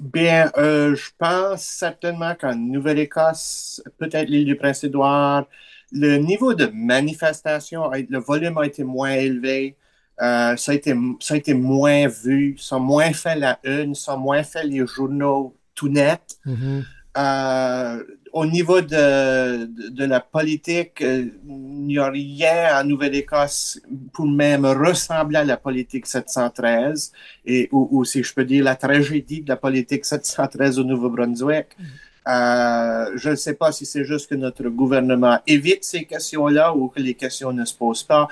Bien, 0.00 0.50
euh, 0.56 0.94
je 0.96 1.10
pense 1.18 1.62
certainement 1.62 2.34
qu'en 2.34 2.54
Nouvelle-Écosse, 2.54 3.82
peut-être 3.98 4.28
l'île 4.28 4.46
du 4.46 4.56
Prince-Édouard, 4.56 5.46
le 5.92 6.16
niveau 6.16 6.54
de 6.54 6.66
manifestation, 6.72 7.90
le 7.90 8.18
volume 8.18 8.58
a 8.58 8.66
été 8.66 8.82
moins 8.82 9.12
élevé. 9.12 9.76
ça, 10.18 10.54
a 10.54 10.72
été, 10.72 10.94
ça 11.20 11.34
a 11.34 11.36
été 11.36 11.54
moins 11.54 12.08
vu, 12.08 12.56
ça 12.58 12.76
a 12.76 12.78
moins 12.78 13.12
fait 13.12 13.36
la 13.36 13.58
une, 13.64 13.94
ça 13.94 14.12
a 14.12 14.16
moins 14.16 14.42
fait 14.42 14.64
les 14.64 14.86
journaux 14.86 15.54
tout 15.74 15.88
net. 15.88 16.38
Mm-hmm 16.46 16.82
au 18.32 18.46
niveau 18.46 18.80
de, 18.80 19.66
de, 19.90 20.04
la 20.04 20.20
politique, 20.20 21.02
euh, 21.02 21.26
il 21.46 21.86
n'y 21.86 21.98
a 21.98 22.08
rien 22.08 22.80
en 22.80 22.84
Nouvelle-Écosse 22.84 23.80
pour 24.12 24.26
même 24.26 24.64
ressembler 24.66 25.38
à 25.38 25.44
la 25.44 25.56
politique 25.56 26.06
713, 26.06 27.12
et, 27.46 27.68
ou, 27.72 28.04
si 28.04 28.22
je 28.22 28.32
peux 28.32 28.44
dire 28.44 28.64
la 28.64 28.76
tragédie 28.76 29.42
de 29.42 29.48
la 29.48 29.56
politique 29.56 30.04
713 30.04 30.78
au 30.78 30.84
Nouveau-Brunswick. 30.84 31.66
Euh, 32.28 33.10
je 33.16 33.30
ne 33.30 33.34
sais 33.34 33.54
pas 33.54 33.72
si 33.72 33.86
c'est 33.86 34.04
juste 34.04 34.28
que 34.28 34.34
notre 34.34 34.68
gouvernement 34.68 35.38
évite 35.46 35.84
ces 35.84 36.04
questions-là 36.04 36.74
ou 36.74 36.88
que 36.88 37.00
les 37.00 37.14
questions 37.14 37.52
ne 37.52 37.64
se 37.64 37.74
posent 37.74 38.02
pas. 38.02 38.28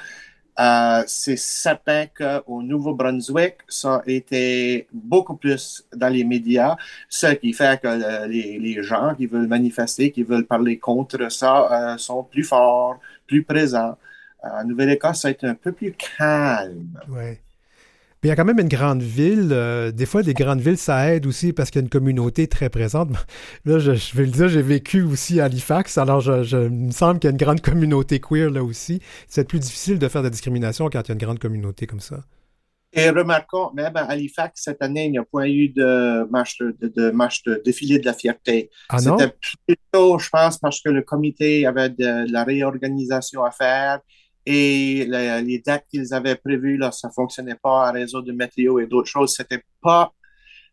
Euh, 0.59 1.05
c'est 1.07 1.37
certain 1.37 2.07
qu'au 2.07 2.63
Nouveau-Brunswick, 2.63 3.59
ça 3.69 3.97
a 3.97 4.03
été 4.07 4.89
beaucoup 4.93 5.37
plus 5.37 5.87
dans 5.95 6.09
les 6.09 6.25
médias, 6.25 6.77
ce 7.09 7.29
qui 7.35 7.53
fait 7.53 7.81
que 7.81 8.27
les, 8.27 8.59
les, 8.59 8.83
gens 8.83 9.15
qui 9.15 9.27
veulent 9.27 9.47
manifester, 9.47 10.11
qui 10.11 10.25
veulent 10.25 10.47
parler 10.47 10.79
contre 10.79 11.31
ça, 11.31 11.93
euh, 11.93 11.97
sont 11.99 12.25
plus 12.25 12.43
forts, 12.43 12.99
plus 13.27 13.45
présents. 13.45 13.97
Euh, 14.45 14.65
Nouvelle-Écosse, 14.65 15.21
ça 15.21 15.29
a 15.29 15.31
été 15.31 15.47
un 15.47 15.55
peu 15.55 15.71
plus 15.71 15.93
calme. 15.93 16.89
Ouais. 17.09 17.41
Mais 18.23 18.29
il 18.29 18.31
y 18.31 18.33
a 18.33 18.37
quand 18.37 18.45
même 18.45 18.59
une 18.59 18.69
grande 18.69 19.03
ville. 19.03 19.51
Euh, 19.53 19.93
des 19.93 20.07
fois, 20.07 20.23
les 20.23 20.35
grandes 20.35 20.61
villes, 20.61 20.77
ça 20.77 21.15
aide 21.15 21.27
aussi 21.27 21.53
parce 21.53 21.71
qu'il 21.71 21.81
y 21.81 21.83
a 21.83 21.85
une 21.85 21.91
communauté 21.91 22.49
très 22.49 22.69
présente. 22.69 23.11
Là, 23.65 23.79
je, 23.79 23.93
vais 23.93 24.25
le 24.25 24.33
dire, 24.33 24.49
j'ai 24.49 24.63
vécu 24.63 25.03
aussi 25.03 25.41
à 25.41 25.45
Halifax. 25.45 25.99
Alors, 25.99 26.21
je, 26.21 26.43
je 26.43 26.65
il 26.65 26.87
me 26.87 26.91
semble 26.91 27.21
qu'il 27.21 27.29
y 27.29 27.31
a 27.31 27.33
une 27.33 27.37
grande 27.37 27.61
communauté 27.61 28.19
queer 28.21 28.51
là 28.51 28.65
aussi. 28.65 29.01
C'est 29.29 29.47
plus 29.47 29.61
difficile 29.61 29.99
de 29.99 30.09
faire 30.09 30.23
de 30.23 30.27
la 30.27 30.31
discrimination 30.31 30.89
quand 30.91 31.01
il 31.01 31.09
y 31.09 31.13
a 31.13 31.15
une 31.15 31.21
grande 31.21 31.39
communauté 31.39 31.87
comme 31.87 32.01
ça. 32.01 32.21
Et 32.93 33.11
remarquons, 33.11 33.71
même 33.75 33.97
à 33.97 34.05
Halifax, 34.05 34.63
cette 34.65 34.83
année, 34.83 35.07
il 35.07 35.13
n'y 35.13 35.19
a 35.19 35.25
pas 35.25 35.47
eu 35.47 35.69
de 35.69 36.27
marche 36.31 36.59
de, 36.59 36.75
de, 36.89 37.11
marche 37.11 37.43
de 37.45 37.61
défilé 37.63 37.99
de 37.99 38.07
la 38.07 38.15
fierté. 38.15 38.71
Ah? 38.89 38.99
C'était 38.99 39.33
plutôt, 39.67 40.19
je 40.19 40.29
pense, 40.31 40.59
parce 40.59 40.81
que 40.81 40.89
le 40.89 41.03
comité 41.03 41.67
avait 41.67 41.91
de, 41.91 42.27
de 42.27 42.33
la 42.33 42.45
réorganisation 42.45 43.45
à 43.45 43.51
faire 43.51 44.01
et 44.51 45.05
les 45.43 45.63
dates 45.65 45.85
qu'ils 45.91 46.15
avaient 46.15 46.37
prévues, 46.37 46.79
là, 46.79 46.91
ça 46.91 47.11
fonctionnait 47.11 47.59
pas 47.63 47.91
en 47.91 47.93
réseau 47.93 48.23
de 48.23 48.33
météo 48.33 48.79
et 48.79 48.87
d'autres 48.87 49.09
choses. 49.09 49.35
C'était 49.35 49.63
pas, 49.83 50.11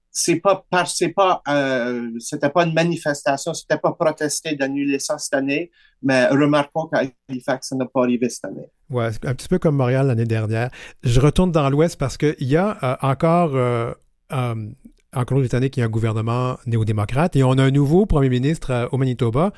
c'est 0.10 0.38
pas, 0.38 0.66
c'est 0.86 1.10
pas, 1.10 1.42
euh, 1.50 2.10
c'était 2.20 2.50
pas 2.50 2.66
une 2.66 2.74
manifestation, 2.74 3.54
c'était 3.54 3.78
pas 3.78 3.92
protester 3.92 4.56
d'annuler 4.56 5.00
ça 5.00 5.18
cette 5.18 5.34
année, 5.34 5.72
mais 6.02 6.28
remarquons 6.28 6.88
qu'à 6.88 7.04
Halifax, 7.28 7.68
ça 7.70 7.76
n'a 7.76 7.86
pas 7.86 8.04
arrivé 8.04 8.30
cette 8.30 8.46
année. 8.46 8.70
Ouais, 8.90 9.10
un 9.24 9.34
petit 9.34 9.50
peu 9.50 9.60
comme 9.60 9.76
Montréal 9.76 10.08
l'année 10.08 10.26
dernière. 10.26 10.70
Je 11.04 11.20
retourne 11.20 11.52
dans 11.52 11.70
l'Ouest 11.70 11.98
parce 11.98 12.18
qu'il 12.18 12.36
y 12.40 12.56
a 12.56 12.78
euh, 12.82 12.96
encore, 13.02 13.56
euh, 13.56 13.92
euh, 14.32 14.56
en 15.14 15.26
Colombie-Britannique, 15.26 15.76
il 15.76 15.80
y 15.82 15.84
a 15.84 15.88
un 15.88 15.90
gouvernement 15.90 16.58
néo-démocrate 16.66 17.36
et 17.36 17.44
on 17.44 17.58
a 17.58 17.64
un 17.64 17.72
nouveau 17.72 18.06
premier 18.06 18.30
ministre 18.30 18.88
au 18.92 18.98
Manitoba. 18.98 19.52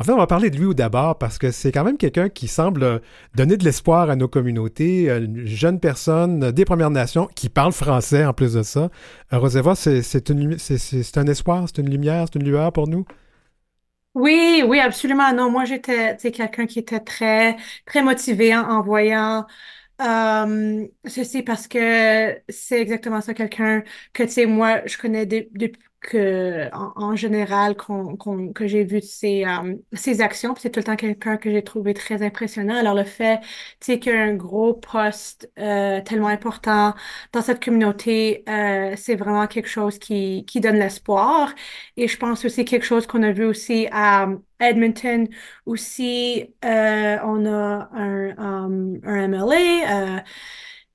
En 0.00 0.04
fait, 0.04 0.12
on 0.12 0.16
va 0.16 0.28
parler 0.28 0.50
de 0.50 0.56
lui 0.56 0.72
d'abord 0.76 1.18
parce 1.18 1.38
que 1.38 1.50
c'est 1.50 1.72
quand 1.72 1.82
même 1.82 1.96
quelqu'un 1.96 2.28
qui 2.28 2.46
semble 2.46 3.02
donner 3.34 3.56
de 3.56 3.64
l'espoir 3.64 4.10
à 4.10 4.14
nos 4.14 4.28
communautés, 4.28 5.10
euh, 5.10 5.24
une 5.24 5.44
jeune 5.44 5.80
personne 5.80 6.52
des 6.52 6.64
Premières 6.64 6.90
Nations 6.90 7.26
qui 7.34 7.48
parle 7.48 7.72
français 7.72 8.24
en 8.24 8.32
plus 8.32 8.54
de 8.54 8.62
ça. 8.62 8.90
Euh, 9.32 9.38
Roseva, 9.38 9.74
c'est 9.74 10.30
un 10.30 11.26
espoir, 11.26 11.64
c'est 11.66 11.78
une 11.82 11.90
lumière, 11.90 12.26
c'est 12.32 12.38
une 12.38 12.46
lueur 12.46 12.72
pour 12.72 12.86
nous? 12.86 13.04
Oui, 14.14 14.62
oui, 14.66 14.78
absolument. 14.78 15.32
Non, 15.32 15.50
moi, 15.50 15.64
j'étais 15.64 16.16
quelqu'un 16.16 16.66
qui 16.66 16.78
était 16.78 17.00
très, 17.00 17.56
très 17.84 18.02
motivé 18.02 18.56
en, 18.56 18.82
voyant 18.82 19.46
euh, 20.00 20.86
ceci 21.06 21.42
parce 21.42 21.66
que 21.66 22.40
c'est 22.48 22.80
exactement 22.80 23.20
ça, 23.20 23.34
quelqu'un 23.34 23.82
que, 24.12 24.22
tu 24.22 24.30
sais, 24.30 24.46
moi, 24.46 24.80
je 24.86 24.96
connais 24.96 25.26
depuis 25.26 25.72
que 26.00 26.68
en, 26.74 26.92
en 26.96 27.16
général 27.16 27.76
qu'on, 27.76 28.16
qu'on, 28.16 28.52
que 28.52 28.66
j'ai 28.66 28.84
vu 28.84 29.00
ses, 29.02 29.44
euh, 29.44 29.74
actions 30.20 30.54
c'est 30.58 30.70
tout 30.70 30.80
le 30.80 30.84
temps 30.84 30.96
quelqu'un 30.96 31.36
que 31.36 31.50
j'ai 31.50 31.62
trouvé 31.62 31.94
très 31.94 32.22
impressionnant. 32.22 32.76
Alors 32.76 32.94
le 32.94 33.04
fait 33.04 33.40
tu 33.40 33.46
sais 33.92 33.98
qu'il 33.98 34.12
y 34.12 34.16
a 34.16 34.22
un 34.22 34.34
gros 34.34 34.74
poste 34.74 35.50
euh, 35.58 36.00
tellement 36.02 36.28
important 36.28 36.94
dans 37.32 37.42
cette 37.42 37.62
communauté 37.64 38.44
euh, 38.48 38.94
c'est 38.96 39.16
vraiment 39.16 39.46
quelque 39.46 39.68
chose 39.68 39.98
qui 39.98 40.44
qui 40.46 40.60
donne 40.60 40.76
l'espoir. 40.78 41.54
Et 41.96 42.08
je 42.08 42.16
pense 42.16 42.44
aussi 42.44 42.64
quelque 42.64 42.84
chose 42.84 43.06
qu'on 43.06 43.22
a 43.22 43.32
vu 43.32 43.44
aussi 43.44 43.88
à 43.92 44.28
Edmonton 44.60 45.28
aussi 45.66 46.54
euh, 46.64 47.18
on 47.24 47.46
a 47.46 47.88
un, 47.92 48.36
um, 48.38 49.00
un 49.04 49.28
MLA 49.28 50.24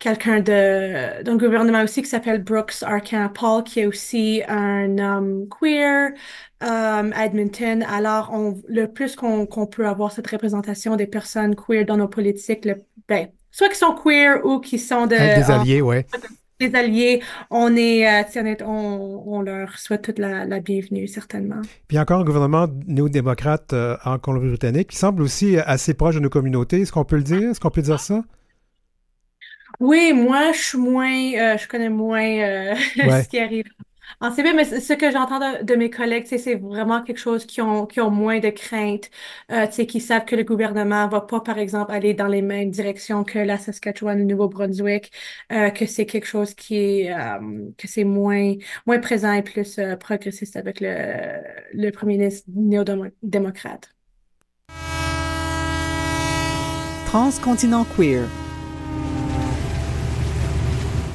quelqu'un 0.04 0.42
d'un 0.42 1.38
gouvernement 1.38 1.82
aussi 1.82 2.02
qui 2.02 2.10
s'appelle 2.10 2.44
Brooks 2.44 2.84
Arcan 2.84 3.30
Paul, 3.34 3.64
qui 3.64 3.80
est 3.80 3.86
aussi 3.86 4.42
un 4.50 4.98
homme 4.98 5.48
queer 5.48 6.12
um, 6.60 7.14
à 7.16 7.26
Edmonton. 7.26 7.86
Alors, 7.90 8.30
on, 8.34 8.62
le 8.68 8.88
plus 8.88 9.16
qu'on 9.16 9.48
peut 9.48 9.88
avoir 9.88 10.12
cette 10.12 10.28
représentation 10.28 10.98
des 10.98 11.08
personnes 11.08 11.56
queer 11.56 11.86
dans 11.86 11.96
nos 11.96 12.10
politiques, 12.10 12.66
le, 12.66 12.84
ben, 13.08 13.28
soit 13.50 13.70
qui 13.70 13.78
sont 13.78 13.96
queer 13.96 14.46
ou 14.46 14.60
qui 14.60 14.78
sont 14.78 15.08
de... 15.08 15.16
Des 15.16 15.50
alliés, 15.50 15.82
ouais. 15.82 16.06
Des 16.60 16.76
alliés, 16.76 17.22
on 17.50 17.74
est, 17.78 18.06
euh, 18.06 18.56
on, 18.66 19.24
on, 19.26 19.42
leur 19.42 19.78
souhaite 19.78 20.02
toute 20.02 20.20
la, 20.20 20.44
la, 20.46 20.60
bienvenue, 20.60 21.08
certainement. 21.08 21.62
Puis 21.88 21.98
encore 21.98 22.20
un 22.20 22.26
gouvernement 22.26 22.68
néo-démocrate 22.88 23.72
euh, 23.72 23.96
en 24.04 24.20
Colombie-Britannique 24.20 24.90
qui 24.90 24.98
semble 24.98 25.22
aussi 25.22 25.58
assez 25.58 25.94
proche 25.94 26.16
de 26.16 26.20
nos 26.20 26.30
communautés. 26.30 26.82
Est-ce 26.82 26.92
qu'on 26.92 27.06
peut 27.06 27.16
le 27.16 27.24
dire? 27.24 27.52
Est-ce 27.52 27.62
qu'on 27.62 27.72
peut 27.72 27.82
dire 27.82 28.02
ça? 28.02 28.22
Oui, 29.80 30.14
moi, 30.14 30.52
je 30.54 30.60
suis 30.62 30.78
moins, 30.78 31.34
euh, 31.34 31.58
je 31.58 31.68
connais 31.68 31.90
moins 31.90 32.22
euh, 32.24 32.76
Ouais. 33.04 33.24
ce 33.24 33.28
qui 33.30 33.40
arrive 33.40 33.66
en 34.22 34.32
CB, 34.32 34.54
mais 34.54 34.64
c- 34.66 34.80
ce 34.80 34.94
que 34.94 35.12
j'entends 35.12 35.40
de, 35.40 35.64
de 35.64 35.76
mes 35.76 35.90
collègues, 35.90 36.24
tu 36.24 36.30
sais, 36.30 36.38
c'est 36.38 36.56
vraiment 36.56 37.02
quelque 37.04 37.18
chose 37.18 37.46
qui 37.46 37.62
ont, 37.62 37.86
qui 37.86 38.00
ont 38.00 38.12
moins 38.12 38.40
de 38.40 38.50
crainte, 38.50 39.10
euh, 39.52 39.66
tu 39.68 39.74
sais, 39.74 39.86
qui 39.88 40.00
savent 40.00 40.26
que 40.26 40.36
le 40.36 40.44
gouvernement 40.44 41.08
va 41.08 41.22
pas, 41.22 41.42
par 41.42 41.58
exemple, 41.58 41.92
aller 41.92 42.14
dans 42.14 42.28
les 42.28 42.42
mêmes 42.42 42.70
directions 42.72 43.24
que 43.24 43.40
la 43.40 43.58
Saskatchewan, 43.58 44.18
le 44.20 44.26
Nouveau-Brunswick, 44.26 45.12
euh, 45.52 45.70
que 45.72 45.86
c'est 45.86 46.06
quelque 46.06 46.28
chose 46.28 46.54
qui 46.54 46.76
est, 46.78 47.12
euh, 47.14 47.70
que 47.78 47.88
c'est 47.88 48.04
moins, 48.06 48.54
moins 48.86 49.00
présent 49.00 49.34
et 49.34 49.42
plus 49.42 49.80
euh, 49.80 49.96
progressiste 49.98 50.56
avec 50.56 50.80
le, 50.80 51.42
le 51.74 51.90
premier 51.92 52.18
ministre 52.18 52.48
néo-démocrate. 52.56 53.90
Transcontinent 57.06 57.86
queer. 57.96 58.28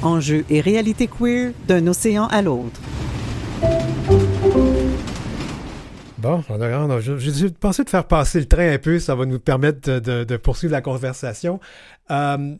Enjeux 0.01 0.45
et 0.49 0.61
réalité 0.61 1.07
queer 1.07 1.51
d'un 1.67 1.85
océan 1.87 2.27
à 2.27 2.41
l'autre. 2.41 2.79
Bon, 6.17 6.43
on 6.49 6.61
a, 6.61 6.99
de 6.99 7.89
faire 7.89 8.05
passer 8.05 8.39
le 8.39 8.45
train 8.45 8.73
un 8.73 8.77
peu, 8.77 8.99
ça 8.99 9.15
va 9.15 9.25
nous 9.25 9.39
permettre 9.39 9.99
de, 9.99 10.37
poursuivre 10.37 10.71
la 10.71 10.81
conversation. 10.81 11.59
Euh, 12.11 12.55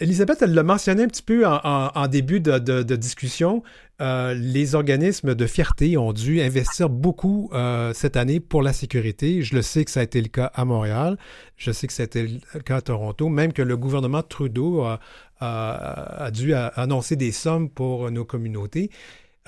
Elisabeth, 0.00 0.42
elle 0.42 0.54
l'a 0.54 0.62
mentionné 0.62 1.04
un 1.04 1.06
petit 1.06 1.22
peu 1.22 1.46
en, 1.46 2.06
début 2.08 2.40
de 2.40 2.96
discussion. 2.96 3.62
Euh, 4.00 4.32
les 4.32 4.76
organismes 4.76 5.34
de 5.34 5.46
fierté 5.46 5.96
ont 5.96 6.12
dû 6.12 6.40
investir 6.40 6.88
beaucoup 6.88 7.50
euh, 7.52 7.92
cette 7.94 8.16
année 8.16 8.38
pour 8.38 8.62
la 8.62 8.72
sécurité. 8.72 9.42
Je 9.42 9.56
le 9.56 9.62
sais 9.62 9.84
que 9.84 9.90
ça 9.90 10.00
a 10.00 10.02
été 10.04 10.22
le 10.22 10.28
cas 10.28 10.52
à 10.54 10.64
Montréal. 10.64 11.18
Je 11.56 11.72
sais 11.72 11.88
que 11.88 11.92
ça 11.92 12.04
a 12.04 12.06
été 12.06 12.40
le 12.54 12.60
cas 12.60 12.76
à 12.76 12.80
Toronto. 12.80 13.28
Même 13.28 13.52
que 13.52 13.62
le 13.62 13.76
gouvernement 13.76 14.22
Trudeau 14.22 14.82
a, 14.82 15.00
a- 15.40 16.30
dû 16.32 16.54
annoncer 16.54 17.16
des 17.16 17.32
sommes 17.32 17.70
pour 17.70 18.10
nos 18.10 18.24
communautés. 18.24 18.90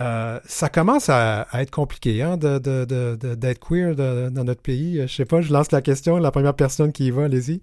Euh, 0.01 0.41
ça 0.47 0.69
commence 0.71 1.09
à, 1.11 1.47
être 1.55 1.71
compliqué 1.71 2.23
hein, 2.23 2.37
d'être 2.39 3.61
queer 3.61 3.95
dans 3.97 4.45
notre 4.45 4.63
pays. 4.63 5.03
Je 5.03 5.15
sais 5.15 5.25
pas, 5.27 5.41
je 5.43 5.53
lance 5.53 5.73
la 5.73 5.83
question. 5.83 6.17
La 6.19 6.31
première 6.31 6.55
personne 6.57 6.93
qui 6.93 7.07
y 7.07 7.11
va, 7.11 7.25
allez-y. 7.25 7.61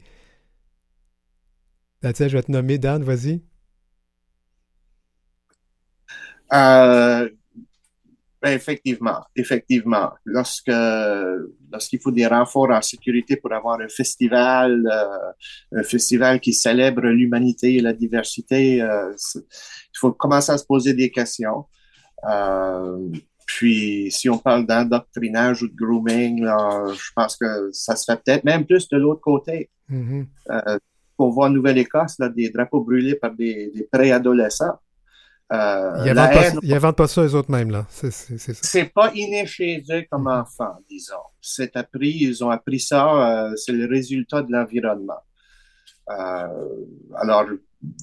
Tiens, 2.01 2.27
je 2.27 2.37
vais 2.37 2.43
te 2.43 2.51
nommer 2.51 2.77
Dan, 2.79 3.03
vas-y. 3.03 3.41
Euh, 6.53 7.29
ben, 7.29 7.36
effectivement, 8.45 9.19
effectivement. 9.35 10.11
Lorsque, 10.25 10.71
lorsqu'il 11.71 11.99
faut 11.99 12.11
des 12.11 12.27
renforts 12.27 12.69
en 12.69 12.81
sécurité 12.81 13.35
pour 13.35 13.51
avoir 13.53 13.79
un 13.79 13.89
festival, 13.89 14.83
euh, 14.91 15.79
un 15.79 15.83
festival 15.83 16.39
qui 16.39 16.53
célèbre 16.53 17.01
l'humanité 17.07 17.75
et 17.75 17.81
la 17.81 17.93
diversité, 17.93 18.81
euh, 18.81 19.13
il 19.35 19.99
faut 19.99 20.11
commencer 20.11 20.51
à 20.51 20.57
se 20.57 20.65
poser 20.65 20.93
des 20.93 21.09
questions. 21.11 21.65
Euh, 22.29 23.09
puis, 23.45 24.11
si 24.11 24.29
on 24.29 24.37
parle 24.37 24.67
d'endoctrinage 24.67 25.63
ou 25.63 25.67
de 25.69 25.75
grooming, 25.75 26.43
là, 26.43 26.85
je 26.93 27.11
pense 27.15 27.37
que 27.37 27.69
ça 27.71 27.95
se 27.95 28.03
fait 28.03 28.21
peut-être 28.21 28.43
même 28.43 28.65
plus 28.65 28.87
de 28.89 28.97
l'autre 28.97 29.21
côté. 29.21 29.69
Mhm. 29.89 30.27
Euh, 30.51 30.77
on 31.17 31.29
voit 31.29 31.47
en 31.47 31.49
Nouvelle-Écosse 31.49 32.19
là, 32.19 32.29
des 32.29 32.49
drapeaux 32.49 32.81
brûlés 32.81 33.15
par 33.15 33.33
des, 33.33 33.71
des 33.73 33.83
préadolescents. 33.91 34.75
Euh, 35.53 36.03
Ils 36.05 36.13
la 36.13 36.75
inventent 36.75 36.97
pas, 36.97 37.07
ça 37.07 37.23
eux 37.23 37.33
autres 37.35 37.51
mêmes, 37.51 37.71
là. 37.71 37.85
C'est, 37.89 38.93
pas 38.93 39.11
inné 39.13 39.45
chez 39.45 39.81
eux 39.89 40.03
comme 40.11 40.27
enfants, 40.27 40.77
disons. 40.89 41.15
C'est 41.41 41.77
appris, 41.77 42.17
ils 42.19 42.43
ont 42.43 42.49
appris 42.49 42.81
ça, 42.81 43.47
euh, 43.47 43.55
c'est 43.55 43.71
le 43.71 43.87
résultat 43.87 44.41
de 44.41 44.51
l'environnement. 44.51 45.21
Euh, 46.09 46.47
alors, 47.15 47.45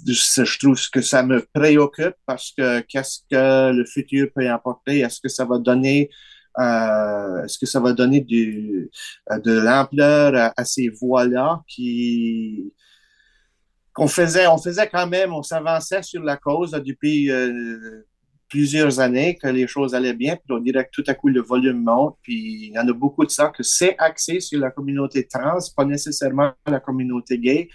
je, 0.06 0.44
je 0.44 0.58
trouve 0.58 0.80
que 0.90 1.02
ça 1.02 1.22
me 1.22 1.46
préoccupe 1.52 2.14
parce 2.24 2.52
que 2.56 2.80
qu'est-ce 2.80 3.20
que 3.30 3.72
le 3.72 3.84
futur 3.84 4.28
peut 4.34 4.48
apporter? 4.48 5.00
Est-ce 5.00 5.20
que 5.20 5.28
ça 5.28 5.44
va 5.44 5.58
donner, 5.58 6.08
euh, 6.58 7.44
est-ce 7.44 7.58
que 7.58 7.66
ça 7.66 7.80
va 7.80 7.92
donner 7.92 8.22
du, 8.22 8.90
de 9.30 9.52
l'ampleur 9.52 10.34
à, 10.34 10.54
à 10.56 10.64
ces 10.64 10.88
voix-là 10.88 11.62
qui, 11.68 12.72
qu'on 13.94 14.08
faisait, 14.08 14.46
on 14.46 14.58
faisait 14.58 14.88
quand 14.88 15.06
même, 15.06 15.32
on 15.32 15.42
s'avançait 15.42 16.02
sur 16.02 16.22
la 16.22 16.36
cause 16.36 16.72
depuis, 16.72 17.30
euh, 17.30 18.04
plusieurs 18.48 19.00
années 19.00 19.36
que 19.36 19.48
les 19.48 19.66
choses 19.66 19.94
allaient 19.94 20.14
bien, 20.14 20.36
puis 20.36 20.56
on 20.56 20.60
dirait 20.60 20.84
que 20.84 20.90
tout 20.92 21.04
à 21.08 21.14
coup 21.14 21.28
le 21.28 21.40
volume 21.40 21.82
monte, 21.82 22.16
puis 22.22 22.66
il 22.66 22.72
y 22.72 22.78
en 22.78 22.86
a 22.86 22.92
beaucoup 22.92 23.24
de 23.24 23.30
ça 23.30 23.48
que 23.48 23.62
c'est 23.62 23.96
axé 23.98 24.38
sur 24.40 24.60
la 24.60 24.70
communauté 24.70 25.26
trans, 25.26 25.58
pas 25.76 25.84
nécessairement 25.84 26.52
la 26.66 26.78
communauté 26.78 27.38
gay 27.38 27.68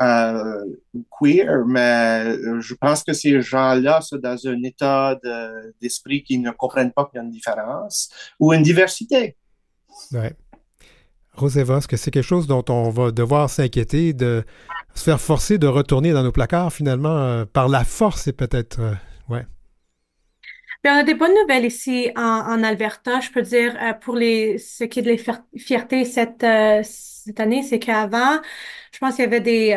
euh, 0.00 0.64
queer, 1.10 1.64
mais 1.66 2.36
je 2.60 2.74
pense 2.74 3.02
que 3.02 3.12
ces 3.12 3.40
gens-là 3.40 4.00
sont 4.00 4.18
dans 4.18 4.36
un 4.46 4.62
état 4.62 5.18
d'esprit 5.80 6.22
qui 6.22 6.38
ne 6.38 6.50
comprennent 6.50 6.92
pas 6.92 7.04
qu'il 7.06 7.18
y 7.18 7.20
a 7.20 7.24
une 7.24 7.30
différence 7.30 8.10
ou 8.38 8.52
une 8.52 8.62
diversité. 8.62 9.36
Roseva, 11.36 11.78
est-ce 11.78 11.88
que 11.88 11.96
c'est 11.96 12.10
quelque 12.10 12.24
chose 12.24 12.46
dont 12.46 12.64
on 12.68 12.90
va 12.90 13.10
devoir 13.10 13.50
s'inquiéter, 13.50 14.12
de 14.12 14.44
se 14.94 15.04
faire 15.04 15.20
forcer 15.20 15.58
de 15.58 15.66
retourner 15.66 16.12
dans 16.12 16.22
nos 16.22 16.32
placards 16.32 16.72
finalement 16.72 17.16
euh, 17.16 17.44
par 17.44 17.68
la 17.68 17.84
force 17.84 18.26
et 18.26 18.32
peut-être, 18.32 18.80
euh, 18.80 18.94
ouais. 19.28 19.44
on 20.86 20.90
a 20.90 21.02
des 21.02 21.14
bonnes 21.14 21.34
nouvelles 21.42 21.66
ici 21.66 22.10
en, 22.16 22.62
Alberta. 22.62 23.20
Je 23.20 23.30
peux 23.30 23.42
dire 23.42 23.76
euh, 23.82 23.92
pour 23.92 24.16
les 24.16 24.58
ce 24.58 24.84
qui 24.84 25.00
est 25.00 25.02
de 25.02 25.10
la 25.10 25.40
fierté 25.56 26.04
cette 26.04 26.46
cette 26.84 27.40
année, 27.40 27.62
c'est 27.62 27.78
qu'avant, 27.78 28.40
je 28.92 28.98
pense 28.98 29.16
qu'il 29.16 29.24
y 29.24 29.26
avait 29.26 29.40
des 29.40 29.74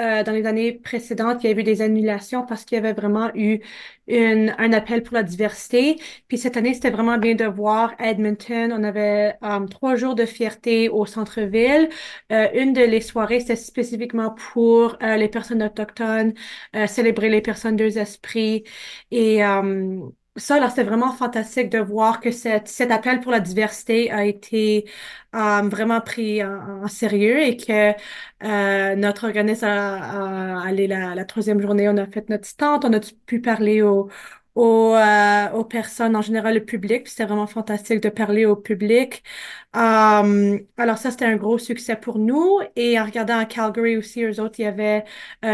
euh, 0.00 0.22
dans 0.24 0.32
les 0.32 0.46
années 0.46 0.72
précédentes, 0.72 1.44
il 1.44 1.50
y 1.50 1.52
a 1.54 1.56
eu 1.58 1.62
des 1.62 1.82
annulations 1.82 2.44
parce 2.46 2.64
qu'il 2.64 2.76
y 2.76 2.78
avait 2.78 2.92
vraiment 2.92 3.30
eu 3.34 3.60
un 4.08 4.72
appel 4.72 5.02
pour 5.02 5.14
la 5.14 5.22
diversité. 5.22 5.96
Puis 6.28 6.38
cette 6.38 6.56
année, 6.56 6.74
c'était 6.74 6.90
vraiment 6.90 7.18
bien 7.18 7.34
de 7.34 7.44
voir 7.44 7.94
Edmonton. 7.98 8.72
On 8.72 8.82
avait 8.84 9.36
euh, 9.42 9.66
trois 9.66 9.96
jours 9.96 10.14
de 10.14 10.26
fierté 10.26 10.88
au 10.88 11.06
centre-ville. 11.06 11.88
Euh, 12.32 12.48
une 12.54 12.72
de 12.72 12.82
les 12.82 13.00
soirées, 13.00 13.40
c'était 13.40 13.56
spécifiquement 13.56 14.30
pour 14.52 14.96
les 15.00 15.28
personnes 15.28 15.62
autochtones, 15.62 16.34
célébrer 16.86 17.28
les 17.28 17.40
personnes 17.40 17.76
deux 17.76 17.98
esprits. 17.98 18.64
Et 19.10 19.42
ça, 20.36 20.58
là, 20.58 20.68
c'était 20.68 20.82
vraiment 20.84 21.12
fantastique 21.12 21.70
de 21.70 21.78
voir 21.78 22.20
que 22.20 22.30
cet 22.32 22.90
appel 22.90 23.20
pour 23.20 23.30
la 23.30 23.40
diversité 23.40 24.10
a 24.10 24.24
été 24.24 24.88
euh, 25.34 25.62
vraiment 25.68 26.00
pris 26.00 26.42
en, 26.44 26.88
sérieux 26.88 27.40
et 27.40 27.56
que 27.56 27.92
euh, 28.44 28.96
notre 28.96 29.26
organisme 29.26 29.64
a, 29.66 30.56
a 30.58 30.66
allé 30.66 30.86
la, 30.88 31.14
la, 31.14 31.24
troisième 31.24 31.60
journée, 31.60 31.88
on 31.88 31.96
a 31.96 32.06
fait 32.06 32.28
notre 32.30 32.46
stand, 32.46 32.84
on 32.84 32.92
a 32.92 33.00
pu 33.26 33.40
parler 33.40 33.82
aux, 33.82 34.08
aux, 34.54 34.94
euh, 34.94 35.50
aux 35.52 35.64
personnes, 35.64 36.16
en 36.16 36.22
général 36.22 36.54
le 36.54 36.64
public, 36.64 37.08
c'était 37.08 37.24
vraiment 37.24 37.46
fantastique 37.46 38.00
de 38.00 38.08
parler 38.08 38.46
au 38.46 38.56
public. 38.56 39.22
Euh, 39.76 40.58
alors 40.76 40.98
ça, 40.98 41.10
c'était 41.10 41.24
un 41.26 41.36
gros 41.36 41.58
succès 41.58 41.96
pour 41.96 42.18
nous. 42.18 42.60
Et 42.76 42.98
en 43.00 43.04
regardant 43.04 43.38
à 43.38 43.44
Calgary 43.46 43.96
aussi, 43.96 44.22
eux 44.24 44.40
autres, 44.40 44.60
il 44.60 44.62
y 44.62 44.66
avait 44.66 45.04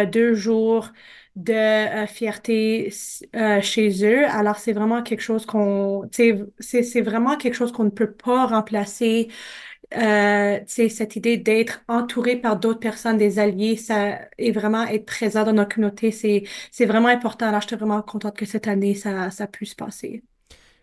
deux 0.07 0.35
jours 0.35 0.91
de 1.37 1.53
euh, 1.55 2.07
fierté 2.07 2.93
euh, 3.37 3.61
chez 3.63 4.05
eux. 4.05 4.27
Alors, 4.27 4.57
c'est 4.59 4.73
vraiment 4.73 5.03
quelque 5.03 5.21
chose 5.23 5.47
qu'on, 5.47 6.09
c'est 6.13 7.01
vraiment 7.01 7.37
quelque 7.37 7.55
chose 7.55 7.73
qu'on 7.73 7.85
ne 7.85 7.91
peut 7.91 8.13
pas 8.13 8.47
remplacer. 8.47 9.29
Euh, 9.97 10.61
cette 10.66 11.16
idée 11.16 11.36
d'être 11.36 11.82
entouré 11.88 12.36
par 12.36 12.59
d'autres 12.59 12.78
personnes, 12.78 13.18
des 13.18 13.38
alliés, 13.41 13.76
ça 13.76 14.20
est 14.38 14.53
vraiment 14.53 14.84
être 14.84 15.05
présent 15.05 15.45
dans 15.45 15.53
notre 15.53 15.74
communauté, 15.74 16.12
c'est 16.12 16.45
c'est 16.70 16.86
vraiment 16.86 17.09
important. 17.09 17.49
Alors, 17.49 17.61
je 17.61 17.66
suis 17.68 17.76
vraiment 17.76 18.01
contente 18.03 18.36
que 18.36 18.47
cette 18.47 18.68
année, 18.68 18.95
ça, 18.95 19.30
ça 19.30 19.47
puisse 19.49 19.74
passer. 19.74 20.22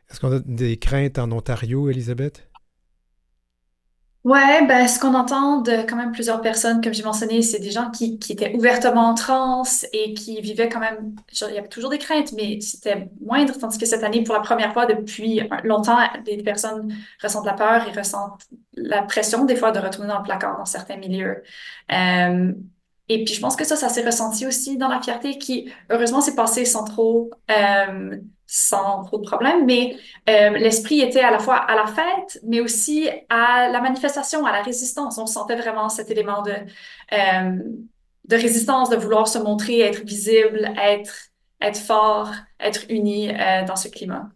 Est-ce 0.10 0.20
qu'on 0.20 0.32
a 0.32 0.40
des 0.40 0.78
craintes 0.78 1.20
en 1.20 1.32
Ontario, 1.32 1.90
Elisabeth? 1.90 2.48
Ouais, 4.24 4.66
ben, 4.68 4.88
ce 4.90 5.00
qu'on 5.00 5.14
entend 5.14 5.62
de 5.62 5.84
quand 5.88 5.96
même 5.96 6.12
plusieurs 6.12 6.42
personnes, 6.42 6.82
comme 6.82 6.94
j'ai 6.94 7.04
mentionné, 7.04 7.42
c'est 7.42 7.60
des 7.60 7.72
gens 7.72 7.90
qui, 7.92 8.20
qui 8.20 8.34
étaient 8.34 8.54
ouvertement 8.58 9.14
trans 9.14 9.64
et 9.94 10.14
qui 10.14 10.42
vivaient 10.42 10.68
quand 10.68 10.82
même, 10.82 11.16
il 11.32 11.54
y 11.56 11.58
avait 11.58 11.70
toujours 11.70 11.90
des 11.90 11.98
craintes, 11.98 12.34
mais 12.34 12.60
c'était 12.60 13.10
moindre, 13.22 13.58
tandis 13.58 13.78
que 13.78 13.86
cette 13.86 14.04
année, 14.04 14.24
pour 14.24 14.36
la 14.36 14.42
première 14.42 14.74
fois 14.74 14.86
depuis 14.86 15.40
longtemps, 15.64 15.98
des 16.26 16.44
personnes 16.44 16.94
ressentent 17.24 17.46
la 17.46 17.54
peur 17.54 17.88
et 17.88 17.92
ressentent 17.98 18.44
la 18.74 19.02
pression 19.04 19.46
des 19.46 19.56
fois 19.56 19.72
de 19.72 19.80
retourner 19.80 20.10
dans 20.10 20.18
le 20.18 20.24
placard 20.24 20.58
dans 20.58 20.66
certains 20.66 20.98
milieux. 20.98 21.42
Euh, 21.94 22.52
et 23.10 23.24
puis 23.24 23.34
je 23.34 23.40
pense 23.40 23.56
que 23.56 23.64
ça, 23.66 23.76
ça 23.76 23.90
s'est 23.90 24.06
ressenti 24.06 24.46
aussi 24.46 24.78
dans 24.78 24.90
la 24.90 25.02
fierté 25.02 25.38
qui, 25.38 25.72
heureusement, 25.90 26.20
s'est 26.20 26.36
passé 26.36 26.66
sans 26.66 26.84
trop 26.84 27.32
euh, 27.50 28.18
sans 28.46 29.04
trop 29.04 29.18
de 29.18 29.26
problèmes, 29.26 29.66
mais 29.66 29.96
euh, 30.30 30.52
l'esprit 30.52 31.02
était 31.02 31.22
à 31.22 31.32
la 31.32 31.40
fois 31.40 31.56
à 31.56 31.76
la 31.76 31.86
fête, 31.86 32.40
mais 32.46 32.62
aussi 32.62 33.10
à 33.30 33.70
la 33.70 33.82
manifestation, 33.82 34.46
à 34.46 34.52
la 34.52 34.62
résistance. 34.62 35.18
On 35.18 35.26
sentait 35.26 35.56
vraiment 35.56 35.90
cet 35.90 36.10
élément 36.12 36.42
de, 36.42 36.52
euh, 36.52 37.60
de 38.26 38.36
résistance, 38.36 38.90
de 38.90 38.96
vouloir 38.96 39.28
se 39.28 39.38
montrer, 39.38 39.82
être 39.82 40.04
visible, 40.04 40.72
être, 40.82 41.14
être 41.62 41.80
fort, 41.80 42.32
être 42.60 42.86
uni 42.90 43.32
dans 43.68 43.76
ce 43.76 43.90
climat. 43.90 44.30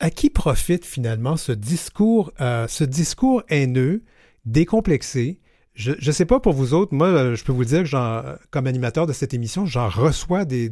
À 0.00 0.10
qui 0.10 0.30
profite 0.30 0.84
finalement 0.84 1.36
ce 1.36 1.52
discours, 1.52 2.32
ce 2.38 2.84
discours 2.84 3.42
haineux, 3.48 4.02
décomplexé, 4.44 5.39
je 5.80 6.06
ne 6.06 6.12
sais 6.12 6.26
pas 6.26 6.40
pour 6.40 6.52
vous 6.52 6.74
autres, 6.74 6.94
moi, 6.94 7.08
euh, 7.08 7.34
je 7.34 7.42
peux 7.42 7.52
vous 7.52 7.64
dire 7.64 7.84
que 7.84 8.46
comme 8.50 8.66
animateur 8.66 9.06
de 9.06 9.12
cette 9.12 9.32
émission, 9.32 9.64
j'en 9.64 9.88
reçois 9.88 10.44
des, 10.44 10.70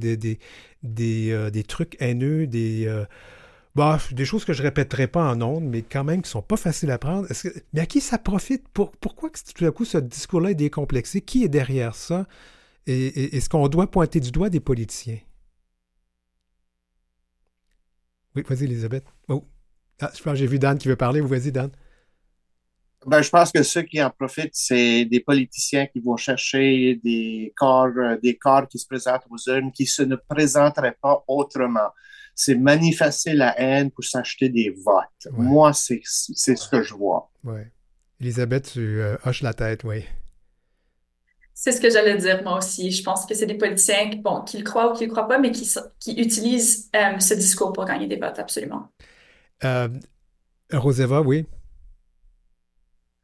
euh, 1.00 1.62
trucs 1.66 1.96
haineux, 2.00 2.46
des, 2.46 2.86
euh, 2.86 3.06
bah, 3.74 3.98
des 4.12 4.26
choses 4.26 4.44
que 4.44 4.52
je 4.52 4.62
ne 4.62 4.66
répéterai 4.66 5.06
pas 5.06 5.32
en 5.32 5.40
ondes, 5.40 5.64
mais 5.64 5.82
quand 5.82 6.04
même 6.04 6.20
qui 6.20 6.28
ne 6.28 6.32
sont 6.32 6.42
pas 6.42 6.58
faciles 6.58 6.90
à 6.90 6.98
prendre. 6.98 7.26
mais 7.72 7.80
à 7.80 7.86
qui 7.86 8.00
ça 8.00 8.18
profite? 8.18 8.68
Pour, 8.68 8.92
pourquoi 8.92 9.30
tout 9.30 9.64
à 9.64 9.70
coup 9.70 9.86
ce 9.86 9.98
discours-là 9.98 10.50
est 10.50 10.54
décomplexé? 10.54 11.22
Qui 11.22 11.44
est 11.44 11.48
derrière 11.48 11.94
ça? 11.94 12.26
Et, 12.86 13.36
est-ce 13.36 13.48
qu'on 13.48 13.68
doit 13.68 13.90
pointer 13.90 14.20
du 14.20 14.30
doigt 14.30 14.50
des 14.50 14.60
politiciens? 14.60 15.18
Oui, 18.36 18.42
vas-y, 18.46 18.64
Elisabeth. 18.64 19.04
Oh. 19.28 19.44
Ah, 20.00 20.10
je 20.14 20.22
pense 20.22 20.34
que 20.34 20.38
j'ai 20.38 20.46
vu 20.46 20.58
Dan 20.58 20.78
qui 20.78 20.88
veut 20.88 20.96
parler. 20.96 21.20
Vas-y, 21.20 21.50
Dan. 21.50 21.70
Ben, 23.06 23.22
je 23.22 23.30
pense 23.30 23.52
que 23.52 23.62
ceux 23.62 23.82
qui 23.82 24.02
en 24.02 24.10
profitent, 24.10 24.54
c'est 24.54 25.04
des 25.04 25.20
politiciens 25.20 25.86
qui 25.86 26.00
vont 26.00 26.16
chercher 26.16 27.00
des 27.04 27.52
corps, 27.56 27.88
euh, 27.96 28.16
des 28.22 28.36
corps 28.36 28.66
qui 28.66 28.78
se 28.78 28.86
présentent 28.86 29.24
aux 29.30 29.50
urnes, 29.50 29.70
qui 29.72 29.86
se 29.86 30.02
ne 30.02 30.16
présenteraient 30.16 30.96
pas 31.00 31.22
autrement. 31.28 31.90
C'est 32.34 32.56
manifester 32.56 33.34
la 33.34 33.58
haine 33.60 33.90
pour 33.90 34.04
s'acheter 34.04 34.48
des 34.48 34.70
votes. 34.84 35.32
Moi, 35.32 35.72
c'est 35.72 36.00
ce 36.04 36.68
que 36.68 36.82
je 36.82 36.94
vois. 36.94 37.30
Oui. 37.44 37.60
Elisabeth, 38.20 38.72
tu 38.72 39.00
euh, 39.00 39.16
hoches 39.24 39.42
la 39.42 39.54
tête, 39.54 39.84
oui. 39.84 40.04
C'est 41.54 41.72
ce 41.72 41.80
que 41.80 41.90
j'allais 41.90 42.16
dire, 42.16 42.42
moi 42.44 42.58
aussi. 42.58 42.90
Je 42.90 43.02
pense 43.02 43.26
que 43.26 43.34
c'est 43.34 43.46
des 43.46 43.56
politiciens 43.56 44.10
bon, 44.22 44.42
qui 44.42 44.58
le 44.58 44.64
croient 44.64 44.92
ou 44.92 44.94
qui 44.94 45.04
ne 45.04 45.08
le 45.08 45.12
croient 45.12 45.26
pas, 45.26 45.38
mais 45.38 45.50
qui, 45.50 45.68
qui 45.98 46.12
utilisent 46.20 46.88
euh, 46.94 47.18
ce 47.18 47.34
discours 47.34 47.72
pour 47.72 47.84
gagner 47.84 48.06
des 48.06 48.16
votes, 48.16 48.38
absolument. 48.38 48.88
Euh, 49.64 49.88
Roseva, 50.72 51.20
oui. 51.20 51.46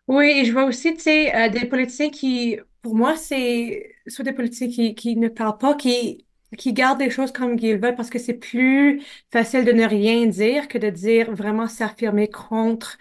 Oui, 0.07 0.27
et 0.27 0.45
je 0.45 0.53
vois 0.53 0.65
aussi, 0.65 0.93
tu 0.95 1.01
sais, 1.01 1.35
euh, 1.35 1.49
des 1.49 1.65
politiciens 1.67 2.11
qui, 2.11 2.59
pour 2.83 2.95
moi, 2.95 3.17
c'est 3.17 3.97
soit 4.07 4.25
des 4.25 4.33
politiciens 4.35 4.69
qui, 4.69 4.95
qui 4.95 5.17
ne 5.17 5.29
parlent 5.29 5.57
pas, 5.57 5.75
qui, 5.75 6.27
qui 6.59 6.75
gardent 6.75 7.01
les 7.01 7.09
choses 7.11 7.33
comme 7.33 7.59
ils 7.59 7.79
veulent 7.79 7.95
parce 7.97 8.11
que 8.11 8.19
c'est 8.19 8.35
plus 8.35 9.03
facile 9.33 9.65
de 9.65 9.73
ne 9.73 9.85
rien 9.87 10.27
dire 10.27 10.69
que 10.69 10.77
de 10.77 10.91
dire 10.91 11.33
vraiment 11.35 11.69
s'affirmer 11.69 12.29
contre 12.29 12.99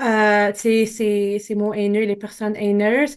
euh, 0.00 0.52
ces, 0.54 0.86
ces 0.86 1.54
mots 1.54 1.74
haineux, 1.74 2.04
les 2.04 2.16
personnes 2.16 2.56
haineuses. 2.56 3.16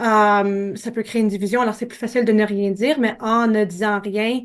Euh, 0.00 0.76
ça 0.76 0.90
peut 0.92 1.02
créer 1.02 1.22
une 1.22 1.28
division. 1.28 1.62
Alors, 1.62 1.74
c'est 1.74 1.86
plus 1.86 1.98
facile 1.98 2.24
de 2.24 2.32
ne 2.32 2.44
rien 2.44 2.70
dire, 2.72 2.98
mais 3.00 3.16
en 3.20 3.46
ne 3.46 3.64
disant 3.64 4.00
rien, 4.00 4.42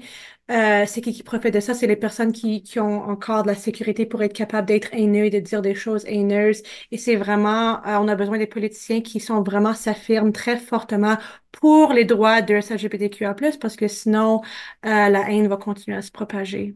euh, 0.49 0.85
c'est 0.87 1.01
qui 1.01 1.13
qui 1.13 1.23
profite 1.23 1.53
de 1.53 1.59
ça? 1.59 1.73
C'est 1.73 1.87
les 1.87 1.95
personnes 1.95 2.31
qui, 2.31 2.63
qui 2.63 2.79
ont 2.79 3.03
encore 3.03 3.43
de 3.43 3.47
la 3.47 3.55
sécurité 3.55 4.05
pour 4.05 4.23
être 4.23 4.33
capables 4.33 4.67
d'être 4.67 4.89
haineux 4.93 5.25
et 5.25 5.29
de 5.29 5.39
dire 5.39 5.61
des 5.61 5.75
choses 5.75 6.03
haineuses. 6.05 6.63
Et 6.91 6.97
c'est 6.97 7.15
vraiment, 7.15 7.85
euh, 7.85 7.97
on 7.99 8.07
a 8.07 8.15
besoin 8.15 8.37
des 8.39 8.47
politiciens 8.47 9.01
qui 9.01 9.19
sont 9.19 9.43
vraiment 9.43 9.73
s'affirment 9.73 10.31
très 10.31 10.57
fortement 10.57 11.17
pour 11.51 11.93
les 11.93 12.05
droits 12.05 12.41
de 12.41 12.55
LGBTQIA+, 12.55 13.35
parce 13.61 13.75
que 13.75 13.87
sinon, 13.87 14.41
euh, 14.85 15.09
la 15.09 15.29
haine 15.31 15.47
va 15.47 15.57
continuer 15.57 15.97
à 15.97 16.01
se 16.01 16.11
propager. 16.11 16.75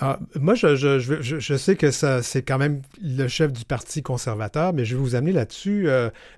Ah, 0.00 0.18
moi, 0.34 0.56
je, 0.56 0.74
je, 0.74 0.98
je, 0.98 1.56
sais 1.56 1.76
que 1.76 1.92
c'est 1.92 2.42
quand 2.42 2.58
même 2.58 2.82
le 3.00 3.28
chef 3.28 3.52
du 3.52 3.64
Parti 3.64 4.02
conservateur, 4.02 4.72
mais 4.72 4.84
je 4.84 4.96
vais 4.96 5.00
vous 5.00 5.14
amener 5.14 5.30
là-dessus. 5.30 5.86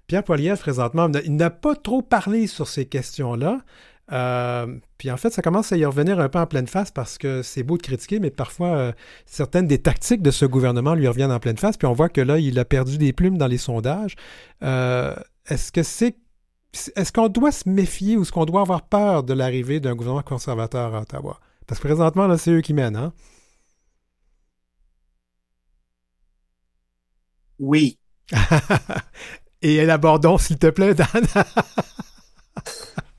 Pierre 0.07 0.25
Poilievre, 0.25 0.59
présentement, 0.59 1.11
il 1.25 1.37
n'a 1.37 1.49
pas 1.49 1.75
trop 1.75 2.03
parlé 2.03 2.49
sur 2.49 2.69
ces 2.69 2.85
questions-là. 2.85 3.63
Euh, 4.13 4.79
puis 4.99 5.11
en 5.11 5.17
fait, 5.17 5.31
ça 5.31 5.43
commence 5.43 5.73
à 5.73 5.77
y 5.77 5.85
revenir 5.85 6.21
un 6.21 6.29
peu 6.29 6.39
en 6.39 6.47
pleine 6.47 6.67
face 6.67 6.91
parce 6.91 7.19
que 7.19 7.43
c'est 7.43 7.63
beau 7.63 7.77
de 7.77 7.83
critiquer, 7.83 8.21
mais 8.21 8.31
parfois, 8.31 8.69
euh, 8.69 8.93
certaines 9.25 9.67
des 9.67 9.81
tactiques 9.81 10.23
de 10.23 10.31
ce 10.31 10.47
gouvernement 10.47 10.95
lui 10.95 11.09
reviennent 11.09 11.33
en 11.33 11.41
pleine 11.41 11.59
face. 11.59 11.77
Puis 11.77 11.87
on 11.87 11.93
voit 11.93 12.09
que 12.09 12.21
là, 12.21 12.39
il 12.39 12.59
a 12.59 12.65
perdu 12.65 12.99
des 12.99 13.13
plumes 13.13 13.39
dans 13.39 13.49
les 13.49 13.59
sondages. 13.59 14.15
Euh, 14.63 15.15
est-ce 15.47 15.73
que 15.73 15.83
c'est. 15.83 16.17
Est-ce 16.95 17.13
qu'on 17.13 17.29
doit 17.29 17.53
se 17.53 17.69
méfier 17.69 18.17
ou 18.17 18.23
est-ce 18.23 18.33
qu'on 18.33 18.45
doit 18.45 18.61
avoir 18.61 18.83
peur 18.83 19.23
de 19.23 19.33
l'arrivée 19.33 19.81
d'un 19.81 19.95
gouvernement 19.95 20.23
conservateur 20.23 20.95
à 20.95 21.03
Ottawa? 21.03 21.41
Parce 21.67 21.81
que 21.81 21.89
présentement, 21.89 22.27
là, 22.27 22.37
c'est 22.39 22.51
eux 22.51 22.61
qui 22.61 22.75
mènent, 22.75 22.97
hein? 22.97 23.13
Oui. 27.59 27.99
Et 29.63 29.77
élabore 29.77 30.41
s'il 30.41 30.59
te 30.59 30.69
plaît, 30.69 30.95
Dan. 30.95 31.07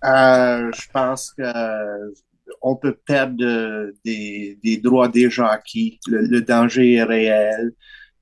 Euh, 0.03 0.71
je 0.73 0.91
pense 0.93 1.31
que 1.31 1.43
on 2.61 2.75
peut 2.75 2.97
perdre 3.05 3.91
des, 4.05 4.57
des 4.63 4.77
droits 4.77 5.09
déjà 5.09 5.47
acquis. 5.47 5.99
Le, 6.07 6.41
danger 6.41 6.93
est 6.93 7.03
réel. 7.03 7.73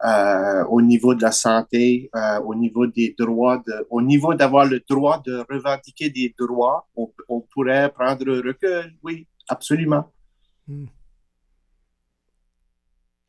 Euh, 0.03 0.65
au 0.65 0.81
niveau 0.81 1.15
de 1.15 1.21
la 1.21 1.31
santé, 1.31 2.09
euh, 2.15 2.39
au 2.41 2.53
niveau 2.53 2.85
des 2.85 3.15
droits, 3.17 3.63
de, 3.65 3.87
au 3.89 4.01
niveau 4.01 4.33
d'avoir 4.33 4.65
le 4.65 4.83
droit 4.89 5.21
de 5.25 5.45
revendiquer 5.49 6.09
des 6.09 6.35
droits, 6.37 6.85
on, 6.97 7.09
on 7.29 7.39
pourrait 7.39 7.89
prendre 7.91 8.25
recul, 8.45 8.93
oui, 9.03 9.25
absolument. 9.47 10.11
Hmm. 10.67 10.87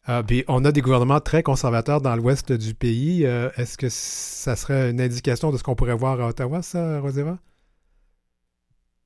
Ah, 0.04 0.22
puis 0.26 0.44
on 0.48 0.64
a 0.64 0.72
des 0.72 0.80
gouvernements 0.80 1.20
très 1.20 1.42
conservateurs 1.44 2.00
dans 2.00 2.16
l'ouest 2.16 2.52
du 2.52 2.74
pays. 2.74 3.22
Est-ce 3.24 3.78
que 3.78 3.88
ça 3.88 4.56
serait 4.56 4.90
une 4.90 5.00
indication 5.00 5.52
de 5.52 5.58
ce 5.58 5.62
qu'on 5.62 5.76
pourrait 5.76 5.96
voir 5.96 6.20
à 6.20 6.28
Ottawa, 6.28 6.62
ça, 6.62 7.00
Roseva? 7.00 7.38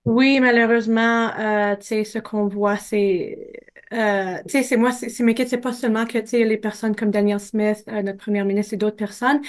Oui, 0.07 0.41
malheureusement, 0.41 1.31
euh, 1.39 1.77
tu 1.77 1.87
sais, 1.89 2.05
ce 2.05 2.19
qu'on 2.19 2.49
voit, 2.49 2.77
c'est, 2.79 3.53
euh, 3.93 4.39
tu 4.45 4.51
sais, 4.51 4.63
c'est 4.63 4.77
moi, 4.79 4.93
c'est 4.93 5.21
m'inquiète, 5.23 5.49
c'est 5.51 5.59
pas 5.61 5.75
seulement 5.75 6.07
que, 6.07 6.17
tu 6.19 6.27
sais, 6.29 6.45
les 6.45 6.57
personnes 6.57 6.97
comme 6.97 7.11
Daniel 7.11 7.39
Smith, 7.39 7.85
notre 7.87 8.17
première 8.17 8.47
ministre 8.47 8.73
et 8.75 8.77
d'autres 8.79 8.97
personnes, 8.97 9.43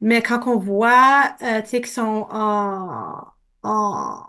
mais 0.00 0.22
quand 0.22 0.48
on 0.48 0.58
voit, 0.58 1.36
tu 1.40 1.46
sais, 1.46 1.80
qu'ils 1.82 1.86
sont 1.88 2.26
en, 2.30 3.24
en 3.62 4.26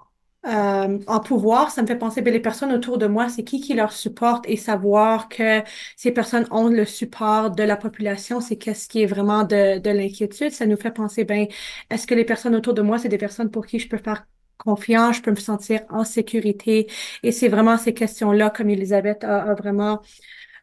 euh, 0.47 0.99
en 1.07 1.19
pouvoir, 1.21 1.71
ça 1.71 1.81
me 1.83 1.87
fait 1.87 1.97
penser, 1.97 2.21
ben, 2.21 2.33
les 2.33 2.39
personnes 2.41 2.71
autour 2.73 2.97
de 2.99 3.07
moi, 3.07 3.29
c'est 3.29 3.43
qui 3.43 3.61
qui 3.61 3.73
leur 3.75 3.91
supporte 3.91 4.45
et 4.47 4.57
savoir 4.57 5.29
que 5.29 5.61
ces 5.97 6.11
personnes 6.13 6.47
ont 6.51 6.69
le 6.69 6.85
support 6.85 7.51
de 7.51 7.63
la 7.63 7.77
population, 7.77 8.41
c'est 8.41 8.57
qu'est-ce 8.57 8.87
qui 8.87 9.03
est 9.03 9.07
vraiment 9.07 9.43
de, 9.43 9.79
de 9.79 9.89
l'inquiétude. 9.91 10.51
Ça 10.51 10.67
nous 10.67 10.77
fait 10.77 10.91
penser, 10.91 11.25
ben, 11.25 11.47
est-ce 11.89 12.07
que 12.07 12.15
les 12.15 12.25
personnes 12.25 12.55
autour 12.55 12.75
de 12.75 12.81
moi, 12.83 12.97
c'est 12.99 13.09
des 13.09 13.17
personnes 13.19 13.51
pour 13.51 13.65
qui 13.67 13.79
je 13.79 13.89
peux 13.89 13.97
faire 13.97 14.25
confiance, 14.57 15.17
je 15.17 15.21
peux 15.21 15.31
me 15.31 15.35
sentir 15.35 15.81
en 15.89 16.03
sécurité. 16.03 16.87
Et 17.23 17.31
c'est 17.31 17.47
vraiment 17.49 17.77
ces 17.77 17.93
questions-là, 17.93 18.49
comme 18.49 18.69
Elisabeth 18.69 19.23
a, 19.23 19.53
vraiment 19.55 20.01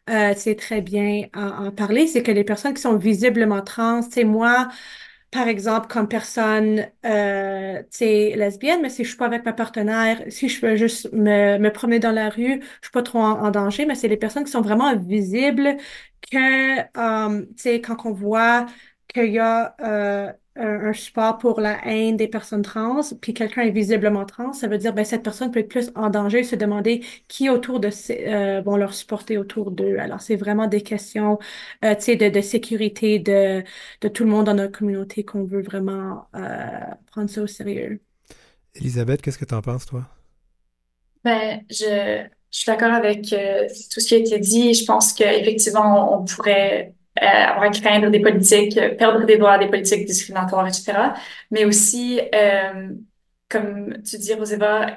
euh, 0.09 0.33
c'est 0.35 0.55
très 0.55 0.81
bien 0.81 1.27
en, 1.33 1.71
parler, 1.71 2.07
c'est 2.07 2.23
que 2.23 2.31
les 2.31 2.43
personnes 2.43 2.73
qui 2.73 2.81
sont 2.81 2.97
visiblement 2.97 3.61
trans, 3.61 4.01
c'est 4.01 4.25
moi, 4.25 4.67
par 5.31 5.47
exemple, 5.47 5.87
comme 5.87 6.07
personne, 6.07 6.87
euh, 7.05 7.81
lesbienne, 8.01 8.81
mais 8.81 8.89
si 8.89 9.03
je 9.03 9.09
suis 9.09 9.17
pas 9.17 9.25
avec 9.25 9.45
ma 9.45 9.53
partenaire, 9.53 10.21
si 10.29 10.49
je 10.49 10.65
veux 10.65 10.75
juste 10.75 11.11
me, 11.13 11.57
me 11.57 11.71
promener 11.71 11.99
dans 11.99 12.11
la 12.11 12.29
rue, 12.29 12.61
je 12.81 12.87
suis 12.87 12.91
pas 12.91 13.03
trop 13.03 13.19
en, 13.19 13.49
danger, 13.51 13.85
mais 13.85 13.95
c'est 13.95 14.07
les 14.07 14.17
personnes 14.17 14.43
qui 14.43 14.51
sont 14.51 14.61
vraiment 14.61 14.95
visibles 14.97 15.77
que, 16.31 16.79
euh, 16.97 17.79
quand 17.81 18.05
on 18.05 18.11
voit 18.13 18.65
qu'il 19.07 19.31
y 19.31 19.39
a 19.39 19.75
euh, 19.81 20.31
un, 20.55 20.93
support 20.93 21.37
pour 21.37 21.59
la 21.61 21.85
haine 21.87 22.17
des 22.17 22.27
personnes 22.27 22.61
trans, 22.61 23.01
puis 23.21 23.33
quelqu'un 23.33 23.63
est 23.63 23.71
visiblement 23.71 24.25
trans, 24.25 24.53
ça 24.53 24.67
veut 24.67 24.77
dire 24.77 24.93
ben 24.93 25.03
cette 25.03 25.23
personne 25.23 25.51
peut 25.51 25.59
être 25.59 25.69
plus 25.69 25.91
en 25.95 26.09
danger, 26.09 26.43
se 26.43 26.55
demander 26.55 27.03
qui 27.27 27.49
autour 27.49 27.79
de 27.79 27.89
euh, 28.11 28.61
vont 28.61 28.77
leur 28.77 28.93
supporter 28.93 29.37
autour 29.37 29.71
d'eux. 29.71 29.97
Alors 29.97 30.21
c'est 30.21 30.35
vraiment 30.35 30.67
des 30.67 30.81
questions, 30.81 31.39
euh, 31.83 31.95
tu 31.95 32.01
sais, 32.01 32.15
de, 32.15 32.29
de, 32.29 32.41
sécurité 32.41 33.19
de, 33.19 33.63
de 34.01 34.07
tout 34.07 34.23
le 34.23 34.29
monde 34.29 34.45
dans 34.45 34.53
notre 34.53 34.77
communauté 34.77 35.23
qu'on 35.23 35.43
veut 35.43 35.61
vraiment 35.61 36.27
euh, 36.35 36.69
prendre 37.11 37.29
ça 37.29 37.41
au 37.41 37.47
sérieux. 37.47 38.01
Elisabeth, 38.75 39.21
qu'est-ce 39.21 39.37
que 39.37 39.45
tu 39.45 39.53
en 39.55 39.61
penses, 39.61 39.85
toi? 39.85 40.07
Ben, 41.23 41.61
je, 41.69 42.25
je 42.53 42.59
suis 42.59 42.67
d'accord 42.67 42.93
avec 42.93 43.33
euh, 43.33 43.67
tout 43.91 43.99
ce 43.99 44.07
qui 44.07 44.13
a 44.13 44.17
été 44.17 44.39
dit. 44.39 44.73
Je 44.75 44.85
pense 44.85 45.11
qu'effectivement, 45.11 46.19
on 46.19 46.23
pourrait 46.23 46.93
euh, 47.21 47.25
avoir 47.25 47.69
craindre 47.71 48.09
des 48.09 48.19
politiques, 48.19 48.77
euh, 48.77 48.95
perdre 48.95 49.25
des 49.25 49.37
droits, 49.37 49.57
des 49.57 49.67
politiques 49.67 50.05
discriminatoires, 50.05 50.67
etc. 50.67 50.93
Mais 51.51 51.65
aussi, 51.65 52.19
euh, 52.33 52.89
comme 53.49 54.01
tu 54.03 54.17
dis, 54.17 54.33
Roseva, 54.33 54.87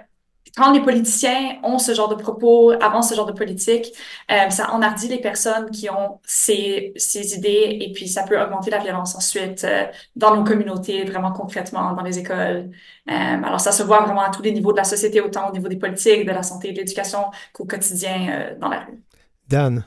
quand 0.57 0.73
les 0.73 0.81
politiciens 0.81 1.59
ont 1.62 1.79
ce 1.79 1.93
genre 1.93 2.09
de 2.09 2.14
propos, 2.14 2.71
avancent 2.81 3.11
ce 3.11 3.14
genre 3.14 3.27
de 3.27 3.33
politique, 3.33 3.93
euh, 4.31 4.49
ça 4.49 4.73
enhardit 4.73 5.09
les 5.09 5.21
personnes 5.21 5.71
qui 5.71 5.91
ont 5.91 6.19
ces, 6.25 6.95
ces 6.97 7.35
idées 7.35 7.77
et 7.83 7.93
puis 7.93 8.09
ça 8.09 8.23
peut 8.23 8.41
augmenter 8.41 8.71
la 8.71 8.79
violence 8.79 9.14
ensuite 9.14 9.67
dans 10.14 10.35
nos 10.35 10.45
communautés, 10.45 11.05
vraiment 11.05 11.33
concrètement, 11.33 11.93
dans 11.93 12.03
les 12.03 12.19
écoles. 12.19 12.71
Alors 13.07 13.61
ça 13.61 13.73
se 13.73 13.83
voit 13.83 14.01
vraiment 14.01 14.23
à 14.23 14.31
tous 14.31 14.41
les 14.41 14.53
niveaux 14.53 14.73
de 14.73 14.79
la 14.79 14.85
société, 14.85 15.21
autant 15.21 15.51
au 15.51 15.53
niveau 15.53 15.69
des 15.69 15.77
politiques, 15.77 16.25
de 16.25 16.33
la 16.33 16.43
santé, 16.43 16.73
de 16.73 16.79
l'éducation 16.79 17.27
qu'au 17.53 17.67
quotidien 17.67 18.55
dans 18.59 18.69
la 18.69 18.81
rue. 18.81 19.03
Dan, 19.47 19.85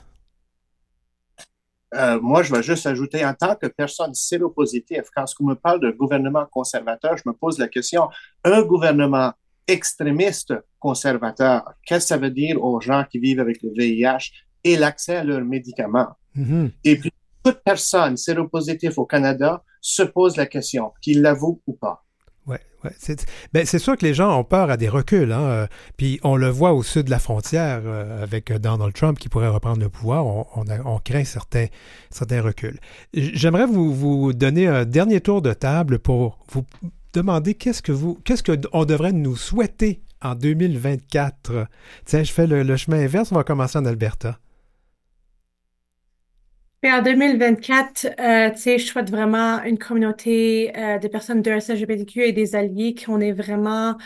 euh, 1.94 2.20
moi, 2.20 2.42
je 2.42 2.54
vais 2.54 2.62
juste 2.62 2.86
ajouter, 2.86 3.24
en 3.24 3.34
tant 3.34 3.54
que 3.56 3.66
personne 3.66 4.14
séropositive, 4.14 5.04
quand 5.14 5.24
on 5.40 5.44
me 5.44 5.54
parle 5.54 5.80
de 5.80 5.90
gouvernement 5.90 6.46
conservateur, 6.50 7.16
je 7.16 7.28
me 7.28 7.34
pose 7.34 7.58
la 7.58 7.68
question, 7.68 8.08
un 8.44 8.62
gouvernement 8.62 9.32
extrémiste 9.66 10.54
conservateur, 10.78 11.64
qu'est-ce 11.84 12.04
que 12.04 12.08
ça 12.08 12.16
veut 12.16 12.30
dire 12.30 12.62
aux 12.62 12.80
gens 12.80 13.04
qui 13.10 13.18
vivent 13.18 13.40
avec 13.40 13.62
le 13.62 13.70
VIH 13.72 14.30
et 14.64 14.76
l'accès 14.76 15.16
à 15.16 15.24
leurs 15.24 15.44
médicaments? 15.44 16.08
Mm-hmm. 16.36 16.70
Et 16.84 16.96
puis, 16.96 17.12
toute 17.42 17.60
personne 17.64 18.16
séropositive 18.16 18.98
au 18.98 19.06
Canada 19.06 19.62
se 19.80 20.02
pose 20.02 20.36
la 20.36 20.46
question, 20.46 20.92
qu'il 21.00 21.22
l'avoue 21.22 21.60
ou 21.66 21.72
pas. 21.74 22.04
Ouais, 22.50 22.60
ben, 23.52 23.66
c'est 23.66 23.78
sûr 23.78 23.96
que 23.96 24.04
les 24.04 24.14
gens 24.14 24.38
ont 24.38 24.44
peur 24.44 24.70
à 24.70 24.76
des 24.76 24.88
reculs. 24.88 25.32
Hein, 25.32 25.42
euh, 25.42 25.66
puis 25.96 26.18
on 26.22 26.36
le 26.36 26.48
voit 26.48 26.72
au 26.72 26.82
sud 26.82 27.06
de 27.06 27.10
la 27.10 27.18
frontière 27.18 27.82
euh, 27.84 28.22
avec 28.22 28.52
Donald 28.52 28.94
Trump 28.94 29.18
qui 29.18 29.28
pourrait 29.28 29.48
reprendre 29.48 29.80
le 29.80 29.88
pouvoir. 29.88 30.26
On, 30.26 30.98
craint 30.98 31.24
certains, 31.24 31.66
reculs. 32.40 32.78
J'aimerais 33.12 33.66
vous, 33.66 33.94
vous 33.94 34.32
donner 34.32 34.66
un 34.66 34.84
dernier 34.84 35.20
tour 35.20 35.42
de 35.42 35.52
table 35.52 35.98
pour 35.98 36.38
vous 36.50 36.64
demander 37.12 37.54
qu'est-ce 37.54 37.82
que 37.82 37.92
vous 37.92 38.18
qu'est-ce 38.24 38.42
qu'on 38.42 38.84
devrait 38.84 39.12
nous 39.12 39.36
souhaiter 39.36 40.00
en 40.22 40.34
2024. 40.34 41.66
Tiens, 42.04 42.22
je 42.22 42.32
fais 42.32 42.46
le 42.46 42.76
chemin 42.76 43.00
inverse. 43.00 43.30
On 43.32 43.36
va 43.36 43.44
commencer 43.44 43.78
en 43.78 43.84
Alberta 43.84 44.38
en 46.84 47.02
2024, 47.02 48.06
euh, 48.18 48.50
tu 48.52 48.58
sais, 48.58 48.78
je 48.78 48.86
souhaite 48.86 49.10
vraiment 49.10 49.62
une 49.64 49.76
communauté 49.78 50.72
euh, 50.78 50.98
de 50.98 51.08
personnes 51.08 51.42
de 51.42 51.50
LGBTQ 51.50 52.22
et 52.22 52.32
des 52.32 52.56
alliés 52.56 52.94
qui 52.94 53.10
on 53.10 53.20
est 53.20 53.32
vraiment 53.32 53.98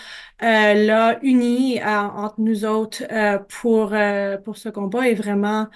euh, 0.42 0.74
là 0.74 1.18
unis 1.22 1.80
entre 1.84 2.34
nous 2.40 2.64
autres 2.64 3.04
pour 3.48 3.94
pour 4.44 4.56
ce 4.56 4.68
combat 4.70 5.08
et 5.08 5.14
vraiment 5.14 5.68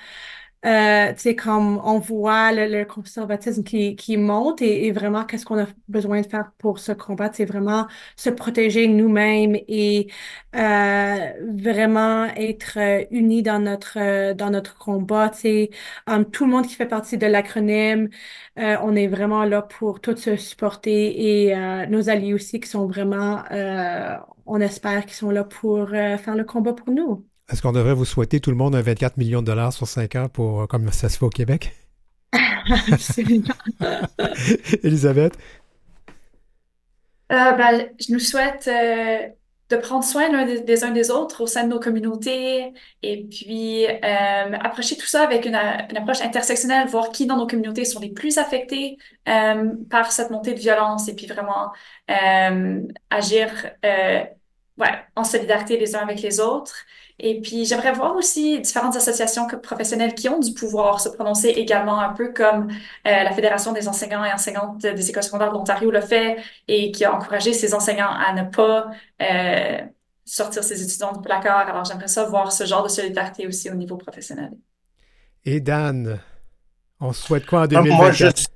euh, 0.67 1.13
tu 1.13 1.21
sais, 1.21 1.37
comme 1.37 1.81
on 1.85 1.99
voit 2.01 2.53
le, 2.53 2.85
conservatisme 2.85 3.63
qui, 3.63 4.17
monte 4.17 4.61
et, 4.61 4.91
vraiment 4.91 5.25
qu'est-ce 5.25 5.45
qu'on 5.45 5.59
a 5.63 5.67
besoin 5.89 6.21
de 6.21 6.27
faire 6.27 6.51
pour 6.59 6.81
se 6.81 6.91
combattre, 6.93 7.37
c'est 7.37 7.45
vraiment 7.45 7.87
se 8.17 8.31
protéger 8.31 8.89
nous-mêmes 8.89 9.57
et 9.69 10.09
euh, 10.57 11.33
vraiment 11.57 12.25
être 12.37 12.79
euh, 12.79 13.05
unis 13.11 13.43
dans 13.43 13.61
notre 13.61 13.99
euh, 13.99 14.35
dans 14.35 14.51
notre 14.51 14.77
combat. 14.79 15.31
Tu 15.31 15.39
sais, 15.41 15.71
um, 16.07 16.29
tout 16.31 16.45
le 16.45 16.51
monde 16.51 16.67
qui 16.67 16.75
fait 16.75 16.87
partie 16.87 17.19
de 17.19 17.27
l'acronyme, 17.27 18.09
euh, 18.59 18.77
on 18.83 18.97
est 18.97 19.07
vraiment 19.07 19.45
là 19.45 19.63
pour 19.63 20.01
tous 20.01 20.17
se 20.17 20.37
supporter 20.37 21.49
et 21.49 21.55
nos 21.89 22.09
alliés 22.09 22.35
aussi 22.35 22.61
qui 22.61 22.69
sont 22.69 22.87
vraiment, 22.87 23.45
on 24.47 24.61
espère, 24.61 25.05
qu'ils 25.07 25.15
sont 25.15 25.31
là 25.31 25.45
pour 25.45 25.89
faire 25.91 26.35
le 26.37 26.45
combat 26.45 26.73
pour 26.73 26.91
nous. 26.91 27.29
Est-ce 27.51 27.63
qu'on 27.63 27.73
devrait 27.73 27.95
vous 27.95 28.05
souhaiter 28.05 28.41
tout 28.41 28.51
le 28.51 28.57
monde 28.57 28.75
un 28.75 28.83
24 28.83 29.17
millions 29.17 29.41
de 29.41 29.47
dollars 29.47 29.73
sur 29.73 29.89
5 29.89 30.17
ans 30.17 30.29
pour, 30.29 30.63
euh, 30.63 30.67
comme 30.67 30.93
ça 30.93 31.09
se 31.09 31.17
fait 31.17 31.25
au 31.25 31.31
Québec? 31.31 31.75
Elisabeth? 34.83 35.39
Euh, 37.31 37.53
ben, 37.53 37.91
je 38.01 38.11
nous 38.11 38.21
souhaite 38.21 38.67
euh, 38.69 39.29
de 39.69 39.77
prendre 39.77 40.03
soin 40.03 40.47
des, 40.47 40.83
uns 40.83 40.93
des 40.93 41.11
autres 41.11 41.43
au 41.43 41.47
sein 41.47 41.65
de 41.65 41.69
nos 41.69 41.79
communautés 41.79 42.73
et 43.03 43.25
puis 43.25 43.85
approcher 43.87 44.97
tout 44.97 45.05
ça 45.05 45.25
avec 45.25 45.45
une, 45.45 45.55
approche 45.55 46.23
intersectionnelle, 46.23 46.89
voir 46.89 47.11
qui 47.11 47.27
dans 47.27 47.37
nos 47.37 47.47
communautés 47.47 47.85
sont 47.85 48.01
les 48.01 48.09
plus 48.09 48.39
affectés 48.39 48.97
par 49.27 50.11
cette 50.11 50.31
montée 50.31 50.55
de 50.55 50.59
violence 50.59 51.07
et 51.11 51.15
puis 51.15 51.27
vraiment 51.27 51.71
agir 53.11 53.51
ouais, 54.79 55.05
en 55.15 55.25
solidarité 55.25 55.77
les 55.77 55.95
uns 55.97 56.01
avec 56.01 56.23
les 56.23 56.41
autres. 56.41 56.87
Et 57.21 57.41
puis, 57.41 57.65
j'aimerais 57.65 57.93
voir 57.93 58.15
aussi 58.15 58.61
différentes 58.61 58.95
associations 58.95 59.49
professionnelles 59.61 60.15
qui 60.15 60.29
ont 60.29 60.39
du 60.39 60.53
pouvoir 60.53 61.01
se 61.01 61.09
prononcer 61.09 61.49
également, 61.49 61.99
un 61.99 62.13
peu 62.13 62.33
comme 62.33 62.71
euh, 62.71 62.75
la 63.05 63.33
Fédération 63.33 63.73
des 63.73 63.89
enseignants 63.89 64.25
et 64.25 64.33
enseignantes 64.33 64.79
des 64.79 65.11
écoles 65.11 65.25
secondaires 65.25 65.49
de 65.49 65.55
l'Ontario 65.55 65.91
le 65.91 66.01
fait 66.01 66.37
et 66.69 66.93
qui 66.93 67.05
a 67.05 67.13
encouragé 67.13 67.53
ses 67.53 67.75
enseignants 67.75 68.11
à 68.11 68.33
ne 68.35 68.49
pas 68.49 68.93
euh, 69.21 69.79
sortir 70.25 70.63
ses 70.63 70.81
étudiants 70.81 71.13
du 71.13 71.21
placard. 71.21 71.69
Alors, 71.69 71.85
j'aimerais 71.85 72.07
ça 72.07 72.25
voir 72.25 72.53
ce 72.53 72.65
genre 72.65 72.85
de 72.85 72.89
solidarité 72.89 73.49
aussi 73.49 73.69
au 73.69 73.75
niveau 73.75 73.97
professionnel. 73.97 74.53
Et 75.45 75.61
Dan, 75.61 76.21
on 77.01 77.13
souhaite 77.13 77.47
quoi 77.47 77.63
en 77.63 77.67
2024? 77.67 78.47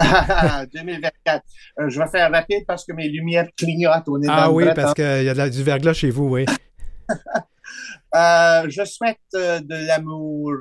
Moi, 0.00 0.66
2024. 0.72 1.44
Euh, 1.78 1.88
je 1.88 2.00
vais 2.00 2.08
faire 2.08 2.30
rapide 2.32 2.64
parce 2.66 2.84
que 2.84 2.92
mes 2.92 3.08
lumières 3.08 3.46
clignotent. 3.56 4.08
On 4.08 4.20
est 4.20 4.26
ah 4.28 4.50
oui, 4.50 4.64
parce 4.74 4.92
qu'il 4.92 5.04
y 5.04 5.28
a 5.28 5.48
du 5.48 5.62
verglas 5.62 5.92
chez 5.92 6.10
vous, 6.10 6.28
oui. 6.28 6.44
Euh, 8.14 8.66
je 8.68 8.84
souhaite 8.84 9.18
euh, 9.34 9.60
de 9.60 9.86
l'amour. 9.86 10.54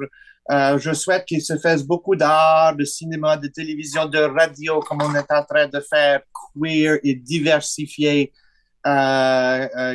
Euh, 0.52 0.78
je 0.80 0.94
souhaite 0.94 1.26
qu'il 1.26 1.42
se 1.42 1.58
fasse 1.58 1.84
beaucoup 1.84 2.16
d'art, 2.16 2.76
de 2.76 2.84
cinéma, 2.84 3.38
de 3.38 3.48
télévision, 3.48 4.06
de 4.08 4.20
radio, 4.20 4.80
comme 4.80 5.02
on 5.02 5.14
est 5.14 5.32
en 5.32 5.44
train 5.44 5.68
de 5.68 5.80
faire, 5.80 6.22
queer 6.56 6.98
et 7.04 7.16
diversifié. 7.16 8.32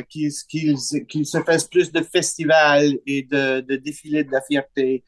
qu'ils 0.07 0.31
se 0.31 1.41
fassent 1.45 1.67
plus 1.67 1.91
de 1.91 2.01
festivals 2.01 2.97
et 3.05 3.23
de, 3.23 3.61
de 3.61 3.75
défilés 3.75 4.23
de 4.23 4.31
la 4.31 4.41
fierté. 4.41 5.03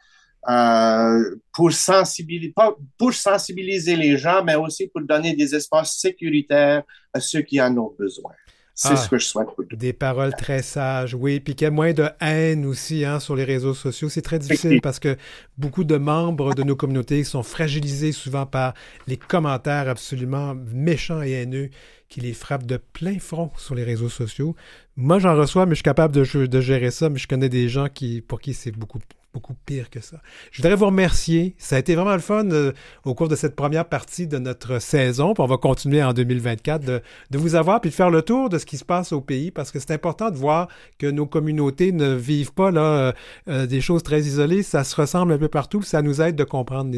pour, 1.54 1.72
sensibiliser, 1.72 2.54
pour 2.98 3.14
sensibiliser 3.14 3.96
les 3.96 4.18
gens, 4.18 4.44
mais 4.44 4.56
aussi 4.56 4.88
pour 4.88 5.02
donner 5.02 5.34
des 5.36 5.56
espaces 5.56 5.98
sécuritaires 5.98 6.84
à 7.14 7.20
ceux 7.20 7.42
qui 7.42 7.62
en 7.62 7.78
ont 7.78 7.94
besoin. 7.98 8.34
C'est 8.80 8.96
ce 8.96 9.06
ah, 9.06 9.08
que 9.10 9.18
je 9.18 9.26
souhaite. 9.26 9.48
Des 9.72 9.92
paroles 9.92 10.36
très 10.36 10.62
sages, 10.62 11.16
oui. 11.16 11.40
Puis 11.40 11.56
qu'il 11.56 11.66
y 11.66 11.68
ait 11.68 11.72
moins 11.72 11.94
de 11.94 12.08
haine 12.22 12.64
aussi 12.64 13.06
hein, 13.06 13.20
sur 13.20 13.36
les 13.36 13.44
réseaux 13.44 13.74
sociaux. 13.74 14.08
C'est 14.08 14.22
très 14.22 14.38
difficile 14.38 14.82
parce 14.82 15.00
que 15.00 15.18
beaucoup 15.58 15.84
de 15.84 15.98
membres 15.98 16.54
de 16.54 16.62
nos 16.62 16.76
communautés 16.76 17.24
sont 17.24 17.42
fragilisés 17.42 18.12
souvent 18.12 18.46
par 18.46 18.76
les 19.08 19.18
commentaires 19.18 19.90
absolument 19.90 20.54
méchants 20.54 21.24
et 21.24 21.32
haineux 21.32 21.72
qui 22.08 22.22
les 22.22 22.34
frappent 22.34 22.68
de 22.68 22.78
plein 22.78 23.18
front 23.18 23.50
sur 23.58 23.74
les 23.74 23.84
réseaux 23.84 24.10
sociaux. 24.10 24.56
Moi, 24.96 25.18
j'en 25.18 25.36
reçois, 25.36 25.66
mais 25.66 25.72
je 25.72 25.78
suis 25.78 25.84
capable 25.84 26.14
de, 26.14 26.46
de, 26.46 26.62
gérer 26.62 26.92
ça. 26.92 27.10
Mais 27.10 27.18
je 27.18 27.28
connais 27.28 27.50
des 27.50 27.70
gens 27.70 27.88
qui, 27.90 28.22
pour 28.22 28.40
qui 28.40 28.54
c'est 28.54 28.72
beaucoup 28.72 29.00
beaucoup 29.34 29.54
pire 29.66 29.90
que 29.90 30.00
ça. 30.00 30.18
Je 30.52 30.62
voudrais 30.62 30.76
vous 30.76 30.88
remercier. 30.88 31.56
Ça 31.58 31.76
a 31.76 31.80
été 31.80 31.96
vraiment 31.96 32.14
le 32.14 32.20
fun 32.20 32.50
euh, 32.50 32.72
au 33.06 33.14
cours 33.14 33.28
de 33.28 33.36
cette 33.36 33.56
première 33.56 33.86
partie 33.86 34.28
de 34.28 34.38
notre 34.38 34.80
saison. 34.80 35.34
Puis 35.34 35.44
on 35.44 35.48
va 35.48 35.58
continuer 35.58 36.04
en 36.04 36.14
2024 36.14 36.84
de, 36.84 37.02
vous 37.38 37.56
avoir 37.56 37.82
puis 37.82 37.90
de 37.90 37.96
faire 37.96 38.10
le 38.10 38.22
tour 38.22 38.50
de 38.50 38.58
ce 38.58 38.66
qui 38.66 38.78
se 38.78 38.86
passe 38.86 39.12
au 39.12 39.22
pays 39.22 39.52
parce 39.52 39.72
que 39.72 39.80
c'est 39.80 39.92
important 39.92 40.32
de 40.32 40.38
voir 40.38 40.68
que 40.98 41.08
nos 41.08 41.26
communautés 41.26 41.92
ne 41.92 42.14
vivent 42.14 42.54
pas 42.54 42.72
là 42.72 42.82
euh, 42.82 43.12
euh, 43.48 43.66
des 43.68 43.82
choses 43.82 44.04
très 44.04 44.22
isolées. 44.22 44.64
Ça 44.64 44.84
se 44.84 44.96
ressemble 44.96 45.34
un 45.34 45.38
peu 45.38 45.50
partout. 45.50 45.82
Ça 45.82 46.02
nous 46.02 46.22
aide 46.22 46.36
de 46.36 46.44
comprendre 46.44 46.96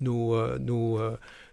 nos 0.00 0.36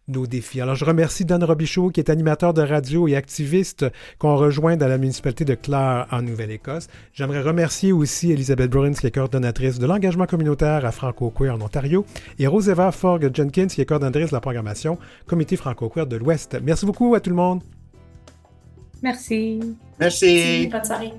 nos 0.09 0.27
défis. 0.27 0.61
Alors, 0.61 0.75
je 0.75 0.85
remercie 0.85 1.25
Don 1.25 1.45
Robichaud, 1.45 1.89
qui 1.91 1.99
est 1.99 2.09
animateur 2.09 2.53
de 2.53 2.61
radio 2.61 3.07
et 3.07 3.15
activiste 3.15 3.85
qu'on 4.17 4.35
rejoint 4.35 4.77
dans 4.77 4.87
la 4.87 4.97
municipalité 4.97 5.45
de 5.45 5.55
Clare, 5.55 6.07
en 6.11 6.21
Nouvelle-Écosse. 6.21 6.87
J'aimerais 7.13 7.41
remercier 7.41 7.91
aussi 7.91 8.31
Elisabeth 8.31 8.69
Bruins, 8.69 8.93
qui 8.93 9.07
est 9.07 9.11
coordonnatrice 9.11 9.79
de 9.79 9.85
l'engagement 9.85 10.25
communautaire 10.25 10.85
à 10.85 10.91
Franco-Queer 10.91 11.55
en 11.55 11.61
Ontario, 11.61 12.05
et 12.37 12.47
Roseva 12.47 12.91
Forg 12.91 13.29
Jenkins, 13.33 13.67
qui 13.67 13.81
est 13.81 13.85
coordonnatrice 13.85 14.29
de 14.29 14.35
la 14.35 14.41
programmation 14.41 14.97
Comité 15.27 15.55
Franco-Queer 15.55 16.07
de 16.07 16.17
l'Ouest. 16.17 16.57
Merci 16.63 16.85
beaucoup 16.85 17.15
à 17.15 17.19
tout 17.19 17.29
le 17.29 17.35
monde. 17.35 17.61
Merci. 19.01 19.59
Merci. 19.99 20.67
Bonne 20.71 20.83
soirée. 20.83 21.13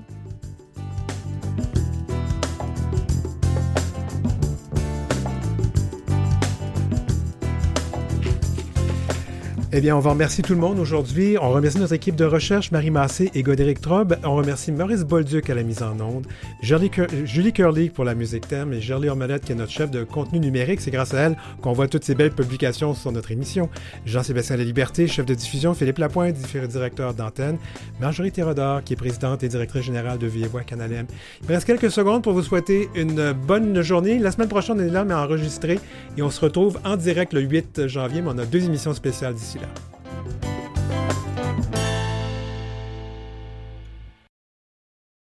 Eh 9.73 9.79
bien, 9.79 9.95
on 9.95 10.01
va 10.01 10.09
remercier 10.09 10.43
tout 10.43 10.53
le 10.53 10.59
monde 10.59 10.79
aujourd'hui. 10.79 11.37
On 11.41 11.49
remercie 11.49 11.77
notre 11.77 11.93
équipe 11.93 12.17
de 12.17 12.25
recherche, 12.25 12.71
Marie 12.71 12.91
Massé 12.91 13.31
et 13.33 13.41
Godéric 13.41 13.79
Trobe. 13.79 14.17
On 14.25 14.35
remercie 14.35 14.69
Maurice 14.69 15.05
Bolduc 15.05 15.49
à 15.49 15.55
la 15.55 15.63
mise 15.63 15.81
en 15.81 15.97
onde, 16.01 16.27
Julie 16.61 17.53
Curly 17.53 17.89
pour 17.89 18.03
la 18.03 18.13
musique 18.13 18.49
thème 18.49 18.73
et 18.73 18.81
Gerlie 18.81 19.07
Ormelette 19.07 19.45
qui 19.45 19.53
est 19.53 19.55
notre 19.55 19.71
chef 19.71 19.89
de 19.89 20.03
contenu 20.03 20.41
numérique. 20.41 20.81
C'est 20.81 20.91
grâce 20.91 21.13
à 21.13 21.21
elle 21.21 21.37
qu'on 21.61 21.71
voit 21.71 21.87
toutes 21.87 22.03
ces 22.03 22.15
belles 22.15 22.33
publications 22.33 22.93
sur 22.93 23.13
notre 23.13 23.31
émission. 23.31 23.69
Jean-Sébastien 24.05 24.57
La 24.57 24.65
Liberté, 24.65 25.07
chef 25.07 25.25
de 25.25 25.33
diffusion, 25.33 25.73
Philippe 25.73 25.99
Lapointe, 25.99 26.35
directeur 26.67 27.13
d'antenne, 27.13 27.57
Marjorie 28.01 28.33
Thérodore, 28.33 28.83
qui 28.83 28.91
est 28.91 28.97
présidente 28.97 29.41
et 29.43 29.47
directrice 29.47 29.83
générale 29.83 30.17
de 30.17 30.27
Vie 30.27 30.43
Voix 30.47 30.63
Canal 30.63 30.91
M. 30.91 31.05
Il 31.43 31.47
me 31.47 31.53
reste 31.53 31.65
quelques 31.65 31.91
secondes 31.91 32.23
pour 32.23 32.33
vous 32.33 32.43
souhaiter 32.43 32.89
une 32.93 33.31
bonne 33.31 33.81
journée. 33.81 34.19
La 34.19 34.31
semaine 34.31 34.49
prochaine, 34.49 34.81
on 34.81 34.83
est 34.83 34.89
là, 34.89 35.05
mais 35.05 35.13
enregistré, 35.13 35.79
et 36.17 36.21
on 36.21 36.29
se 36.29 36.41
retrouve 36.41 36.77
en 36.83 36.97
direct 36.97 37.31
le 37.31 37.39
8 37.39 37.87
janvier, 37.87 38.21
mais 38.21 38.31
on 38.33 38.37
a 38.37 38.45
deux 38.45 38.65
émissions 38.65 38.93
spéciales 38.93 39.33
d'ici 39.33 39.59
wieder. 39.61 40.60